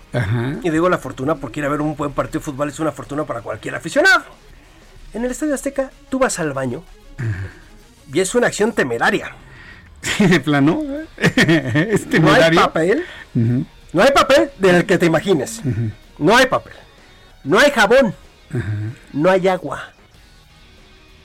[0.62, 2.92] Y digo la fortuna porque ir a ver un buen partido de fútbol es una
[2.92, 4.24] fortuna para cualquier aficionado.
[5.14, 6.82] En el Estadio Azteca tú vas al baño
[8.12, 9.32] y es una acción temeraria.
[10.18, 10.82] de plano.
[12.20, 13.04] No hay papel.
[13.34, 15.62] No hay papel del que te imagines.
[16.18, 16.74] No hay papel.
[17.44, 18.14] No hay jabón.
[19.12, 19.92] No hay agua.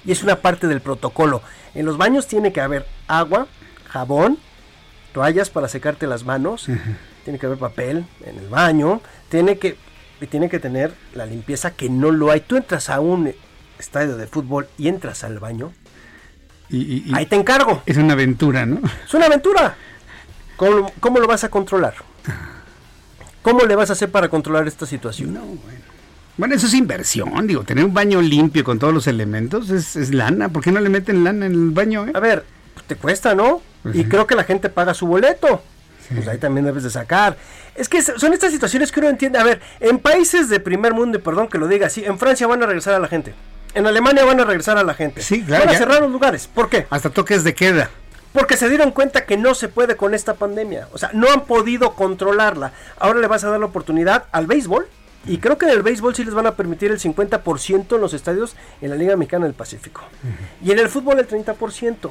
[0.05, 1.41] Y es una parte del protocolo.
[1.73, 3.47] En los baños tiene que haber agua,
[3.89, 4.37] jabón,
[5.13, 6.67] toallas para secarte las manos,
[7.23, 9.77] tiene que haber papel en el baño, tiene que,
[10.29, 12.41] tiene que tener la limpieza que no lo hay.
[12.41, 13.33] Tú entras a un
[13.79, 15.71] estadio de fútbol y entras al baño.
[16.69, 17.83] Y, ahí te encargo.
[17.85, 18.81] Es una aventura, ¿no?
[19.05, 19.75] Es una aventura.
[20.55, 21.93] ¿Cómo, cómo lo vas a controlar?
[23.43, 25.33] ¿Cómo le vas a hacer para controlar esta situación?
[25.33, 25.93] No, bueno.
[26.35, 30.49] Bueno, eso es inversión, digo, tener un baño limpio con todos los elementos es, lana.
[30.49, 32.07] ¿Por qué no le meten lana en el baño?
[32.07, 32.11] Eh?
[32.15, 32.43] A ver,
[32.87, 33.61] te cuesta, ¿no?
[33.93, 35.61] Y creo que la gente paga su boleto.
[36.13, 37.37] Pues ahí también debes de sacar.
[37.75, 39.39] Es que son estas situaciones que uno entiende.
[39.39, 42.47] A ver, en países de primer mundo, y perdón que lo diga así, en Francia
[42.47, 43.33] van a regresar a la gente.
[43.73, 45.21] En Alemania van a regresar a la gente.
[45.21, 45.65] Sí, claro.
[45.65, 46.47] Van a cerrar los lugares.
[46.47, 46.85] ¿Por qué?
[46.89, 47.89] Hasta toques de queda.
[48.31, 50.87] Porque se dieron cuenta que no se puede con esta pandemia.
[50.91, 52.73] O sea, no han podido controlarla.
[52.99, 54.87] Ahora le vas a dar la oportunidad al béisbol
[55.25, 58.13] Y creo que en el béisbol sí les van a permitir el 50% en los
[58.13, 60.01] estadios en la Liga Mexicana del Pacífico.
[60.63, 62.09] Y en el fútbol el 30%.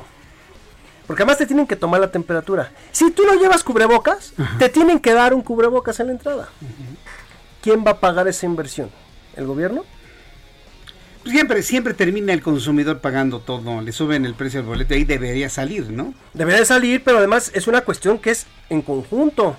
[1.07, 2.73] Porque además te tienen que tomar la temperatura.
[2.93, 6.49] Si tú no llevas cubrebocas, te tienen que dar un cubrebocas en la entrada.
[7.61, 8.91] ¿Quién va a pagar esa inversión?
[9.37, 9.85] ¿El gobierno?
[11.24, 15.49] Siempre, siempre termina el consumidor pagando todo, le suben el precio del boleto, ahí debería
[15.49, 16.15] salir, ¿no?
[16.35, 19.57] Debería salir, pero además es una cuestión que es en conjunto.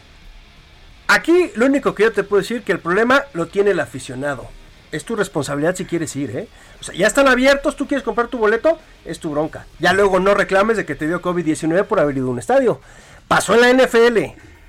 [1.08, 4.50] Aquí lo único que yo te puedo decir que el problema lo tiene el aficionado.
[4.94, 6.48] Es tu responsabilidad si quieres ir, ¿eh?
[6.80, 9.66] O sea, ya están abiertos, tú quieres comprar tu boleto, es tu bronca.
[9.80, 12.80] Ya luego no reclames de que te dio COVID-19 por haber ido a un estadio.
[13.28, 14.20] Pasó en la NFL.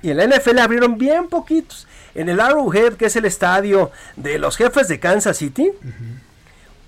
[0.01, 1.87] Y en la NFL abrieron bien poquitos.
[2.15, 5.71] En el Arrowhead, que es el estadio de los jefes de Kansas City,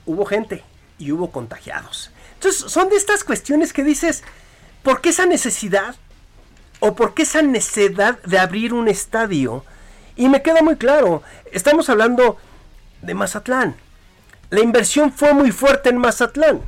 [0.08, 0.64] hubo gente
[0.98, 2.10] y hubo contagiados.
[2.34, 4.24] Entonces, son de estas cuestiones que dices,
[4.82, 5.96] ¿por qué esa necesidad?
[6.80, 9.64] ¿O por qué esa necesidad de abrir un estadio?
[10.16, 12.38] Y me queda muy claro, estamos hablando
[13.02, 13.76] de Mazatlán.
[14.50, 16.62] La inversión fue muy fuerte en Mazatlán.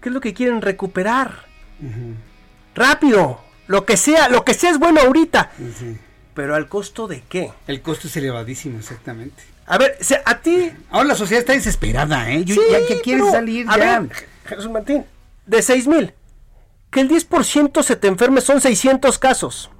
[0.00, 1.46] ¿Qué es lo que quieren recuperar?
[2.74, 5.50] Rápido, lo que sea, lo que sea es bueno ahorita.
[6.34, 7.52] Pero al costo de qué?
[7.66, 9.42] El costo es elevadísimo, exactamente.
[9.66, 10.72] A ver, a ti.
[10.90, 12.44] Ahora la sociedad está desesperada, ¿eh?
[12.44, 14.00] Yo, ya que quieres pero, salir, a ya.
[14.00, 14.10] ver,
[14.46, 15.04] Jesús Martín,
[15.46, 16.14] de 6 mil,
[16.90, 19.70] que el 10% se te enferme son 600 casos.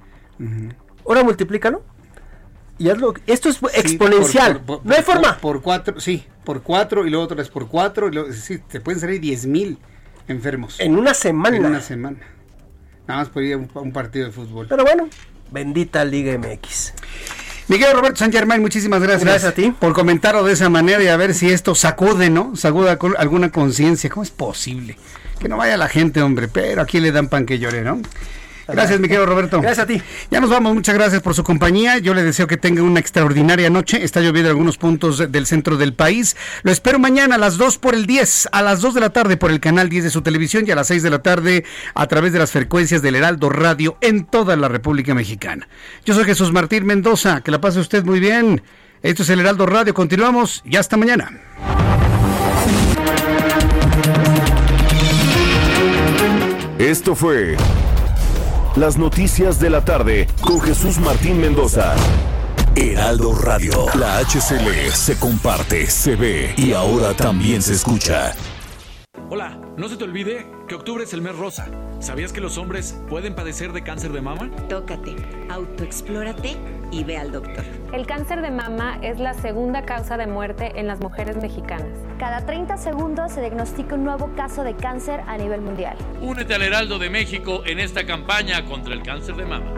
[1.05, 1.83] Ahora multiplícalo.
[2.81, 3.13] Y hazlo.
[3.27, 4.59] Esto es Sí, exponencial.
[4.61, 5.37] por- por- no hay forma.
[5.37, 8.07] Por cuatro, sí, por cuatro y luego otra vez por cuatro.
[8.07, 9.77] Y luego, sí, te pueden salir 10 mil
[10.27, 10.79] enfermos.
[10.79, 11.57] En una semana.
[11.57, 12.17] En una semana.
[13.07, 14.65] Nada más por ir a un, a un partido de fútbol.
[14.67, 15.07] Pero bueno,
[15.51, 16.93] bendita Liga MX.
[17.67, 19.23] Miguel Roberto San Germán, muchísimas gracias.
[19.23, 19.71] Gracias a ti.
[19.79, 22.55] Por comentarlo de esa manera y a ver si esto sacude, ¿no?
[22.55, 24.09] Sacuda alguna conciencia.
[24.09, 24.97] ¿Cómo es posible?
[25.39, 28.01] Que no vaya la gente, hombre, pero aquí le dan pan que llore, ¿no?
[28.71, 29.59] Gracias, mi querido Roberto.
[29.61, 30.01] Gracias a ti.
[30.29, 31.97] Ya nos vamos, muchas gracias por su compañía.
[31.99, 34.03] Yo le deseo que tenga una extraordinaria noche.
[34.03, 36.35] Está lloviendo en algunos puntos de- del centro del país.
[36.63, 39.37] Lo espero mañana a las 2 por el 10, a las 2 de la tarde
[39.37, 42.07] por el canal 10 de su televisión y a las 6 de la tarde a
[42.07, 45.67] través de las frecuencias del Heraldo Radio en toda la República Mexicana.
[46.05, 47.41] Yo soy Jesús Martín Mendoza.
[47.41, 48.61] Que la pase usted muy bien.
[49.03, 49.93] Esto es el Heraldo Radio.
[49.93, 51.31] Continuamos y hasta mañana.
[56.77, 57.55] Esto fue
[58.75, 61.93] Las Noticias de la Tarde con Jesús Martín Mendoza.
[62.73, 63.87] Heraldo Radio.
[63.99, 68.33] La HCL se comparte, se ve y ahora también se escucha.
[69.29, 71.67] Hola, no se te olvide que octubre es el mes rosa.
[71.99, 74.49] ¿Sabías que los hombres pueden padecer de cáncer de mama?
[74.69, 75.17] Tócate,
[75.49, 76.55] autoexplórate
[76.93, 77.65] y ve al doctor.
[77.91, 81.89] El cáncer de mama es la segunda causa de muerte en las mujeres mexicanas.
[82.17, 85.97] Cada 30 segundos se diagnostica un nuevo caso de cáncer a nivel mundial.
[86.21, 89.73] Únete al Heraldo de México en esta campaña contra el cáncer de mama.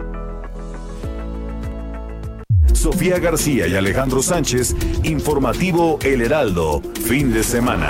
[2.72, 7.88] Sofía García y Alejandro Sánchez, informativo El Heraldo, fin de semana.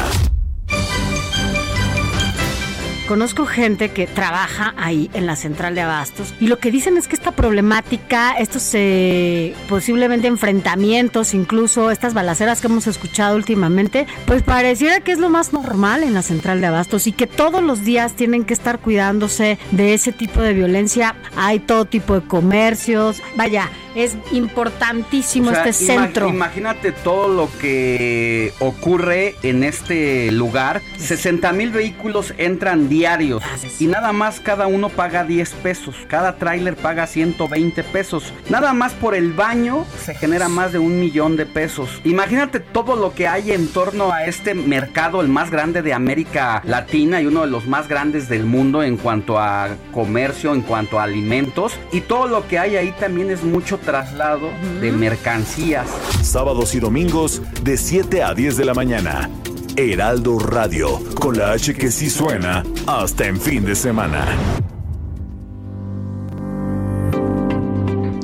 [3.07, 7.07] Conozco gente que trabaja ahí en la central de abastos y lo que dicen es
[7.07, 14.43] que esta problemática, estos eh, posiblemente enfrentamientos, incluso estas balaceras que hemos escuchado últimamente, pues
[14.43, 17.85] pareciera que es lo más normal en la central de abastos y que todos los
[17.85, 21.15] días tienen que estar cuidándose de ese tipo de violencia.
[21.37, 26.29] Hay todo tipo de comercios, vaya, es importantísimo O sea, este centro.
[26.29, 30.83] Imagínate todo lo que ocurre en este lugar.
[30.99, 33.43] 60 mil vehículos entran diarios
[33.79, 35.95] y nada más cada uno paga 10 pesos.
[36.09, 38.33] Cada tráiler paga 120 pesos.
[38.49, 42.01] Nada más por el baño se genera más de un millón de pesos.
[42.05, 46.63] Imagínate todo lo que hay en torno a este mercado, el más grande de América
[46.65, 50.99] Latina y uno de los más grandes del mundo en cuanto a comercio, en cuanto
[50.99, 51.79] a alimentos.
[51.93, 54.51] Y todo lo que hay ahí también es mucho traslado
[54.81, 55.89] de mercancías.
[56.23, 59.31] Sábados y domingos de 7 a 10 de la mañana.
[59.77, 64.25] Heraldo Radio, con la H que sí suena hasta en fin de semana.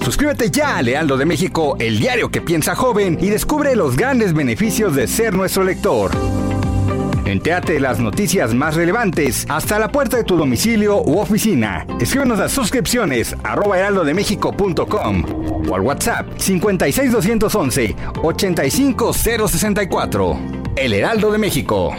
[0.02, 4.32] Suscríbete ya a Lealdo de México, el diario que piensa joven, y descubre los grandes
[4.32, 6.10] beneficios de ser nuestro lector.
[7.30, 11.86] Entéate de las noticias más relevantes hasta la puerta de tu domicilio u oficina.
[12.00, 15.24] Escríbenos a suscripciones arroba heraldodemexico.com
[15.68, 20.40] o al WhatsApp 56211 85064.
[20.76, 21.94] El Heraldo de México.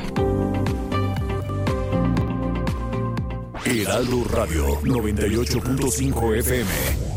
[3.65, 7.10] Heraldo Radio 98.5 FM.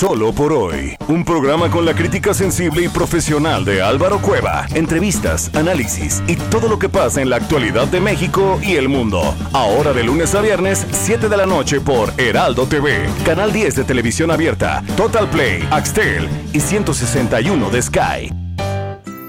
[0.00, 0.96] Solo por hoy.
[1.08, 4.64] Un programa con la crítica sensible y profesional de Álvaro Cueva.
[4.72, 9.36] Entrevistas, análisis y todo lo que pasa en la actualidad de México y el mundo.
[9.52, 13.84] Ahora de lunes a viernes, 7 de la noche por Heraldo TV, Canal 10 de
[13.84, 18.32] Televisión Abierta, Total Play, Axtel y 161 de Sky.